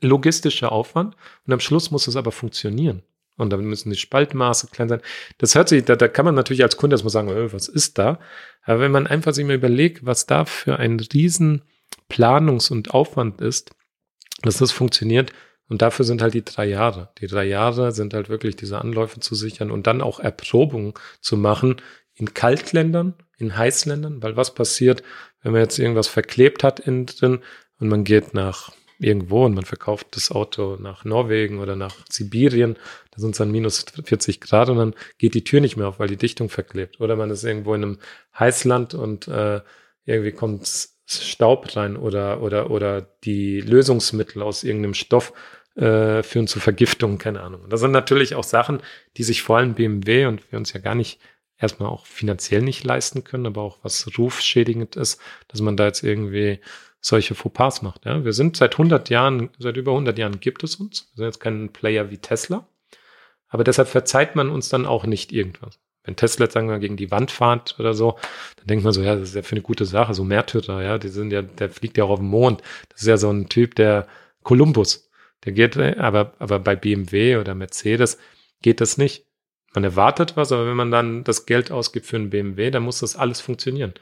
logistischer 0.00 0.72
Aufwand 0.72 1.16
und 1.46 1.52
am 1.52 1.60
Schluss 1.60 1.90
muss 1.90 2.06
es 2.06 2.16
aber 2.16 2.32
funktionieren. 2.32 3.02
Und 3.36 3.50
dann 3.50 3.64
müssen 3.64 3.90
die 3.90 3.96
Spaltmaße 3.96 4.68
klein 4.68 4.88
sein. 4.88 5.00
Das 5.38 5.54
hört 5.54 5.68
sich, 5.68 5.84
da, 5.84 5.96
da 5.96 6.06
kann 6.08 6.24
man 6.24 6.36
natürlich 6.36 6.62
als 6.62 6.76
Kunde 6.76 6.94
erstmal 6.94 7.10
sagen, 7.10 7.28
oh, 7.28 7.52
was 7.52 7.68
ist 7.68 7.98
da? 7.98 8.20
Aber 8.62 8.80
wenn 8.80 8.92
man 8.92 9.06
einfach 9.06 9.34
sich 9.34 9.44
mal 9.44 9.56
überlegt, 9.56 10.06
was 10.06 10.26
da 10.26 10.44
für 10.44 10.78
ein 10.78 11.00
riesen 11.00 11.62
Planungs- 12.08 12.70
und 12.70 12.94
Aufwand 12.94 13.40
ist, 13.40 13.74
dass 14.42 14.58
das 14.58 14.70
funktioniert, 14.70 15.32
und 15.68 15.82
dafür 15.82 16.04
sind 16.04 16.22
halt 16.22 16.34
die 16.34 16.44
drei 16.44 16.66
Jahre. 16.66 17.10
Die 17.18 17.26
drei 17.26 17.44
Jahre 17.44 17.92
sind 17.92 18.14
halt 18.14 18.28
wirklich 18.28 18.56
diese 18.56 18.80
Anläufe 18.80 19.20
zu 19.20 19.34
sichern 19.34 19.70
und 19.70 19.86
dann 19.86 20.02
auch 20.02 20.20
Erprobungen 20.20 20.94
zu 21.20 21.36
machen 21.36 21.76
in 22.14 22.34
Kaltländern, 22.34 23.14
in 23.38 23.56
Heißländern, 23.56 24.22
weil 24.22 24.36
was 24.36 24.54
passiert, 24.54 25.02
wenn 25.42 25.52
man 25.52 25.62
jetzt 25.62 25.78
irgendwas 25.78 26.08
verklebt 26.08 26.62
hat 26.62 26.80
innen 26.80 27.06
drin 27.06 27.40
und 27.78 27.88
man 27.88 28.04
geht 28.04 28.34
nach 28.34 28.72
irgendwo 28.98 29.44
und 29.44 29.54
man 29.54 29.64
verkauft 29.64 30.08
das 30.12 30.30
Auto 30.30 30.76
nach 30.80 31.04
Norwegen 31.04 31.58
oder 31.58 31.76
nach 31.76 31.96
Sibirien, 32.08 32.76
da 33.10 33.20
sind 33.20 33.32
es 33.32 33.38
dann 33.38 33.50
minus 33.50 33.84
40 34.04 34.40
Grad 34.40 34.68
und 34.68 34.78
dann 34.78 34.94
geht 35.18 35.34
die 35.34 35.44
Tür 35.44 35.60
nicht 35.60 35.76
mehr 35.76 35.88
auf, 35.88 35.98
weil 35.98 36.08
die 36.08 36.16
Dichtung 36.16 36.48
verklebt. 36.48 37.00
Oder 37.00 37.16
man 37.16 37.30
ist 37.30 37.44
irgendwo 37.44 37.74
in 37.74 37.82
einem 37.82 37.98
Heißland 38.38 38.94
und 38.94 39.28
äh, 39.28 39.60
irgendwie 40.04 40.32
kommt 40.32 40.62
Staub 41.06 41.76
rein 41.76 41.96
oder, 41.96 42.42
oder, 42.42 42.70
oder 42.70 43.02
die 43.24 43.60
Lösungsmittel 43.60 44.42
aus 44.42 44.64
irgendeinem 44.64 44.94
Stoff 44.94 45.32
äh, 45.76 46.22
führen 46.22 46.46
zu 46.46 46.60
Vergiftungen, 46.60 47.18
keine 47.18 47.42
Ahnung. 47.42 47.62
Und 47.62 47.72
das 47.72 47.80
sind 47.80 47.90
natürlich 47.90 48.34
auch 48.34 48.44
Sachen, 48.44 48.80
die 49.16 49.22
sich 49.22 49.42
vor 49.42 49.58
allem 49.58 49.74
BMW 49.74 50.26
und 50.26 50.50
wir 50.50 50.58
uns 50.58 50.72
ja 50.72 50.80
gar 50.80 50.94
nicht 50.94 51.20
erstmal 51.58 51.88
auch 51.88 52.06
finanziell 52.06 52.62
nicht 52.62 52.84
leisten 52.84 53.24
können, 53.24 53.46
aber 53.46 53.62
auch 53.62 53.78
was 53.82 54.18
rufschädigend 54.18 54.96
ist, 54.96 55.20
dass 55.48 55.60
man 55.60 55.76
da 55.76 55.86
jetzt 55.86 56.02
irgendwie 56.02 56.60
solche 57.00 57.34
Fauxpas 57.34 57.82
macht. 57.82 58.06
Ja? 58.06 58.24
Wir 58.24 58.32
sind 58.32 58.56
seit 58.56 58.72
100 58.72 59.10
Jahren, 59.10 59.50
seit 59.58 59.76
über 59.76 59.92
100 59.92 60.18
Jahren 60.18 60.40
gibt 60.40 60.64
es 60.64 60.76
uns. 60.76 61.10
Wir 61.12 61.16
sind 61.16 61.26
jetzt 61.26 61.40
kein 61.40 61.72
Player 61.72 62.10
wie 62.10 62.18
Tesla. 62.18 62.66
Aber 63.48 63.62
deshalb 63.62 63.88
verzeiht 63.88 64.36
man 64.36 64.50
uns 64.50 64.68
dann 64.68 64.86
auch 64.86 65.04
nicht 65.04 65.32
irgendwas. 65.32 65.78
Wenn 66.04 66.16
Tesla 66.16 66.44
jetzt 66.44 66.52
sagen 66.52 66.68
wir 66.68 66.78
gegen 66.78 66.96
die 66.96 67.10
Wand 67.10 67.30
fahrt 67.30 67.76
oder 67.78 67.94
so, 67.94 68.18
dann 68.56 68.66
denkt 68.66 68.84
man 68.84 68.92
so, 68.92 69.02
ja, 69.02 69.16
das 69.16 69.30
ist 69.30 69.34
ja 69.34 69.42
für 69.42 69.52
eine 69.52 69.62
gute 69.62 69.86
Sache, 69.86 70.12
so 70.14 70.22
Märtyrer, 70.22 70.82
ja, 70.82 70.98
die 70.98 71.08
sind 71.08 71.32
ja, 71.32 71.42
der 71.42 71.70
fliegt 71.70 71.96
ja 71.96 72.04
auch 72.04 72.10
auf 72.10 72.18
dem 72.18 72.28
Mond. 72.28 72.62
Das 72.90 73.00
ist 73.02 73.08
ja 73.08 73.16
so 73.16 73.30
ein 73.30 73.48
Typ, 73.48 73.74
der 73.74 74.06
Kolumbus, 74.42 75.10
der 75.44 75.52
geht, 75.52 75.78
aber, 75.78 76.34
aber 76.38 76.58
bei 76.58 76.76
BMW 76.76 77.38
oder 77.38 77.54
Mercedes 77.54 78.18
geht 78.60 78.80
das 78.80 78.98
nicht. 78.98 79.26
Man 79.74 79.84
erwartet 79.84 80.36
was, 80.36 80.52
aber 80.52 80.66
wenn 80.66 80.76
man 80.76 80.90
dann 80.90 81.24
das 81.24 81.46
Geld 81.46 81.70
ausgibt 81.72 82.06
für 82.06 82.16
einen 82.16 82.30
BMW, 82.30 82.70
dann 82.70 82.82
muss 82.82 83.00
das 83.00 83.16
alles 83.16 83.40
funktionieren. 83.40 83.94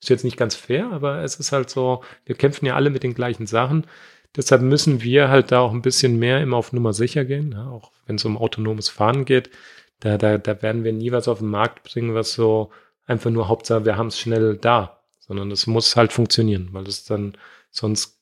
Ist 0.00 0.08
jetzt 0.08 0.24
nicht 0.24 0.38
ganz 0.38 0.54
fair, 0.54 0.90
aber 0.90 1.22
es 1.22 1.36
ist 1.36 1.52
halt 1.52 1.68
so, 1.68 2.02
wir 2.24 2.34
kämpfen 2.34 2.64
ja 2.64 2.74
alle 2.74 2.88
mit 2.88 3.02
den 3.02 3.14
gleichen 3.14 3.46
Sachen. 3.46 3.86
Deshalb 4.34 4.62
müssen 4.62 5.02
wir 5.02 5.28
halt 5.28 5.52
da 5.52 5.60
auch 5.60 5.72
ein 5.72 5.82
bisschen 5.82 6.18
mehr 6.18 6.40
immer 6.40 6.56
auf 6.56 6.72
Nummer 6.72 6.94
sicher 6.94 7.24
gehen, 7.26 7.52
ja, 7.52 7.68
auch 7.68 7.92
wenn 8.06 8.16
es 8.16 8.24
um 8.24 8.38
autonomes 8.38 8.88
Fahren 8.88 9.26
geht 9.26 9.50
da, 10.00 10.18
da, 10.18 10.38
da 10.38 10.62
werden 10.62 10.84
wir 10.84 10.92
nie 10.92 11.12
was 11.12 11.28
auf 11.28 11.38
den 11.38 11.48
Markt 11.48 11.84
bringen, 11.84 12.14
was 12.14 12.32
so 12.32 12.70
einfach 13.06 13.30
nur 13.30 13.48
Hauptsache, 13.48 13.84
wir 13.84 13.96
haben 13.96 14.08
es 14.08 14.18
schnell 14.18 14.56
da, 14.56 15.00
sondern 15.18 15.50
es 15.50 15.66
muss 15.66 15.96
halt 15.96 16.12
funktionieren, 16.12 16.70
weil 16.72 16.86
es 16.86 17.04
dann 17.04 17.36
sonst 17.70 18.19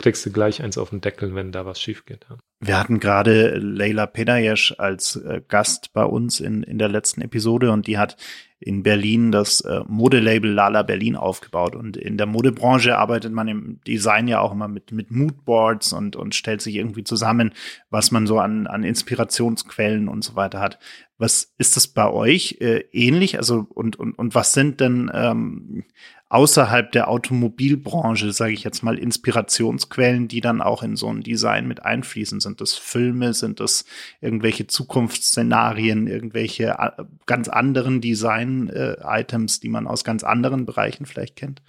kriegst 0.00 0.24
du 0.26 0.32
gleich 0.32 0.62
eins 0.62 0.78
auf 0.78 0.90
den 0.90 1.00
Deckel, 1.00 1.34
wenn 1.34 1.52
da 1.52 1.66
was 1.66 1.80
schief 1.80 2.06
geht. 2.06 2.26
Ja. 2.28 2.36
Wir 2.58 2.78
hatten 2.78 3.00
gerade 3.00 3.56
Leila 3.58 4.06
Pedayesh 4.06 4.74
als 4.78 5.16
äh, 5.16 5.40
Gast 5.46 5.92
bei 5.92 6.04
uns 6.04 6.40
in, 6.40 6.62
in 6.62 6.78
der 6.78 6.88
letzten 6.88 7.20
Episode 7.20 7.70
und 7.70 7.86
die 7.86 7.98
hat 7.98 8.16
in 8.58 8.82
Berlin 8.82 9.32
das 9.32 9.62
äh, 9.62 9.80
Modelabel 9.86 10.50
Lala 10.50 10.82
Berlin 10.82 11.16
aufgebaut. 11.16 11.74
Und 11.74 11.96
in 11.96 12.18
der 12.18 12.26
Modebranche 12.26 12.98
arbeitet 12.98 13.32
man 13.32 13.48
im 13.48 13.80
Design 13.86 14.28
ja 14.28 14.40
auch 14.40 14.52
immer 14.52 14.68
mit, 14.68 14.92
mit 14.92 15.10
Moodboards 15.10 15.94
und, 15.94 16.16
und 16.16 16.34
stellt 16.34 16.60
sich 16.60 16.76
irgendwie 16.76 17.04
zusammen, 17.04 17.52
was 17.88 18.10
man 18.10 18.26
so 18.26 18.38
an, 18.38 18.66
an 18.66 18.84
Inspirationsquellen 18.84 20.08
und 20.08 20.22
so 20.22 20.36
weiter 20.36 20.60
hat. 20.60 20.78
Was 21.16 21.54
ist 21.56 21.76
das 21.76 21.88
bei 21.88 22.10
euch 22.10 22.58
äh, 22.60 22.84
ähnlich? 22.92 23.38
Also, 23.38 23.66
und, 23.70 23.96
und, 23.96 24.18
und 24.18 24.34
was 24.34 24.52
sind 24.52 24.80
denn 24.80 25.10
ähm, 25.14 25.84
außerhalb 26.30 26.92
der 26.92 27.08
Automobilbranche, 27.08 28.32
sage 28.32 28.52
ich 28.52 28.62
jetzt 28.62 28.82
mal, 28.82 28.98
Inspirationsquellen, 28.98 30.28
die 30.28 30.40
dann 30.40 30.62
auch 30.62 30.82
in 30.82 30.96
so 30.96 31.08
ein 31.08 31.22
Design 31.22 31.66
mit 31.66 31.84
einfließen? 31.84 32.40
Sind 32.40 32.60
das 32.60 32.74
Filme, 32.74 33.34
sind 33.34 33.60
das 33.60 33.84
irgendwelche 34.20 34.68
Zukunftsszenarien, 34.68 36.06
irgendwelche 36.06 36.76
äh, 36.78 37.04
ganz 37.26 37.48
anderen 37.48 38.00
Design-Items, 38.00 39.60
die 39.60 39.68
man 39.68 39.88
aus 39.88 40.04
ganz 40.04 40.22
anderen 40.22 40.66
Bereichen 40.66 41.04
vielleicht 41.04 41.34
kennt? 41.34 41.62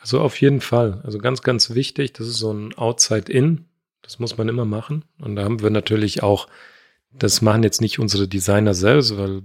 Also 0.00 0.20
auf 0.20 0.40
jeden 0.40 0.60
Fall. 0.60 1.00
Also 1.02 1.18
ganz, 1.18 1.42
ganz 1.42 1.74
wichtig, 1.74 2.12
das 2.12 2.28
ist 2.28 2.38
so 2.38 2.52
ein 2.52 2.72
Outside-In. 2.74 3.64
Das 4.02 4.20
muss 4.20 4.38
man 4.38 4.48
immer 4.48 4.64
machen. 4.64 5.04
Und 5.18 5.34
da 5.34 5.42
haben 5.42 5.60
wir 5.60 5.70
natürlich 5.70 6.22
auch, 6.22 6.46
das 7.10 7.42
machen 7.42 7.64
jetzt 7.64 7.80
nicht 7.80 7.98
unsere 7.98 8.28
Designer 8.28 8.74
selbst, 8.74 9.16
weil 9.18 9.42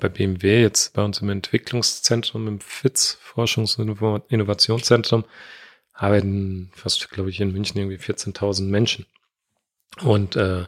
bei 0.00 0.08
BMW 0.08 0.62
jetzt 0.62 0.94
bei 0.94 1.02
uns 1.02 1.20
im 1.20 1.30
Entwicklungszentrum, 1.30 2.48
im 2.48 2.60
FITZ, 2.60 3.18
Forschungs- 3.22 3.78
und 3.78 4.24
Innovationszentrum, 4.28 5.24
arbeiten 5.92 6.70
fast, 6.74 7.10
glaube 7.10 7.30
ich, 7.30 7.40
in 7.40 7.52
München 7.52 7.78
irgendwie 7.78 7.98
14.000 7.98 8.64
Menschen. 8.64 9.06
Und 10.02 10.36
äh, 10.36 10.64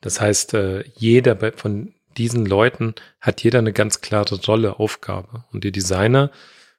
das 0.00 0.20
heißt, 0.20 0.54
äh, 0.54 0.84
jeder 0.96 1.34
bei, 1.34 1.52
von 1.52 1.94
diesen 2.16 2.46
Leuten 2.46 2.94
hat 3.20 3.42
jeder 3.42 3.58
eine 3.60 3.72
ganz 3.72 4.00
klare 4.00 4.40
Rolle, 4.42 4.78
Aufgabe. 4.78 5.44
Und 5.52 5.64
die 5.64 5.72
Designer 5.72 6.30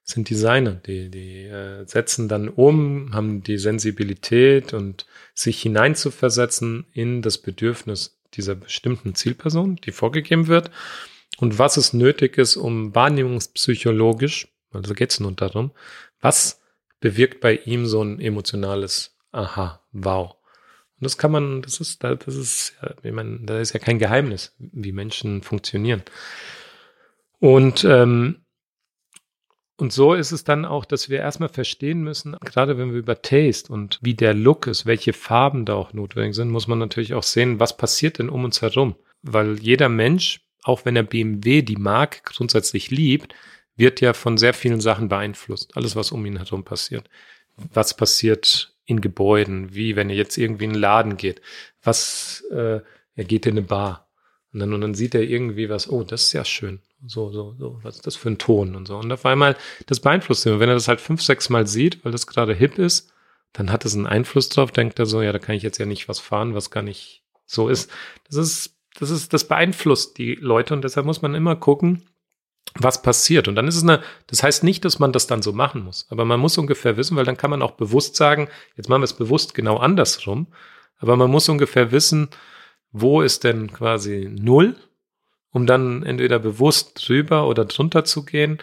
sind 0.04 0.30
Designer, 0.30 0.76
die, 0.76 1.10
die 1.10 1.46
äh, 1.46 1.86
setzen 1.88 2.28
dann 2.28 2.50
um, 2.50 3.14
haben 3.14 3.42
die 3.42 3.58
Sensibilität 3.58 4.74
und 4.74 5.06
sich 5.34 5.62
hineinzuversetzen 5.62 6.86
in 6.94 7.22
das 7.22 7.40
Bedürfnis 7.40 8.18
dieser 8.36 8.56
bestimmten 8.56 9.16
Zielperson, 9.16 9.78
die 9.78 9.92
vorgegeben 9.92 10.48
wird 10.48 10.70
und 11.38 11.60
was 11.60 11.78
es 11.78 11.94
nötig 11.94 12.38
ist, 12.38 12.58
um 12.58 12.94
wahrnehmungspsychologisch, 12.96 14.48
also 14.72 14.94
geht 14.94 15.12
es 15.12 15.20
nur 15.20 15.32
darum, 15.34 15.72
was 16.22 16.62
bewirkt 17.00 17.42
bei 17.42 17.56
ihm 17.58 17.86
so 17.86 18.02
ein 18.02 18.20
emotionales 18.20 19.16
Aha, 19.32 19.82
wow. 19.92 20.32
Und 20.32 21.04
das 21.04 21.18
kann 21.18 21.32
man, 21.32 21.62
das 21.62 21.82
ist, 21.82 22.04
das 22.06 22.26
ist, 22.28 22.74
ich 23.04 23.12
meine, 23.12 23.40
da 23.42 23.60
ist 23.60 23.74
ja 23.74 23.82
kein 23.82 24.00
Geheimnis, 24.00 24.56
wie 24.60 24.94
Menschen 24.94 25.42
funktionieren. 25.42 26.04
Und 27.40 27.84
ähm, 27.84 28.46
und 29.78 29.92
so 29.92 30.14
ist 30.14 30.32
es 30.32 30.46
dann 30.46 30.64
auch, 30.64 30.86
dass 30.86 31.10
wir 31.10 31.20
erstmal 31.20 31.50
verstehen 31.50 32.02
müssen, 32.02 32.38
gerade 32.40 32.78
wenn 32.78 32.92
wir 32.92 33.00
über 33.00 33.22
Taste 33.22 33.74
und 33.74 34.00
wie 34.02 34.14
der 34.14 34.34
Look 34.34 34.68
ist, 34.68 34.86
welche 34.86 35.12
Farben 35.12 35.66
da 35.66 35.74
auch 35.74 35.92
notwendig 35.92 36.36
sind, 36.36 36.50
muss 36.50 36.68
man 36.68 36.80
natürlich 36.80 37.14
auch 37.14 37.24
sehen, 37.24 37.60
was 37.60 37.76
passiert 37.76 38.20
denn 38.20 38.30
um 38.30 38.46
uns 38.46 38.62
herum. 38.62 38.96
Weil 39.22 39.60
jeder 39.60 39.90
Mensch 39.90 40.45
auch 40.66 40.84
wenn 40.84 40.95
er 40.95 41.03
BMW 41.03 41.61
die 41.61 41.76
Marke 41.76 42.22
grundsätzlich 42.24 42.89
liebt, 42.89 43.36
wird 43.76 44.01
ja 44.01 44.13
von 44.13 44.38
sehr 44.38 44.53
vielen 44.53 44.82
Sachen 44.82 45.09
beeinflusst. 45.09 45.78
Alles, 45.78 45.95
was 45.95 46.11
um 46.11 46.26
ihn 46.26 46.38
herum 46.38 46.63
passiert. 46.63 47.07
Was 47.55 47.95
passiert 47.95 48.74
in 48.86 48.99
Gebäuden? 48.99 49.76
Wie, 49.76 49.95
wenn 49.95 50.09
er 50.09 50.16
jetzt 50.16 50.38
irgendwie 50.38 50.66
in 50.66 50.72
einen 50.72 50.80
Laden 50.80 51.18
geht? 51.18 51.41
Was, 51.84 52.43
äh, 52.51 52.82
er 53.16 53.24
geht 53.26 53.45
in 53.45 53.53
eine 53.53 53.61
Bar. 53.61 54.09
Und 54.53 54.59
dann, 54.59 54.74
und 54.74 54.82
dann 54.82 54.95
sieht 54.95 55.13
er 55.13 55.22
irgendwie 55.22 55.70
was, 55.70 55.88
oh, 55.88 56.03
das 56.03 56.24
ist 56.24 56.34
ja 56.34 56.43
schön. 56.43 56.82
So, 57.05 57.32
so, 57.32 57.55
so, 57.59 57.80
was 57.84 57.97
ist 57.97 58.07
das 58.07 58.16
für 58.16 58.30
ein 58.30 58.39
Ton 58.39 58.76
und 58.76 58.88
so. 58.88 58.97
Und 58.97 59.11
auf 59.11 59.26
einmal, 59.26 59.55
das 59.86 59.99
beeinflusst 59.99 60.47
ihn. 60.47 60.53
Und 60.53 60.59
wenn 60.61 60.70
er 60.70 60.76
das 60.76 60.88
halt 60.88 60.99
fünf, 60.99 61.22
sechs 61.22 61.49
Mal 61.49 61.68
sieht, 61.68 62.03
weil 62.03 62.11
das 62.11 62.26
gerade 62.26 62.55
hip 62.55 62.80
ist, 62.80 63.11
dann 63.53 63.72
hat 63.72 63.86
es 63.86 63.93
einen 63.93 64.07
Einfluss 64.07 64.49
drauf, 64.49 64.72
denkt 64.72 64.97
er 64.97 65.05
so, 65.05 65.22
ja, 65.22 65.32
da 65.32 65.39
kann 65.39 65.55
ich 65.55 65.63
jetzt 65.63 65.78
ja 65.78 65.86
nicht 65.86 66.09
was 66.09 66.20
fahren, 66.20 66.55
was 66.55 66.72
gar 66.72 66.82
nicht 66.82 67.24
so 67.45 67.70
ist. 67.70 67.91
Das 68.28 68.38
ist 68.38 68.74
das 69.00 69.10
ist, 69.10 69.34
das 69.34 69.48
beeinflusst 69.48 70.18
die 70.18 70.36
Leute 70.36 70.74
und 70.74 70.84
deshalb 70.84 71.06
muss 71.06 71.22
man 71.22 71.36
immer 71.36 71.56
gucken, 71.56 72.04
was 72.78 73.02
passiert. 73.02 73.48
Und 73.48 73.56
dann 73.56 73.68
ist 73.68 73.76
es 73.76 73.84
eine, 73.84 74.02
das 74.28 74.43
heißt 74.43 74.64
nicht, 74.64 74.84
dass 74.86 75.00
man 75.00 75.12
das 75.12 75.28
dann 75.28 75.41
so 75.41 75.54
machen 75.54 75.84
muss, 75.84 76.08
aber 76.10 76.26
man 76.26 76.39
muss 76.39 76.58
ungefähr 76.58 76.98
wissen, 76.98 77.16
weil 77.16 77.26
dann 77.26 77.38
kann 77.38 77.50
man 77.50 77.62
auch 77.62 77.72
bewusst 77.72 78.16
sagen, 78.16 78.50
jetzt 78.76 78.89
machen 78.89 79.02
wir 79.02 79.06
es 79.06 79.14
bewusst 79.14 79.54
genau 79.54 79.78
andersrum, 79.78 80.48
aber 80.98 81.16
man 81.16 81.32
muss 81.32 81.50
ungefähr 81.50 81.91
wissen, 81.91 82.30
wo 82.91 83.22
ist 83.22 83.43
denn 83.43 83.72
quasi 83.72 84.30
Null, 84.32 84.76
um 85.52 85.66
dann 85.66 86.04
entweder 86.04 86.39
bewusst 86.39 87.08
drüber 87.08 87.48
oder 87.48 87.66
drunter 87.66 88.06
zu 88.06 88.26
gehen. 88.26 88.60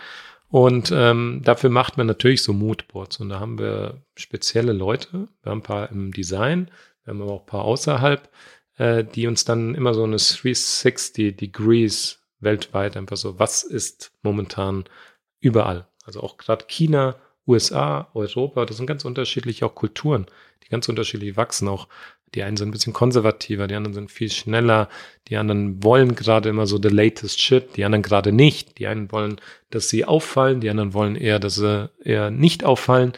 Und 0.48 0.92
ähm, 0.94 1.40
dafür 1.42 1.70
macht 1.70 1.96
man 1.96 2.06
natürlich 2.06 2.42
so 2.42 2.52
Moodboards. 2.52 3.20
Und 3.20 3.30
da 3.30 3.40
haben 3.40 3.58
wir 3.58 4.02
spezielle 4.14 4.72
Leute. 4.72 5.28
Wir 5.42 5.50
haben 5.50 5.58
ein 5.58 5.62
paar 5.62 5.90
im 5.90 6.12
Design, 6.12 6.70
wir 7.04 7.14
haben 7.14 7.22
aber 7.22 7.32
auch 7.32 7.40
ein 7.40 7.46
paar 7.46 7.64
außerhalb, 7.64 8.28
äh, 8.76 9.04
die 9.04 9.26
uns 9.26 9.44
dann 9.44 9.74
immer 9.74 9.94
so 9.94 10.04
eine 10.04 10.16
360 10.16 11.36
Degrees 11.36 12.20
weltweit 12.40 12.96
einfach 12.96 13.16
so, 13.16 13.38
was 13.38 13.62
ist 13.62 14.12
momentan 14.22 14.84
überall. 15.40 15.86
Also 16.04 16.20
auch 16.20 16.36
gerade 16.36 16.66
China, 16.66 17.16
USA, 17.46 18.08
Europa, 18.14 18.64
das 18.66 18.76
sind 18.76 18.86
ganz 18.86 19.04
unterschiedliche 19.04 19.66
auch 19.66 19.74
Kulturen, 19.74 20.26
die 20.64 20.68
ganz 20.68 20.88
unterschiedlich 20.88 21.36
wachsen. 21.36 21.68
Auch 21.68 21.88
die 22.34 22.42
einen 22.42 22.56
sind 22.56 22.68
ein 22.68 22.72
bisschen 22.72 22.92
konservativer, 22.92 23.66
die 23.66 23.74
anderen 23.74 23.94
sind 23.94 24.10
viel 24.10 24.30
schneller, 24.30 24.88
die 25.28 25.36
anderen 25.36 25.82
wollen 25.84 26.14
gerade 26.14 26.48
immer 26.48 26.66
so 26.66 26.80
the 26.80 26.88
latest 26.88 27.40
shit, 27.40 27.76
die 27.76 27.84
anderen 27.84 28.02
gerade 28.02 28.32
nicht. 28.32 28.78
Die 28.78 28.86
einen 28.86 29.12
wollen, 29.12 29.40
dass 29.70 29.88
sie 29.88 30.04
auffallen, 30.04 30.60
die 30.60 30.70
anderen 30.70 30.94
wollen 30.94 31.16
eher, 31.16 31.38
dass 31.38 31.56
sie 31.56 31.90
eher 32.02 32.30
nicht 32.30 32.64
auffallen. 32.64 33.12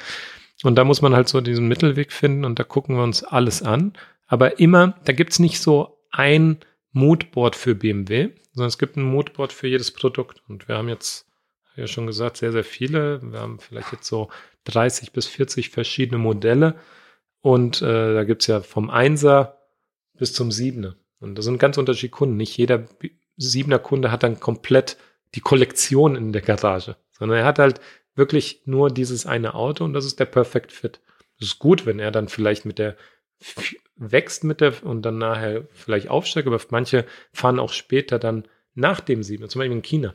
Und 0.63 0.77
da 0.77 0.85
muss 0.85 1.03
man 1.03 1.15
halt 1.15 1.29
so 1.29 1.41
diesen 1.41 1.69
Mittelweg 1.69 2.13
finden 2.13 2.45
und 2.45 2.59
da 2.59 2.65
gucken 2.65 2.97
wir 2.97 3.03
uns 3.03 3.23
alles 3.23 3.63
an 3.63 3.93
aber 4.27 4.59
immer, 4.59 4.99
da 5.05 5.13
gibt's 5.13 5.39
nicht 5.39 5.61
so 5.61 5.99
ein 6.11 6.59
Moodboard 6.93 7.57
für 7.57 7.75
BMW, 7.75 8.31
sondern 8.53 8.69
es 8.69 8.79
gibt 8.79 8.97
ein 8.97 9.03
Moodboard 9.03 9.53
für 9.53 9.67
jedes 9.67 9.91
Produkt. 9.91 10.43
Und 10.49 10.69
wir 10.69 10.77
haben 10.77 10.89
jetzt, 10.89 11.27
ja 11.77 11.87
schon 11.87 12.07
gesagt, 12.07 12.37
sehr, 12.37 12.53
sehr 12.53 12.65
viele. 12.65 13.21
Wir 13.23 13.41
haben 13.41 13.59
vielleicht 13.59 13.93
jetzt 13.93 14.07
so 14.07 14.31
30 14.65 15.13
bis 15.13 15.27
40 15.27 15.71
verschiedene 15.71 16.19
Modelle. 16.19 16.77
Und 17.41 17.83
äh, 17.83 18.15
da 18.15 18.25
gibt's 18.25 18.47
ja 18.47 18.61
vom 18.61 18.91
Einser 18.91 19.59
bis 20.17 20.33
zum 20.33 20.53
Siebener. 20.53 20.97
Und 21.21 21.37
das 21.37 21.45
sind 21.45 21.59
ganz 21.59 21.77
unterschiedliche 21.79 22.17
Kunden. 22.17 22.37
Nicht 22.37 22.57
jeder 22.57 22.85
Siebener 23.37 23.79
Kunde 23.79 24.11
hat 24.11 24.23
dann 24.23 24.41
komplett 24.41 24.97
die 25.35 25.41
Kollektion 25.41 26.17
in 26.17 26.33
der 26.33 26.43
Garage, 26.43 26.97
sondern 27.11 27.39
er 27.39 27.45
hat 27.45 27.59
halt 27.59 27.81
wirklich 28.15 28.63
nur 28.65 28.91
dieses 28.91 29.27
eine 29.27 29.55
Auto 29.55 29.85
und 29.85 29.93
das 29.93 30.05
ist 30.05 30.21
der 30.21 30.27
Perfect 30.27 30.71
Fit. 30.71 31.01
Das 31.41 31.49
ist 31.49 31.59
gut, 31.59 31.87
wenn 31.87 31.99
er 31.99 32.13
dann 32.13 32.29
vielleicht 32.29 32.65
mit 32.65 32.79
der 32.79 32.97
wächst 33.97 34.45
mit 34.45 34.61
der 34.61 34.85
und 34.85 35.03
dann 35.03 35.19
nachher 35.19 35.67
vielleicht 35.73 36.09
aufsteigt, 36.09 36.47
aber 36.47 36.61
manche 36.71 37.07
fahren 37.33 37.59
auch 37.59 37.73
später 37.73 38.19
dann 38.19 38.49
nach 38.75 39.01
dem 39.01 39.23
Sieben, 39.23 39.49
zum 39.49 39.61
Beispiel 39.61 39.77
in 39.77 39.83
China. 39.83 40.15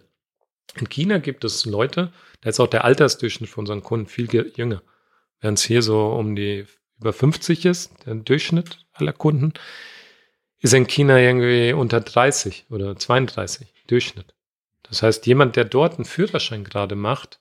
In 0.75 0.89
China 0.89 1.17
gibt 1.17 1.43
es 1.43 1.65
Leute, 1.65 2.11
da 2.41 2.49
ist 2.49 2.59
auch 2.59 2.67
der 2.67 2.83
Altersdurchschnitt 2.83 3.49
von 3.49 3.63
unseren 3.63 3.83
Kunden 3.83 4.07
viel 4.07 4.27
jünger, 4.55 4.83
während 5.39 5.57
es 5.59 5.65
hier 5.65 5.81
so 5.81 6.07
um 6.09 6.35
die 6.35 6.65
über 6.99 7.13
50 7.13 7.65
ist, 7.65 7.91
der 8.05 8.15
Durchschnitt 8.15 8.85
aller 8.93 9.13
Kunden, 9.13 9.53
ist 10.59 10.73
in 10.73 10.87
China 10.87 11.17
irgendwie 11.17 11.73
unter 11.73 12.01
30 12.01 12.65
oder 12.69 12.95
32 12.95 13.73
Durchschnitt. 13.87 14.35
Das 14.83 15.01
heißt, 15.03 15.25
jemand, 15.25 15.55
der 15.55 15.65
dort 15.65 15.95
einen 15.95 16.05
Führerschein 16.05 16.63
gerade 16.63 16.95
macht, 16.95 17.39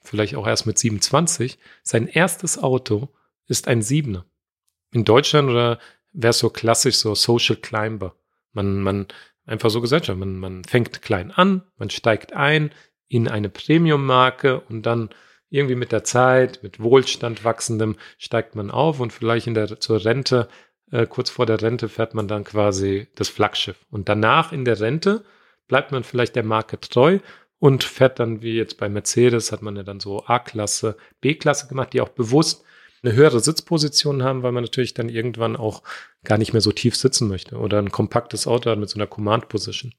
vielleicht 0.00 0.36
auch 0.36 0.46
erst 0.46 0.66
mit 0.66 0.78
27, 0.78 1.58
sein 1.82 2.06
erstes 2.06 2.58
Auto 2.58 3.08
ist 3.46 3.68
ein 3.68 3.82
Siebener. 3.82 4.26
In 4.92 5.04
Deutschland 5.04 5.50
oder 5.50 5.78
wäre 6.12 6.30
es 6.30 6.38
so 6.38 6.50
klassisch 6.50 6.96
so 6.96 7.14
Social 7.14 7.56
Climber. 7.56 8.14
Man, 8.52 8.80
man, 8.82 9.06
einfach 9.46 9.70
so 9.70 9.80
gesagt, 9.80 10.08
man, 10.08 10.38
man 10.38 10.64
fängt 10.64 11.02
klein 11.02 11.30
an, 11.30 11.62
man 11.76 11.90
steigt 11.90 12.32
ein 12.34 12.70
in 13.08 13.28
eine 13.28 13.48
Premium-Marke 13.48 14.60
und 14.60 14.82
dann 14.82 15.10
irgendwie 15.50 15.74
mit 15.74 15.92
der 15.92 16.04
Zeit, 16.04 16.62
mit 16.62 16.80
Wohlstand 16.80 17.42
wachsendem, 17.44 17.96
steigt 18.18 18.54
man 18.54 18.70
auf 18.70 19.00
und 19.00 19.12
vielleicht 19.12 19.46
in 19.46 19.54
der, 19.54 19.80
zur 19.80 20.04
Rente, 20.04 20.48
äh, 20.90 21.06
kurz 21.06 21.30
vor 21.30 21.46
der 21.46 21.62
Rente 21.62 21.88
fährt 21.88 22.14
man 22.14 22.28
dann 22.28 22.44
quasi 22.44 23.08
das 23.14 23.30
Flaggschiff. 23.30 23.76
Und 23.90 24.10
danach 24.10 24.52
in 24.52 24.66
der 24.66 24.78
Rente 24.78 25.24
bleibt 25.66 25.90
man 25.90 26.04
vielleicht 26.04 26.36
der 26.36 26.42
Marke 26.42 26.78
treu 26.80 27.18
und 27.58 27.82
fährt 27.82 28.18
dann, 28.18 28.42
wie 28.42 28.56
jetzt 28.56 28.76
bei 28.76 28.90
Mercedes, 28.90 29.50
hat 29.52 29.62
man 29.62 29.76
ja 29.76 29.82
dann 29.82 30.00
so 30.00 30.24
A-Klasse, 30.26 30.96
B-Klasse 31.22 31.68
gemacht, 31.68 31.94
die 31.94 32.02
auch 32.02 32.10
bewusst 32.10 32.64
eine 33.02 33.14
höhere 33.14 33.40
Sitzposition 33.40 34.22
haben, 34.22 34.42
weil 34.42 34.52
man 34.52 34.64
natürlich 34.64 34.94
dann 34.94 35.08
irgendwann 35.08 35.56
auch 35.56 35.82
gar 36.24 36.38
nicht 36.38 36.52
mehr 36.52 36.62
so 36.62 36.72
tief 36.72 36.96
sitzen 36.96 37.28
möchte 37.28 37.56
oder 37.56 37.78
ein 37.78 37.92
kompaktes 37.92 38.46
Auto 38.46 38.70
hat 38.70 38.78
mit 38.78 38.90
so 38.90 38.96
einer 38.98 39.06
Command-Position. 39.06 39.94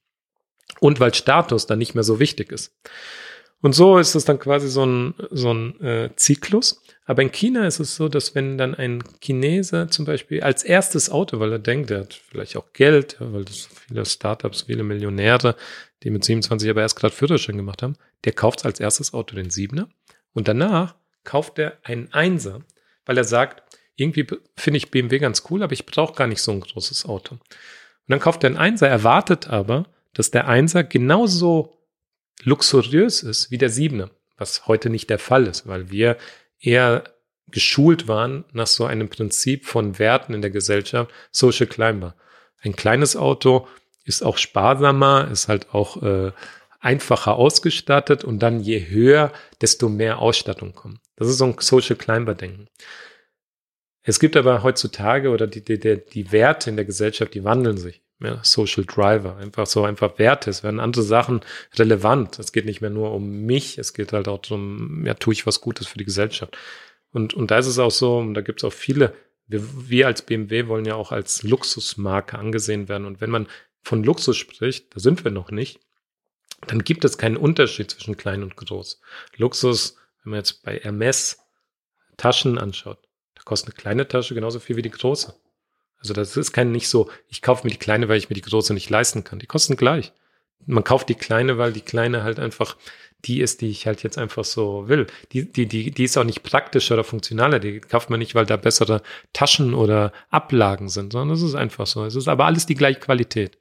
Und 0.79 0.99
weil 0.99 1.13
Status 1.13 1.65
dann 1.65 1.79
nicht 1.79 1.95
mehr 1.95 2.03
so 2.03 2.19
wichtig 2.19 2.51
ist. 2.51 2.75
Und 3.61 3.73
so 3.73 3.97
ist 3.97 4.15
es 4.15 4.25
dann 4.25 4.39
quasi 4.39 4.69
so 4.69 4.85
ein, 4.85 5.13
so 5.31 5.53
ein 5.53 5.81
äh, 5.81 6.09
Zyklus. 6.15 6.81
Aber 7.05 7.21
in 7.21 7.31
China 7.31 7.65
ist 7.65 7.79
es 7.79 7.95
so, 7.95 8.07
dass 8.07 8.35
wenn 8.35 8.57
dann 8.57 8.75
ein 8.75 9.03
Chinese 9.19 9.87
zum 9.89 10.05
Beispiel 10.05 10.41
als 10.41 10.63
erstes 10.63 11.09
Auto, 11.09 11.39
weil 11.39 11.51
er 11.51 11.59
denkt, 11.59 11.91
er 11.91 12.01
hat 12.01 12.13
vielleicht 12.13 12.55
auch 12.55 12.71
Geld, 12.71 13.17
weil 13.19 13.43
das 13.45 13.67
viele 13.87 14.05
Startups, 14.05 14.63
viele 14.63 14.83
Millionäre, 14.83 15.55
die 16.03 16.11
mit 16.11 16.23
27 16.23 16.69
aber 16.69 16.81
erst 16.81 16.95
gerade 16.95 17.13
Führerschein 17.13 17.57
gemacht 17.57 17.83
haben, 17.83 17.95
der 18.23 18.33
kauft 18.33 18.63
als 18.63 18.79
erstes 18.79 19.13
Auto 19.13 19.35
den 19.35 19.49
Siebener 19.49 19.89
und 20.33 20.47
danach 20.47 20.95
kauft 21.23 21.59
er 21.59 21.79
einen 21.83 22.13
Einser, 22.13 22.61
weil 23.09 23.17
er 23.17 23.23
sagt, 23.23 23.63
irgendwie 23.95 24.27
finde 24.55 24.77
ich 24.77 24.91
BMW 24.91 25.17
ganz 25.17 25.41
cool, 25.49 25.63
aber 25.63 25.73
ich 25.73 25.87
brauche 25.87 26.13
gar 26.13 26.27
nicht 26.27 26.43
so 26.43 26.51
ein 26.51 26.59
großes 26.59 27.05
Auto. 27.05 27.33
Und 27.33 27.41
dann 28.05 28.19
kauft 28.19 28.43
er 28.43 28.49
einen 28.49 28.57
Einser, 28.57 28.87
erwartet 28.87 29.47
aber, 29.47 29.87
dass 30.13 30.29
der 30.29 30.47
Einser 30.47 30.83
genauso 30.83 31.75
luxuriös 32.43 33.23
ist 33.23 33.49
wie 33.49 33.57
der 33.57 33.71
Siebener, 33.71 34.11
was 34.37 34.67
heute 34.67 34.91
nicht 34.91 35.09
der 35.09 35.17
Fall 35.17 35.47
ist, 35.47 35.65
weil 35.65 35.89
wir 35.89 36.17
eher 36.59 37.03
geschult 37.47 38.07
waren 38.07 38.45
nach 38.51 38.67
so 38.67 38.85
einem 38.85 39.09
Prinzip 39.09 39.65
von 39.65 39.97
Werten 39.97 40.35
in 40.35 40.43
der 40.43 40.51
Gesellschaft, 40.51 41.09
Social 41.31 41.65
Climber. 41.65 42.13
Ein 42.61 42.75
kleines 42.75 43.15
Auto 43.15 43.67
ist 44.05 44.21
auch 44.21 44.37
sparsamer, 44.37 45.29
ist 45.31 45.47
halt 45.47 45.73
auch 45.73 46.03
äh, 46.03 46.31
einfacher 46.79 47.35
ausgestattet 47.35 48.23
und 48.23 48.39
dann 48.39 48.61
je 48.61 48.87
höher, 48.87 49.31
desto 49.61 49.89
mehr 49.89 50.19
Ausstattung 50.19 50.73
kommt. 50.73 50.99
Das 51.15 51.27
ist 51.27 51.37
so 51.37 51.45
ein 51.45 51.55
Social 51.59 51.95
Climber-Denken. 51.95 52.67
Es 54.01 54.19
gibt 54.19 54.37
aber 54.37 54.63
heutzutage 54.63 55.29
oder 55.29 55.45
die, 55.45 55.63
die, 55.63 55.77
die 55.79 56.31
Werte 56.31 56.69
in 56.69 56.77
der 56.77 56.85
Gesellschaft, 56.85 57.33
die 57.33 57.43
wandeln 57.43 57.77
sich 57.77 58.01
ja, 58.21 58.39
Social 58.43 58.85
Driver, 58.85 59.37
einfach 59.37 59.65
so 59.65 59.83
einfach 59.83 60.17
Werte. 60.19 60.49
Es 60.49 60.63
werden 60.63 60.79
andere 60.79 61.03
Sachen 61.03 61.41
relevant. 61.75 62.39
Es 62.39 62.51
geht 62.51 62.65
nicht 62.65 62.81
mehr 62.81 62.89
nur 62.89 63.13
um 63.13 63.45
mich, 63.45 63.77
es 63.77 63.93
geht 63.93 64.13
halt 64.13 64.27
auch 64.27 64.41
um, 64.49 65.05
ja, 65.05 65.13
tue 65.13 65.33
ich 65.33 65.45
was 65.45 65.61
Gutes 65.61 65.87
für 65.87 65.97
die 65.97 66.05
Gesellschaft. 66.05 66.57
Und, 67.11 67.33
und 67.33 67.51
da 67.51 67.57
ist 67.57 67.67
es 67.67 67.79
auch 67.79 67.91
so, 67.91 68.17
und 68.17 68.33
da 68.33 68.41
gibt 68.41 68.61
es 68.61 68.63
auch 68.63 68.73
viele, 68.73 69.13
wir, 69.47 69.61
wir 69.89 70.07
als 70.07 70.21
BMW 70.21 70.67
wollen 70.67 70.85
ja 70.85 70.95
auch 70.95 71.11
als 71.11 71.43
Luxusmarke 71.43 72.37
angesehen 72.37 72.87
werden. 72.87 73.07
Und 73.07 73.21
wenn 73.21 73.31
man 73.31 73.47
von 73.81 74.03
Luxus 74.03 74.37
spricht, 74.37 74.95
da 74.95 74.99
sind 74.99 75.23
wir 75.23 75.31
noch 75.31 75.49
nicht, 75.51 75.79
dann 76.67 76.83
gibt 76.83 77.05
es 77.05 77.17
keinen 77.17 77.37
Unterschied 77.37 77.91
zwischen 77.91 78.17
klein 78.17 78.43
und 78.43 78.55
groß. 78.55 79.01
Luxus, 79.37 79.95
wenn 80.23 80.31
man 80.31 80.39
jetzt 80.39 80.63
bei 80.63 80.77
Hermes 80.79 81.39
Taschen 82.17 82.57
anschaut, 82.57 82.99
da 83.35 83.43
kostet 83.43 83.73
eine 83.73 83.81
kleine 83.81 84.07
Tasche 84.07 84.35
genauso 84.35 84.59
viel 84.59 84.75
wie 84.75 84.81
die 84.81 84.91
große. 84.91 85.33
Also 85.99 86.13
das 86.13 86.37
ist 86.37 86.53
kein 86.53 86.71
nicht 86.71 86.87
so, 86.87 87.09
ich 87.27 87.41
kaufe 87.41 87.65
mir 87.65 87.71
die 87.71 87.79
kleine, 87.79 88.07
weil 88.07 88.17
ich 88.17 88.29
mir 88.29 88.35
die 88.35 88.41
große 88.41 88.73
nicht 88.73 88.89
leisten 88.89 89.23
kann. 89.23 89.39
Die 89.39 89.47
kosten 89.47 89.75
gleich. 89.75 90.13
Man 90.65 90.83
kauft 90.83 91.09
die 91.09 91.15
kleine, 91.15 91.57
weil 91.57 91.73
die 91.73 91.81
kleine 91.81 92.23
halt 92.23 92.39
einfach 92.39 92.75
die 93.25 93.41
ist, 93.41 93.61
die 93.61 93.69
ich 93.69 93.85
halt 93.85 94.03
jetzt 94.03 94.17
einfach 94.17 94.45
so 94.45 94.87
will. 94.87 95.07
Die, 95.33 95.51
die, 95.51 95.65
die, 95.65 95.91
die 95.91 96.03
ist 96.03 96.17
auch 96.17 96.23
nicht 96.23 96.43
praktischer 96.43 96.95
oder 96.95 97.03
funktionaler. 97.03 97.59
Die 97.59 97.81
kauft 97.81 98.09
man 98.09 98.19
nicht, 98.19 98.35
weil 98.35 98.45
da 98.45 98.55
bessere 98.55 99.01
Taschen 99.33 99.73
oder 99.73 100.13
Ablagen 100.29 100.89
sind, 100.89 101.11
sondern 101.11 101.35
es 101.35 101.41
ist 101.41 101.55
einfach 101.55 101.85
so. 101.85 102.05
Es 102.05 102.15
ist 102.15 102.27
aber 102.27 102.45
alles 102.45 102.65
die 102.65 102.75
gleiche 102.75 102.99
Qualität. 102.99 103.57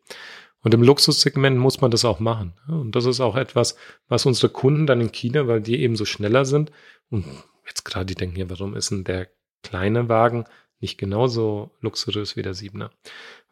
Und 0.62 0.74
im 0.74 0.82
Luxussegment 0.82 1.58
muss 1.58 1.80
man 1.80 1.90
das 1.90 2.04
auch 2.04 2.20
machen. 2.20 2.54
Und 2.66 2.96
das 2.96 3.04
ist 3.04 3.20
auch 3.20 3.36
etwas, 3.36 3.76
was 4.08 4.26
unsere 4.26 4.52
Kunden 4.52 4.86
dann 4.86 5.00
in 5.00 5.12
China, 5.12 5.46
weil 5.46 5.60
die 5.60 5.80
eben 5.80 5.96
so 5.96 6.04
schneller 6.04 6.44
sind, 6.44 6.72
und 7.10 7.24
jetzt 7.66 7.84
gerade 7.84 8.06
die 8.06 8.14
denken 8.14 8.36
hier, 8.36 8.50
warum 8.50 8.74
ist 8.74 8.90
denn 8.90 9.04
der 9.04 9.28
kleine 9.62 10.08
Wagen 10.08 10.44
nicht 10.80 10.98
genauso 10.98 11.72
luxuriös 11.80 12.36
wie 12.36 12.42
der 12.42 12.54
Siebener. 12.54 12.90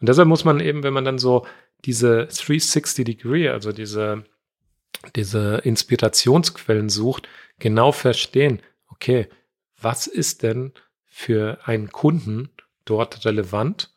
Und 0.00 0.08
deshalb 0.08 0.28
muss 0.28 0.44
man 0.44 0.60
eben, 0.60 0.82
wenn 0.82 0.92
man 0.92 1.04
dann 1.04 1.18
so 1.18 1.46
diese 1.84 2.26
360 2.26 3.04
Degree, 3.04 3.48
also 3.48 3.72
diese, 3.72 4.24
diese 5.14 5.56
Inspirationsquellen 5.64 6.88
sucht, 6.88 7.28
genau 7.58 7.92
verstehen, 7.92 8.60
okay, 8.88 9.28
was 9.80 10.06
ist 10.06 10.42
denn 10.42 10.72
für 11.04 11.58
einen 11.64 11.90
Kunden 11.90 12.50
dort 12.84 13.24
relevant 13.24 13.95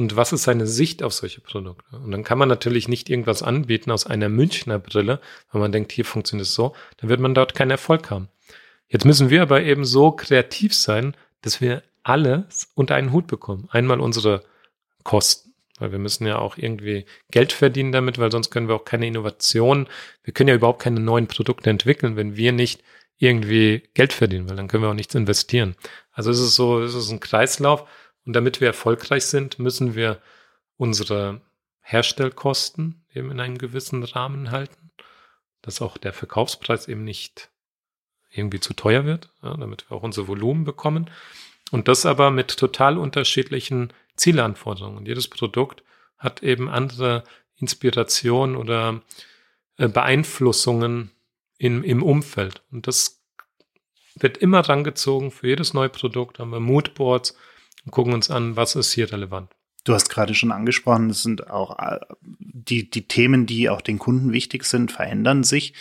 und 0.00 0.16
was 0.16 0.32
ist 0.32 0.44
seine 0.44 0.66
Sicht 0.66 1.02
auf 1.02 1.12
solche 1.12 1.42
Produkte? 1.42 1.84
Und 1.94 2.10
dann 2.10 2.24
kann 2.24 2.38
man 2.38 2.48
natürlich 2.48 2.88
nicht 2.88 3.10
irgendwas 3.10 3.42
anbieten 3.42 3.90
aus 3.90 4.06
einer 4.06 4.30
Münchner 4.30 4.78
Brille, 4.78 5.20
weil 5.52 5.60
man 5.60 5.72
denkt, 5.72 5.92
hier 5.92 6.06
funktioniert 6.06 6.46
es 6.46 6.54
so, 6.54 6.74
dann 6.96 7.10
wird 7.10 7.20
man 7.20 7.34
dort 7.34 7.54
keinen 7.54 7.70
Erfolg 7.70 8.10
haben. 8.10 8.28
Jetzt 8.88 9.04
müssen 9.04 9.28
wir 9.28 9.42
aber 9.42 9.62
eben 9.62 9.84
so 9.84 10.10
kreativ 10.10 10.74
sein, 10.74 11.14
dass 11.42 11.60
wir 11.60 11.82
alles 12.02 12.70
unter 12.74 12.94
einen 12.94 13.12
Hut 13.12 13.26
bekommen. 13.26 13.68
Einmal 13.70 14.00
unsere 14.00 14.42
Kosten, 15.04 15.52
weil 15.78 15.92
wir 15.92 15.98
müssen 15.98 16.26
ja 16.26 16.38
auch 16.38 16.56
irgendwie 16.56 17.04
Geld 17.30 17.52
verdienen 17.52 17.92
damit, 17.92 18.18
weil 18.18 18.32
sonst 18.32 18.50
können 18.50 18.68
wir 18.68 18.76
auch 18.76 18.86
keine 18.86 19.06
Innovation, 19.06 19.86
wir 20.24 20.32
können 20.32 20.48
ja 20.48 20.54
überhaupt 20.54 20.82
keine 20.82 21.00
neuen 21.00 21.26
Produkte 21.26 21.68
entwickeln, 21.68 22.16
wenn 22.16 22.36
wir 22.36 22.52
nicht 22.52 22.82
irgendwie 23.18 23.82
Geld 23.92 24.14
verdienen, 24.14 24.48
weil 24.48 24.56
dann 24.56 24.66
können 24.66 24.82
wir 24.82 24.88
auch 24.88 24.94
nichts 24.94 25.14
investieren. 25.14 25.76
Also 26.10 26.30
es 26.30 26.40
ist 26.40 26.56
so, 26.56 26.80
es 26.80 26.94
ist 26.94 27.10
ein 27.10 27.20
Kreislauf 27.20 27.84
und 28.26 28.34
damit 28.34 28.60
wir 28.60 28.68
erfolgreich 28.68 29.26
sind, 29.26 29.58
müssen 29.58 29.94
wir 29.94 30.20
unsere 30.76 31.40
Herstellkosten 31.80 33.04
eben 33.14 33.30
in 33.30 33.40
einem 33.40 33.58
gewissen 33.58 34.02
Rahmen 34.02 34.50
halten, 34.50 34.90
dass 35.62 35.82
auch 35.82 35.98
der 35.98 36.12
Verkaufspreis 36.12 36.88
eben 36.88 37.04
nicht 37.04 37.50
irgendwie 38.30 38.60
zu 38.60 38.74
teuer 38.74 39.04
wird, 39.04 39.30
ja, 39.42 39.56
damit 39.56 39.90
wir 39.90 39.96
auch 39.96 40.02
unser 40.02 40.28
Volumen 40.28 40.64
bekommen. 40.64 41.10
Und 41.70 41.88
das 41.88 42.06
aber 42.06 42.30
mit 42.30 42.56
total 42.56 42.98
unterschiedlichen 42.98 43.92
Zielanforderungen. 44.16 44.98
Und 44.98 45.08
jedes 45.08 45.28
Produkt 45.28 45.82
hat 46.18 46.42
eben 46.42 46.68
andere 46.68 47.24
Inspiration 47.56 48.56
oder 48.56 49.02
äh, 49.76 49.88
Beeinflussungen 49.88 51.10
im, 51.58 51.82
im 51.82 52.02
Umfeld. 52.02 52.62
Und 52.70 52.86
das 52.86 53.22
wird 54.14 54.38
immer 54.38 54.60
rangezogen. 54.60 55.30
Für 55.30 55.48
jedes 55.48 55.74
neue 55.74 55.88
Produkt 55.88 56.38
haben 56.38 56.50
wir 56.50 56.60
Moodboards 56.60 57.36
und 57.84 57.90
gucken 57.92 58.12
uns 58.12 58.30
an, 58.30 58.56
was 58.56 58.76
ist 58.76 58.92
hier 58.92 59.12
relevant. 59.12 59.50
Du 59.84 59.94
hast 59.94 60.10
gerade 60.10 60.34
schon 60.34 60.52
angesprochen, 60.52 61.08
das 61.08 61.22
sind 61.22 61.48
auch 61.48 61.78
äh, 61.78 62.00
die, 62.20 62.90
die 62.90 63.08
Themen, 63.08 63.46
die 63.46 63.70
auch 63.70 63.80
den 63.80 63.98
Kunden 63.98 64.32
wichtig 64.32 64.64
sind, 64.64 64.92
verändern 64.92 65.42
sich. 65.42 65.72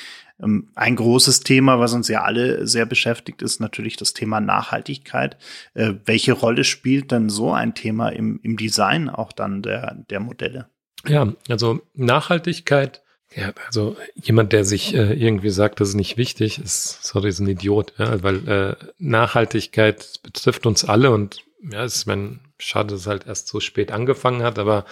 Ähm, 0.41 0.69
ein 0.75 0.95
großes 0.95 1.41
Thema, 1.41 1.79
was 1.79 1.93
uns 1.93 2.07
ja 2.07 2.23
alle 2.23 2.65
sehr 2.65 2.85
beschäftigt, 2.85 3.41
ist 3.41 3.59
natürlich 3.59 3.97
das 3.97 4.13
Thema 4.13 4.39
Nachhaltigkeit. 4.39 5.37
Äh, 5.73 5.95
welche 6.05 6.33
Rolle 6.33 6.63
spielt 6.63 7.11
denn 7.11 7.29
so 7.29 7.51
ein 7.51 7.75
Thema 7.75 8.09
im, 8.09 8.39
im 8.41 8.55
Design 8.55 9.09
auch 9.09 9.33
dann 9.33 9.61
der, 9.61 9.95
der 10.09 10.21
Modelle? 10.21 10.69
Ja, 11.05 11.33
also 11.49 11.81
Nachhaltigkeit, 11.93 13.03
ja, 13.35 13.53
also 13.67 13.95
jemand, 14.15 14.53
der 14.53 14.65
sich 14.65 14.93
äh, 14.95 15.13
irgendwie 15.13 15.51
sagt, 15.51 15.79
das 15.79 15.89
ist 15.89 15.95
nicht 15.95 16.17
wichtig, 16.17 16.59
ist, 16.59 17.03
sorry, 17.03 17.29
ist 17.29 17.39
ein 17.39 17.47
Idiot, 17.47 17.93
ja, 17.97 18.23
weil 18.23 18.47
äh, 18.47 18.75
Nachhaltigkeit 18.97 20.19
betrifft 20.23 20.65
uns 20.65 20.83
alle 20.83 21.11
und 21.11 21.43
ja, 21.61 21.83
es 21.83 21.95
ist 21.97 22.05
mein 22.05 22.39
schade, 22.57 22.89
dass 22.89 23.01
es 23.01 23.07
halt 23.07 23.27
erst 23.27 23.47
so 23.47 23.59
spät 23.59 23.91
angefangen 23.91 24.43
hat, 24.43 24.59
aber 24.59 24.85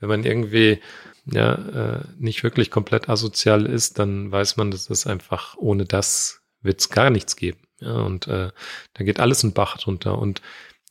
wenn 0.00 0.08
man 0.08 0.24
irgendwie 0.24 0.80
ja, 1.26 1.54
äh, 1.54 2.00
nicht 2.18 2.42
wirklich 2.42 2.70
komplett 2.70 3.08
asozial 3.08 3.66
ist, 3.66 3.98
dann 3.98 4.30
weiß 4.30 4.56
man, 4.56 4.70
dass 4.70 4.90
es 4.90 5.06
einfach 5.06 5.56
ohne 5.56 5.84
das 5.84 6.42
wird 6.60 6.80
es 6.80 6.90
gar 6.90 7.10
nichts 7.10 7.36
geben. 7.36 7.60
Ja, 7.80 7.94
und 8.02 8.26
äh, 8.26 8.50
da 8.94 9.04
geht 9.04 9.20
alles 9.20 9.42
ein 9.42 9.52
Bach 9.52 9.86
runter. 9.86 10.18
Und 10.18 10.42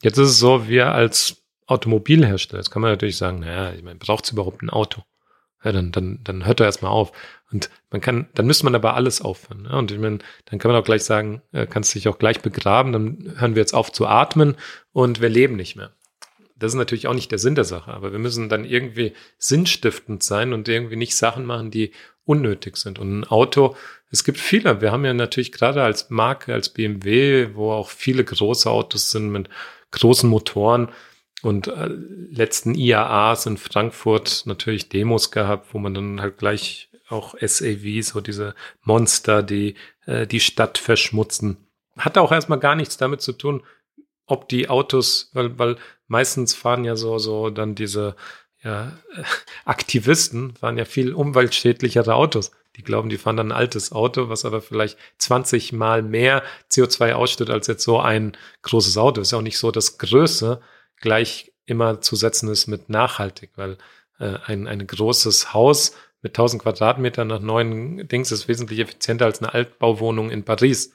jetzt 0.01 0.17
ist 0.17 0.29
es 0.29 0.39
so, 0.39 0.67
wir 0.67 0.91
als 0.91 1.43
Automobilhersteller, 1.65 2.59
jetzt 2.59 2.69
kann 2.69 2.81
man 2.81 2.91
natürlich 2.91 3.17
sagen, 3.17 3.39
naja, 3.39 3.73
ich 3.73 3.83
meine, 3.83 3.97
braucht 3.97 4.31
überhaupt 4.31 4.61
ein 4.61 4.69
Auto? 4.69 5.03
Ja, 5.63 5.71
dann, 5.71 5.91
dann, 5.91 6.19
dann 6.23 6.45
hört 6.45 6.59
er 6.59 6.65
erstmal 6.65 6.91
auf. 6.91 7.11
Und 7.51 7.69
man 7.91 8.01
kann, 8.01 8.27
dann 8.33 8.47
müsste 8.47 8.65
man 8.65 8.75
aber 8.75 8.95
alles 8.95 9.21
aufhören. 9.21 9.67
Ja? 9.69 9.77
Und 9.77 9.91
ich 9.91 9.99
meine, 9.99 10.19
dann 10.45 10.59
kann 10.59 10.71
man 10.71 10.81
auch 10.81 10.85
gleich 10.85 11.03
sagen, 11.03 11.41
äh, 11.51 11.67
kannst 11.67 11.93
dich 11.93 12.07
auch 12.07 12.17
gleich 12.17 12.41
begraben, 12.41 12.91
dann 12.91 13.35
hören 13.37 13.55
wir 13.55 13.61
jetzt 13.61 13.73
auf 13.73 13.91
zu 13.91 14.07
atmen 14.07 14.55
und 14.91 15.21
wir 15.21 15.29
leben 15.29 15.55
nicht 15.55 15.75
mehr. 15.75 15.91
Das 16.55 16.71
ist 16.71 16.77
natürlich 16.77 17.07
auch 17.07 17.13
nicht 17.13 17.31
der 17.31 17.39
Sinn 17.39 17.55
der 17.55 17.63
Sache, 17.63 17.91
aber 17.91 18.11
wir 18.11 18.19
müssen 18.19 18.47
dann 18.49 18.63
irgendwie 18.63 19.13
sinnstiftend 19.37 20.23
sein 20.23 20.53
und 20.53 20.67
irgendwie 20.67 20.95
nicht 20.95 21.15
Sachen 21.15 21.45
machen, 21.45 21.71
die 21.71 21.91
unnötig 22.25 22.77
sind. 22.77 22.99
Und 22.99 23.19
ein 23.19 23.23
Auto, 23.25 23.75
es 24.11 24.23
gibt 24.23 24.37
viele. 24.37 24.79
Wir 24.81 24.91
haben 24.91 25.05
ja 25.05 25.13
natürlich 25.13 25.51
gerade 25.51 25.83
als 25.83 26.09
Marke, 26.09 26.53
als 26.53 26.69
BMW, 26.69 27.49
wo 27.53 27.71
auch 27.71 27.89
viele 27.89 28.23
große 28.23 28.69
Autos 28.69 29.11
sind 29.11 29.29
mit 29.29 29.49
großen 29.91 30.29
Motoren, 30.29 30.89
und 31.43 31.67
äh, 31.67 31.89
letzten 32.31 32.73
IAAs 32.73 33.45
in 33.45 33.57
Frankfurt 33.57 34.43
natürlich 34.45 34.87
Demos 34.87 35.29
gehabt, 35.29 35.73
wo 35.73 35.77
man 35.77 35.93
dann 35.93 36.21
halt 36.21 36.37
gleich 36.37 36.89
auch 37.09 37.35
SAVs, 37.39 38.09
so 38.09 38.21
diese 38.21 38.55
Monster, 38.81 39.43
die 39.43 39.75
äh, 40.05 40.25
die 40.25 40.39
Stadt 40.39 40.77
verschmutzen. 40.77 41.57
Hat 41.97 42.17
auch 42.17 42.31
erstmal 42.31 42.59
gar 42.59 42.75
nichts 42.75 42.95
damit 42.95 43.21
zu 43.21 43.33
tun, 43.33 43.61
ob 44.25 44.47
die 44.47 44.69
Autos, 44.69 45.31
weil, 45.33 45.59
weil 45.59 45.75
meistens 46.07 46.55
fahren 46.55 46.85
ja 46.85 46.95
so, 46.95 47.17
so 47.17 47.49
dann 47.49 47.75
diese 47.75 48.15
ja, 48.63 48.93
Aktivisten, 49.65 50.55
fahren 50.55 50.77
ja 50.77 50.85
viel 50.85 51.13
umweltschädlichere 51.13 52.15
Autos. 52.15 52.51
Die 52.77 52.83
glauben, 52.83 53.09
die 53.09 53.17
fahren 53.17 53.35
dann 53.35 53.51
ein 53.51 53.57
altes 53.57 53.91
Auto, 53.91 54.29
was 54.29 54.45
aber 54.45 54.61
vielleicht 54.61 54.97
20 55.17 55.73
mal 55.73 56.01
mehr 56.01 56.41
CO2 56.71 57.11
ausstößt 57.11 57.51
als 57.51 57.67
jetzt 57.67 57.83
so 57.83 57.99
ein 57.99 58.37
großes 58.61 58.97
Auto. 58.97 59.19
Ist 59.19 59.33
ja 59.33 59.39
auch 59.39 59.43
nicht 59.43 59.59
so 59.59 59.71
das 59.71 59.97
Größe 59.97 60.61
gleich 61.03 61.51
immer 61.65 62.01
zu 62.01 62.15
setzen 62.15 62.49
ist 62.49 62.67
mit 62.67 62.89
nachhaltig, 62.89 63.51
weil 63.55 63.77
äh, 64.19 64.37
ein, 64.45 64.67
ein 64.67 64.87
großes 64.87 65.53
Haus 65.53 65.95
mit 66.21 66.31
1000 66.31 66.63
Quadratmetern 66.63 67.27
nach 67.27 67.41
neuen 67.41 68.07
Dings 68.07 68.31
ist 68.31 68.47
wesentlich 68.47 68.79
effizienter 68.79 69.25
als 69.25 69.41
eine 69.41 69.53
Altbauwohnung 69.53 70.31
in 70.31 70.43
Paris. 70.43 70.93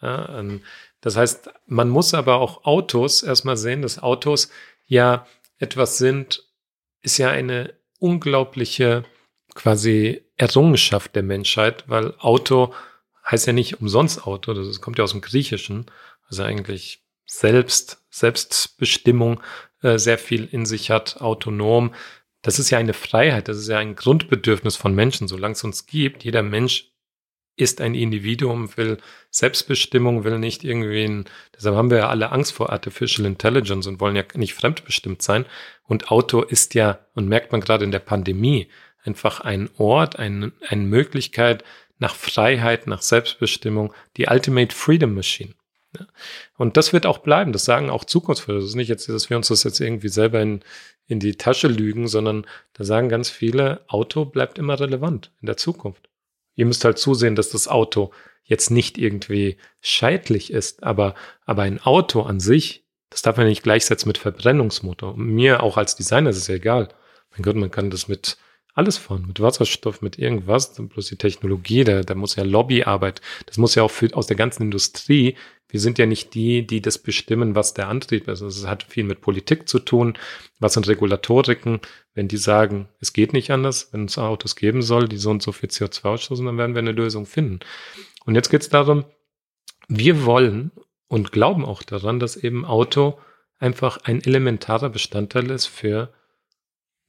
Ja, 0.00 0.40
ähm, 0.40 0.62
das 1.02 1.16
heißt, 1.16 1.50
man 1.66 1.90
muss 1.90 2.14
aber 2.14 2.36
auch 2.36 2.64
Autos 2.64 3.22
erstmal 3.22 3.58
sehen, 3.58 3.82
dass 3.82 4.02
Autos 4.02 4.48
ja 4.86 5.26
etwas 5.58 5.98
sind, 5.98 6.42
ist 7.02 7.18
ja 7.18 7.28
eine 7.28 7.74
unglaubliche 7.98 9.04
quasi 9.54 10.24
Errungenschaft 10.36 11.14
der 11.14 11.22
Menschheit, 11.22 11.84
weil 11.86 12.14
Auto 12.18 12.72
heißt 13.30 13.46
ja 13.46 13.52
nicht 13.52 13.80
umsonst 13.82 14.26
Auto, 14.26 14.54
das 14.54 14.80
kommt 14.80 14.96
ja 14.96 15.04
aus 15.04 15.12
dem 15.12 15.20
Griechischen, 15.20 15.86
also 16.28 16.42
eigentlich 16.42 17.03
selbst, 17.26 18.04
Selbstbestimmung 18.10 19.40
äh, 19.82 19.98
sehr 19.98 20.18
viel 20.18 20.46
in 20.46 20.66
sich 20.66 20.90
hat, 20.90 21.20
autonom. 21.20 21.94
Das 22.42 22.58
ist 22.58 22.70
ja 22.70 22.78
eine 22.78 22.92
Freiheit, 22.92 23.48
das 23.48 23.58
ist 23.58 23.68
ja 23.68 23.78
ein 23.78 23.96
Grundbedürfnis 23.96 24.76
von 24.76 24.94
Menschen, 24.94 25.28
solange 25.28 25.52
es 25.52 25.64
uns 25.64 25.86
gibt. 25.86 26.24
Jeder 26.24 26.42
Mensch 26.42 26.92
ist 27.56 27.80
ein 27.80 27.94
Individuum, 27.94 28.76
will 28.76 28.98
Selbstbestimmung, 29.30 30.24
will 30.24 30.38
nicht 30.38 30.64
irgendwie, 30.64 31.04
ein, 31.04 31.24
deshalb 31.54 31.76
haben 31.76 31.90
wir 31.90 31.98
ja 31.98 32.08
alle 32.08 32.32
Angst 32.32 32.52
vor 32.52 32.70
Artificial 32.70 33.26
Intelligence 33.26 33.86
und 33.86 34.00
wollen 34.00 34.16
ja 34.16 34.24
nicht 34.34 34.54
fremdbestimmt 34.54 35.22
sein. 35.22 35.46
Und 35.84 36.10
Auto 36.10 36.42
ist 36.42 36.74
ja, 36.74 37.06
und 37.14 37.28
merkt 37.28 37.52
man 37.52 37.60
gerade 37.60 37.84
in 37.84 37.92
der 37.92 38.00
Pandemie, 38.00 38.68
einfach 39.04 39.40
ein 39.40 39.70
Ort, 39.76 40.18
ein, 40.18 40.52
eine 40.68 40.82
Möglichkeit 40.82 41.62
nach 41.98 42.14
Freiheit, 42.14 42.86
nach 42.86 43.02
Selbstbestimmung, 43.02 43.94
die 44.16 44.26
Ultimate 44.26 44.74
Freedom 44.74 45.14
Machine. 45.14 45.54
Und 46.56 46.76
das 46.76 46.92
wird 46.92 47.06
auch 47.06 47.18
bleiben. 47.18 47.52
Das 47.52 47.64
sagen 47.64 47.90
auch 47.90 48.04
Zukunftsforscher. 48.04 48.60
Das 48.60 48.68
ist 48.68 48.74
nicht 48.74 48.88
jetzt, 48.88 49.08
dass 49.08 49.30
wir 49.30 49.36
uns 49.36 49.48
das 49.48 49.64
jetzt 49.64 49.80
irgendwie 49.80 50.08
selber 50.08 50.40
in, 50.40 50.60
in 51.06 51.20
die 51.20 51.36
Tasche 51.36 51.68
lügen, 51.68 52.08
sondern 52.08 52.46
da 52.72 52.84
sagen 52.84 53.08
ganz 53.08 53.30
viele, 53.30 53.82
Auto 53.88 54.24
bleibt 54.24 54.58
immer 54.58 54.78
relevant 54.78 55.32
in 55.40 55.46
der 55.46 55.56
Zukunft. 55.56 56.08
Ihr 56.56 56.66
müsst 56.66 56.84
halt 56.84 56.98
zusehen, 56.98 57.34
dass 57.34 57.50
das 57.50 57.68
Auto 57.68 58.12
jetzt 58.44 58.70
nicht 58.70 58.98
irgendwie 58.98 59.56
scheidlich 59.80 60.52
ist, 60.52 60.82
aber, 60.82 61.14
aber 61.46 61.62
ein 61.62 61.80
Auto 61.80 62.22
an 62.22 62.40
sich, 62.40 62.84
das 63.10 63.22
darf 63.22 63.36
man 63.36 63.46
nicht 63.46 63.62
gleichsetzen 63.62 64.08
mit 64.08 64.18
Verbrennungsmotor. 64.18 65.16
Mir 65.16 65.62
auch 65.62 65.76
als 65.76 65.96
Designer 65.96 66.30
ist 66.30 66.36
es 66.36 66.48
ja 66.48 66.56
egal. 66.56 66.88
Mein 67.30 67.42
Gott, 67.42 67.56
man 67.56 67.70
kann 67.70 67.90
das 67.90 68.08
mit 68.08 68.36
alles 68.74 68.98
fahren, 68.98 69.24
mit 69.26 69.40
Wasserstoff, 69.40 70.02
mit 70.02 70.18
irgendwas, 70.18 70.74
bloß 70.74 71.06
die 71.06 71.16
Technologie, 71.16 71.84
da, 71.84 72.02
da 72.02 72.14
muss 72.14 72.36
ja 72.36 72.42
Lobbyarbeit, 72.42 73.20
das 73.46 73.56
muss 73.56 73.76
ja 73.76 73.84
auch 73.84 73.90
für, 73.90 74.12
aus 74.14 74.26
der 74.26 74.36
ganzen 74.36 74.64
Industrie 74.64 75.36
wir 75.74 75.80
sind 75.80 75.98
ja 75.98 76.06
nicht 76.06 76.34
die, 76.34 76.64
die 76.64 76.80
das 76.80 76.98
bestimmen, 76.98 77.56
was 77.56 77.74
der 77.74 77.88
Antrieb 77.88 78.28
ist. 78.28 78.42
Also 78.42 78.46
es 78.46 78.64
hat 78.64 78.84
viel 78.84 79.02
mit 79.02 79.20
Politik 79.20 79.68
zu 79.68 79.80
tun. 79.80 80.16
Was 80.60 80.74
sind 80.74 80.86
Regulatoriken? 80.86 81.80
Wenn 82.14 82.28
die 82.28 82.36
sagen, 82.36 82.88
es 83.00 83.12
geht 83.12 83.32
nicht 83.32 83.50
anders, 83.50 83.88
wenn 83.90 84.04
es 84.04 84.16
Autos 84.16 84.54
geben 84.54 84.82
soll, 84.82 85.08
die 85.08 85.16
so 85.16 85.30
und 85.30 85.42
so 85.42 85.50
viel 85.50 85.68
CO2 85.68 86.04
ausstoßen, 86.04 86.46
dann 86.46 86.58
werden 86.58 86.76
wir 86.76 86.78
eine 86.78 86.92
Lösung 86.92 87.26
finden. 87.26 87.58
Und 88.24 88.36
jetzt 88.36 88.50
geht 88.50 88.62
es 88.62 88.68
darum, 88.68 89.04
wir 89.88 90.24
wollen 90.24 90.70
und 91.08 91.32
glauben 91.32 91.64
auch 91.64 91.82
daran, 91.82 92.20
dass 92.20 92.36
eben 92.36 92.64
Auto 92.64 93.18
einfach 93.58 93.98
ein 94.04 94.22
elementarer 94.22 94.90
Bestandteil 94.90 95.50
ist 95.50 95.66
für 95.66 96.14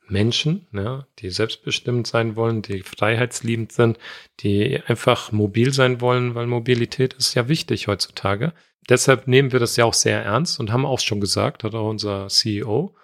Menschen, 0.07 0.67
ja, 0.71 1.07
die 1.19 1.29
selbstbestimmt 1.29 2.07
sein 2.07 2.35
wollen, 2.35 2.61
die 2.61 2.83
freiheitsliebend 2.83 3.71
sind, 3.71 3.97
die 4.39 4.79
einfach 4.87 5.31
mobil 5.31 5.73
sein 5.73 6.01
wollen, 6.01 6.35
weil 6.35 6.47
Mobilität 6.47 7.13
ist 7.13 7.33
ja 7.33 7.47
wichtig 7.47 7.87
heutzutage. 7.87 8.53
Deshalb 8.87 9.27
nehmen 9.27 9.51
wir 9.51 9.59
das 9.59 9.77
ja 9.77 9.85
auch 9.85 9.93
sehr 9.93 10.23
ernst 10.23 10.59
und 10.59 10.71
haben 10.71 10.85
auch 10.85 10.99
schon 10.99 11.19
gesagt, 11.19 11.63
hat 11.63 11.73
auch 11.73 11.89
unser 11.89 12.27
CEO 12.27 12.95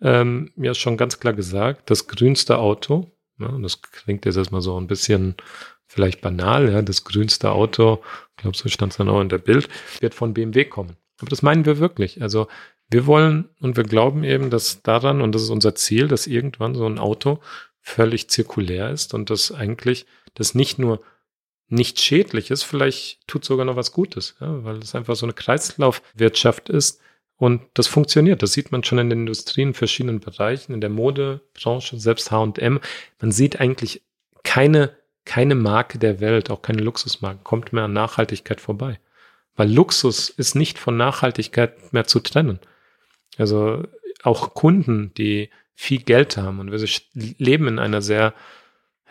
ähm, 0.00 0.52
ja 0.56 0.74
schon 0.74 0.96
ganz 0.96 1.18
klar 1.18 1.34
gesagt, 1.34 1.90
das 1.90 2.06
grünste 2.06 2.58
Auto, 2.58 3.10
ja, 3.38 3.56
das 3.58 3.82
klingt 3.82 4.24
jetzt 4.26 4.36
erstmal 4.36 4.60
so 4.60 4.78
ein 4.80 4.86
bisschen 4.86 5.34
vielleicht 5.86 6.20
banal, 6.20 6.70
ja, 6.70 6.82
das 6.82 7.04
grünste 7.04 7.50
Auto, 7.50 8.02
ich 8.36 8.42
glaube, 8.42 8.56
so 8.56 8.68
stand 8.68 8.92
es 8.92 8.98
dann 8.98 9.08
auch 9.08 9.20
in 9.20 9.28
der 9.28 9.38
Bild, 9.38 9.68
wird 10.00 10.14
von 10.14 10.34
BMW 10.34 10.64
kommen. 10.64 10.96
Aber 11.20 11.30
das 11.30 11.42
meinen 11.42 11.64
wir 11.64 11.78
wirklich. 11.78 12.22
Also 12.22 12.46
wir 12.90 13.06
wollen 13.06 13.48
und 13.60 13.76
wir 13.76 13.84
glauben 13.84 14.24
eben, 14.24 14.50
dass 14.50 14.82
daran, 14.82 15.20
und 15.20 15.34
das 15.34 15.42
ist 15.42 15.50
unser 15.50 15.74
Ziel, 15.74 16.08
dass 16.08 16.26
irgendwann 16.26 16.74
so 16.74 16.86
ein 16.86 16.98
Auto 16.98 17.40
völlig 17.80 18.28
zirkulär 18.28 18.90
ist 18.90 19.14
und 19.14 19.30
dass 19.30 19.52
eigentlich 19.52 20.06
das 20.34 20.54
nicht 20.54 20.78
nur 20.78 21.00
nicht 21.68 22.00
schädlich 22.00 22.50
ist, 22.50 22.62
vielleicht 22.62 23.26
tut 23.26 23.44
sogar 23.44 23.66
noch 23.66 23.76
was 23.76 23.92
Gutes, 23.92 24.36
ja, 24.40 24.64
weil 24.64 24.78
es 24.78 24.94
einfach 24.94 25.16
so 25.16 25.26
eine 25.26 25.34
Kreislaufwirtschaft 25.34 26.70
ist 26.70 27.00
und 27.36 27.62
das 27.74 27.86
funktioniert. 27.86 28.42
Das 28.42 28.52
sieht 28.52 28.72
man 28.72 28.84
schon 28.84 28.98
in 28.98 29.10
den 29.10 29.20
Industrien 29.20 29.68
in 29.68 29.74
verschiedenen 29.74 30.20
Bereichen, 30.20 30.72
in 30.72 30.80
der 30.80 30.90
Modebranche, 30.90 31.98
selbst 31.98 32.30
H&M. 32.30 32.80
Man 33.20 33.32
sieht 33.32 33.60
eigentlich 33.60 34.02
keine, 34.44 34.96
keine 35.24 35.54
Marke 35.54 35.98
der 35.98 36.20
Welt, 36.20 36.50
auch 36.50 36.62
keine 36.62 36.82
Luxusmarke, 36.82 37.40
kommt 37.44 37.72
mehr 37.72 37.84
an 37.84 37.92
Nachhaltigkeit 37.92 38.60
vorbei. 38.60 38.98
Weil 39.54 39.70
Luxus 39.70 40.30
ist 40.30 40.54
nicht 40.54 40.78
von 40.78 40.96
Nachhaltigkeit 40.96 41.92
mehr 41.92 42.06
zu 42.06 42.20
trennen. 42.20 42.60
Also 43.38 43.84
auch 44.22 44.54
Kunden, 44.54 45.12
die 45.14 45.50
viel 45.74 46.02
Geld 46.02 46.36
haben 46.36 46.58
und 46.58 46.72
wir 46.72 46.88
leben 47.14 47.68
in 47.68 47.78
einer 47.78 48.02
sehr 48.02 48.34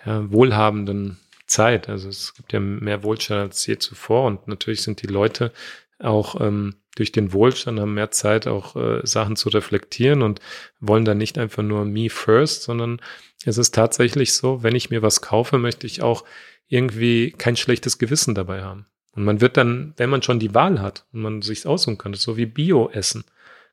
ja, 0.05 0.29
wohlhabenden 0.31 1.17
Zeit. 1.47 1.87
Also 1.87 2.09
es 2.09 2.33
gibt 2.35 2.51
ja 2.53 2.59
mehr 2.59 3.03
Wohlstand 3.03 3.41
als 3.41 3.65
je 3.65 3.77
zuvor 3.77 4.25
und 4.25 4.47
natürlich 4.47 4.81
sind 4.81 5.01
die 5.01 5.07
Leute 5.07 5.53
auch 5.99 6.39
ähm, 6.41 6.75
durch 6.95 7.11
den 7.11 7.31
Wohlstand 7.31 7.79
haben 7.79 7.93
mehr 7.93 8.11
Zeit, 8.11 8.47
auch 8.47 8.75
äh, 8.75 9.01
Sachen 9.03 9.35
zu 9.35 9.49
reflektieren 9.49 10.21
und 10.21 10.39
wollen 10.79 11.05
dann 11.05 11.17
nicht 11.17 11.37
einfach 11.37 11.63
nur 11.63 11.85
me 11.85 12.09
first, 12.09 12.63
sondern 12.63 12.99
es 13.45 13.57
ist 13.57 13.73
tatsächlich 13.73 14.33
so, 14.33 14.63
wenn 14.63 14.75
ich 14.75 14.89
mir 14.89 15.01
was 15.01 15.21
kaufe, 15.21 15.57
möchte 15.57 15.87
ich 15.87 16.01
auch 16.01 16.23
irgendwie 16.67 17.31
kein 17.31 17.55
schlechtes 17.55 17.97
Gewissen 17.97 18.35
dabei 18.35 18.63
haben. 18.63 18.87
Und 19.15 19.23
man 19.23 19.41
wird 19.41 19.57
dann, 19.57 19.93
wenn 19.97 20.09
man 20.09 20.21
schon 20.21 20.39
die 20.39 20.53
Wahl 20.53 20.81
hat 20.81 21.05
und 21.13 21.21
man 21.21 21.41
sich 21.41 21.65
aussuchen 21.65 21.97
kann, 21.97 22.13
so 22.13 22.35
wie 22.37 22.45
Bio-Essen 22.45 23.23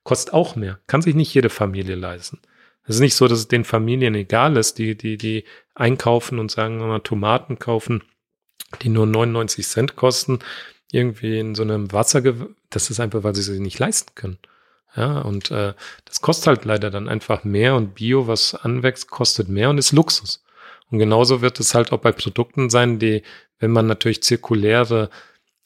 kostet 0.05 0.33
auch 0.33 0.55
mehr. 0.55 0.79
Kann 0.87 1.03
sich 1.03 1.15
nicht 1.15 1.35
jede 1.35 1.51
Familie 1.51 1.97
leisten. 1.97 2.39
Es 2.87 2.97
ist 2.97 3.01
nicht 3.01 3.15
so, 3.15 3.27
dass 3.27 3.39
es 3.39 3.49
den 3.49 3.65
Familien 3.65 4.15
egal 4.15 4.57
ist, 4.57 4.79
die, 4.79 4.97
die, 4.97 5.17
die 5.17 5.45
einkaufen 5.75 6.39
und 6.39 6.51
sagen, 6.51 6.79
wir 6.79 6.87
mal 6.87 7.01
Tomaten 7.01 7.59
kaufen, 7.59 8.05
die 8.83 8.91
nur 8.91 9.07
99 9.07 9.67
Cent 9.67 9.97
kosten, 9.97 10.41
irgendwie 10.93 11.39
in 11.39 11.55
so 11.55 11.63
einem 11.63 11.93
Wasser, 11.93 12.23
das 12.71 12.91
ist 12.91 13.01
einfach, 13.01 13.23
weil 13.23 13.35
sie 13.35 13.43
sie 13.43 13.59
nicht 13.59 13.79
leisten 13.79 14.15
können. 14.15 14.39
Ja, 14.97 15.21
und 15.23 15.51
äh, 15.51 15.75
das 16.05 16.21
kostet 16.21 16.47
halt 16.47 16.65
leider 16.65 16.91
dann 16.91 17.09
einfach 17.09 17.43
mehr 17.43 17.75
und 17.75 17.97
Bio, 17.97 18.29
was 18.29 18.55
anwächst, 18.55 19.11
kostet 19.11 19.49
mehr 19.49 19.71
und 19.71 19.79
ist 19.79 19.93
Luxus. 19.93 20.45
Und 20.91 20.99
genauso 20.99 21.41
wird 21.41 21.59
es 21.59 21.75
halt 21.75 21.91
auch 21.91 21.99
bei 21.99 22.13
Produkten 22.13 22.71
sein, 22.71 23.01
die, 23.01 23.23
wenn 23.59 23.73
man 23.73 23.87
natürlich 23.87 24.23
zirkuläre 24.23 25.11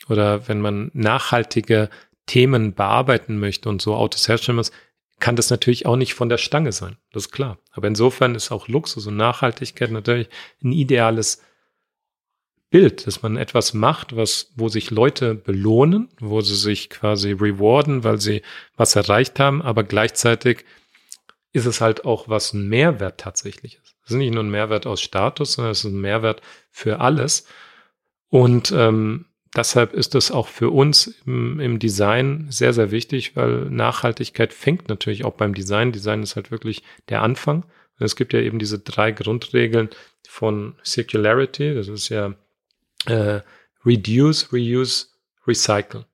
oder 0.09 0.49
wenn 0.49 0.61
man 0.61 0.91
nachhaltige 0.95 1.91
Themen 2.29 2.75
bearbeiten 2.75 3.41
möchte 3.41 3.69
und 3.69 3.83
so 3.83 3.97
Autos 3.97 4.29
herstellen 4.29 4.57
muss, 4.57 4.71
kann 5.19 5.35
das 5.35 5.51
natürlich 5.51 5.87
auch 5.87 5.97
nicht 5.97 6.15
von 6.15 6.29
der 6.29 6.39
Stange 6.39 6.71
sein. 6.71 6.97
Das 7.13 7.25
ist 7.25 7.33
klar. 7.33 7.59
Aber 7.73 7.89
insofern 7.89 8.37
ist 8.37 8.53
auch 8.53 8.69
Luxus 8.69 9.09
und 9.09 9.17
Nachhaltigkeit 9.17 9.91
natürlich 9.91 10.29
ein 10.63 10.71
ideales 10.71 11.43
Bild, 12.71 13.07
dass 13.07 13.23
man 13.23 13.37
etwas 13.37 13.73
macht, 13.75 14.15
was, 14.15 14.53
wo 14.55 14.69
sich 14.69 14.91
Leute 14.91 15.35
belohnen, 15.35 16.11
wo 16.21 16.41
sie 16.43 16.55
sich 16.55 16.91
quasi 16.91 17.33
rewarden, 17.33 18.05
weil 18.05 18.21
sie 18.21 18.43
was 18.77 18.95
erreicht 18.95 19.41
haben, 19.41 19.63
aber 19.63 19.85
gleichzeitig 19.85 20.65
ist 21.53 21.65
es 21.65 21.81
halt 21.81 22.05
auch, 22.05 22.29
was 22.29 22.53
ein 22.53 22.69
Mehrwert 22.69 23.19
tatsächlich 23.19 23.77
ist. 23.77 23.97
Es 24.05 24.11
ist 24.11 24.17
nicht 24.19 24.35
nur 24.35 24.45
ein 24.45 24.51
Mehrwert 24.51 24.87
aus 24.87 25.01
Status, 25.01 25.55
sondern 25.55 25.73
es 25.73 25.85
ist 25.85 25.91
ein 25.91 26.01
Mehrwert 26.01 26.43
für 26.71 27.01
alles. 27.01 27.47
Und 28.29 28.71
ähm, 28.73 29.25
deshalb 29.57 29.93
ist 29.93 30.15
es 30.15 30.31
auch 30.31 30.49
für 30.49 30.71
uns 30.71 31.21
im, 31.27 31.61
im, 31.61 31.79
Design 31.79 32.47
sehr, 32.51 32.73
sehr 32.73 32.91
wichtig, 32.91 33.37
weil 33.37 33.67
Nachhaltigkeit 33.71 34.53
fängt 34.53 34.89
natürlich 34.89 35.25
auch 35.25 35.35
beim 35.35 35.55
Design. 35.55 35.93
Design 35.93 36.23
ist 36.23 36.37
halt 36.37 36.51
wirklich 36.51 36.83
der 37.09 37.23
Anfang. 37.23 37.63
Und 37.99 38.07
es 38.07 38.17
gibt 38.17 38.33
ja 38.33 38.41
eben 38.41 38.59
diese 38.59 38.79
drei 38.79 39.13
Grundregeln 39.13 39.89
von 40.29 40.75
Circularity. 40.85 41.75
Das 41.75 41.89
ist 41.89 42.09
ja 42.09 42.35
äh, 43.07 43.41
Reduce, 43.85 44.53
Reuse, 44.53 45.07
Recycle. 45.47 46.05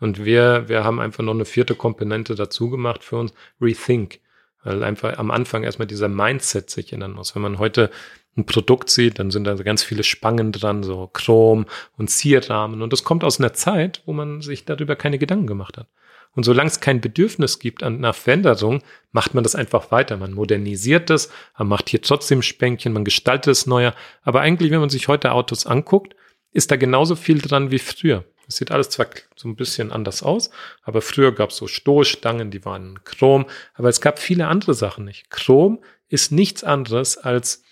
Und 0.00 0.24
wir, 0.24 0.68
wir 0.68 0.84
haben 0.84 1.00
einfach 1.00 1.24
noch 1.24 1.34
eine 1.34 1.44
vierte 1.44 1.74
Komponente 1.74 2.34
dazu 2.34 2.70
gemacht 2.70 3.02
für 3.02 3.16
uns, 3.16 3.32
Rethink. 3.60 4.20
Weil 4.64 4.82
einfach 4.82 5.18
am 5.18 5.30
Anfang 5.30 5.62
erstmal 5.62 5.86
dieser 5.86 6.08
Mindset 6.08 6.70
sich 6.70 6.92
ändern 6.92 7.12
muss. 7.12 7.34
Wenn 7.34 7.42
man 7.42 7.58
heute 7.58 7.90
ein 8.36 8.46
Produkt 8.46 8.90
sieht, 8.90 9.18
dann 9.18 9.30
sind 9.30 9.44
da 9.44 9.54
ganz 9.54 9.82
viele 9.82 10.02
Spangen 10.02 10.52
dran, 10.52 10.82
so 10.82 11.08
Chrom 11.12 11.66
und 11.96 12.08
Zierrahmen. 12.08 12.82
Und 12.82 12.92
das 12.92 13.04
kommt 13.04 13.24
aus 13.24 13.40
einer 13.40 13.52
Zeit, 13.52 14.02
wo 14.06 14.12
man 14.12 14.40
sich 14.40 14.64
darüber 14.64 14.96
keine 14.96 15.18
Gedanken 15.18 15.46
gemacht 15.46 15.76
hat. 15.76 15.88
Und 16.34 16.44
solange 16.44 16.68
es 16.68 16.80
kein 16.80 17.00
Bedürfnis 17.00 17.58
gibt 17.58 17.82
an 17.82 18.00
nach 18.00 18.14
Veränderung, 18.14 18.82
macht 19.10 19.34
man 19.34 19.42
das 19.42 19.54
einfach 19.56 19.90
weiter. 19.90 20.16
Man 20.16 20.34
modernisiert 20.34 21.10
es, 21.10 21.30
man 21.58 21.68
macht 21.68 21.88
hier 21.88 22.02
trotzdem 22.02 22.42
Spänkchen, 22.42 22.92
man 22.92 23.04
gestaltet 23.04 23.50
es 23.50 23.66
neuer. 23.66 23.94
Aber 24.22 24.40
eigentlich, 24.40 24.70
wenn 24.70 24.80
man 24.80 24.90
sich 24.90 25.08
heute 25.08 25.32
Autos 25.32 25.66
anguckt, 25.66 26.14
ist 26.52 26.70
da 26.70 26.76
genauso 26.76 27.16
viel 27.16 27.40
dran 27.40 27.70
wie 27.70 27.78
früher. 27.78 28.24
Es 28.48 28.56
sieht 28.56 28.70
alles 28.70 28.88
zwar 28.88 29.08
so 29.36 29.46
ein 29.46 29.56
bisschen 29.56 29.92
anders 29.92 30.22
aus, 30.22 30.50
aber 30.82 31.02
früher 31.02 31.32
gab 31.32 31.50
es 31.50 31.56
so 31.56 31.66
Stoßstangen, 31.66 32.50
die 32.50 32.64
waren 32.64 33.04
Chrom, 33.04 33.46
aber 33.74 33.90
es 33.90 34.00
gab 34.00 34.18
viele 34.18 34.48
andere 34.48 34.74
Sachen 34.74 35.04
nicht. 35.04 35.30
Chrom 35.30 35.84
ist 36.08 36.32
nichts 36.32 36.64
anderes 36.64 37.18
als 37.18 37.62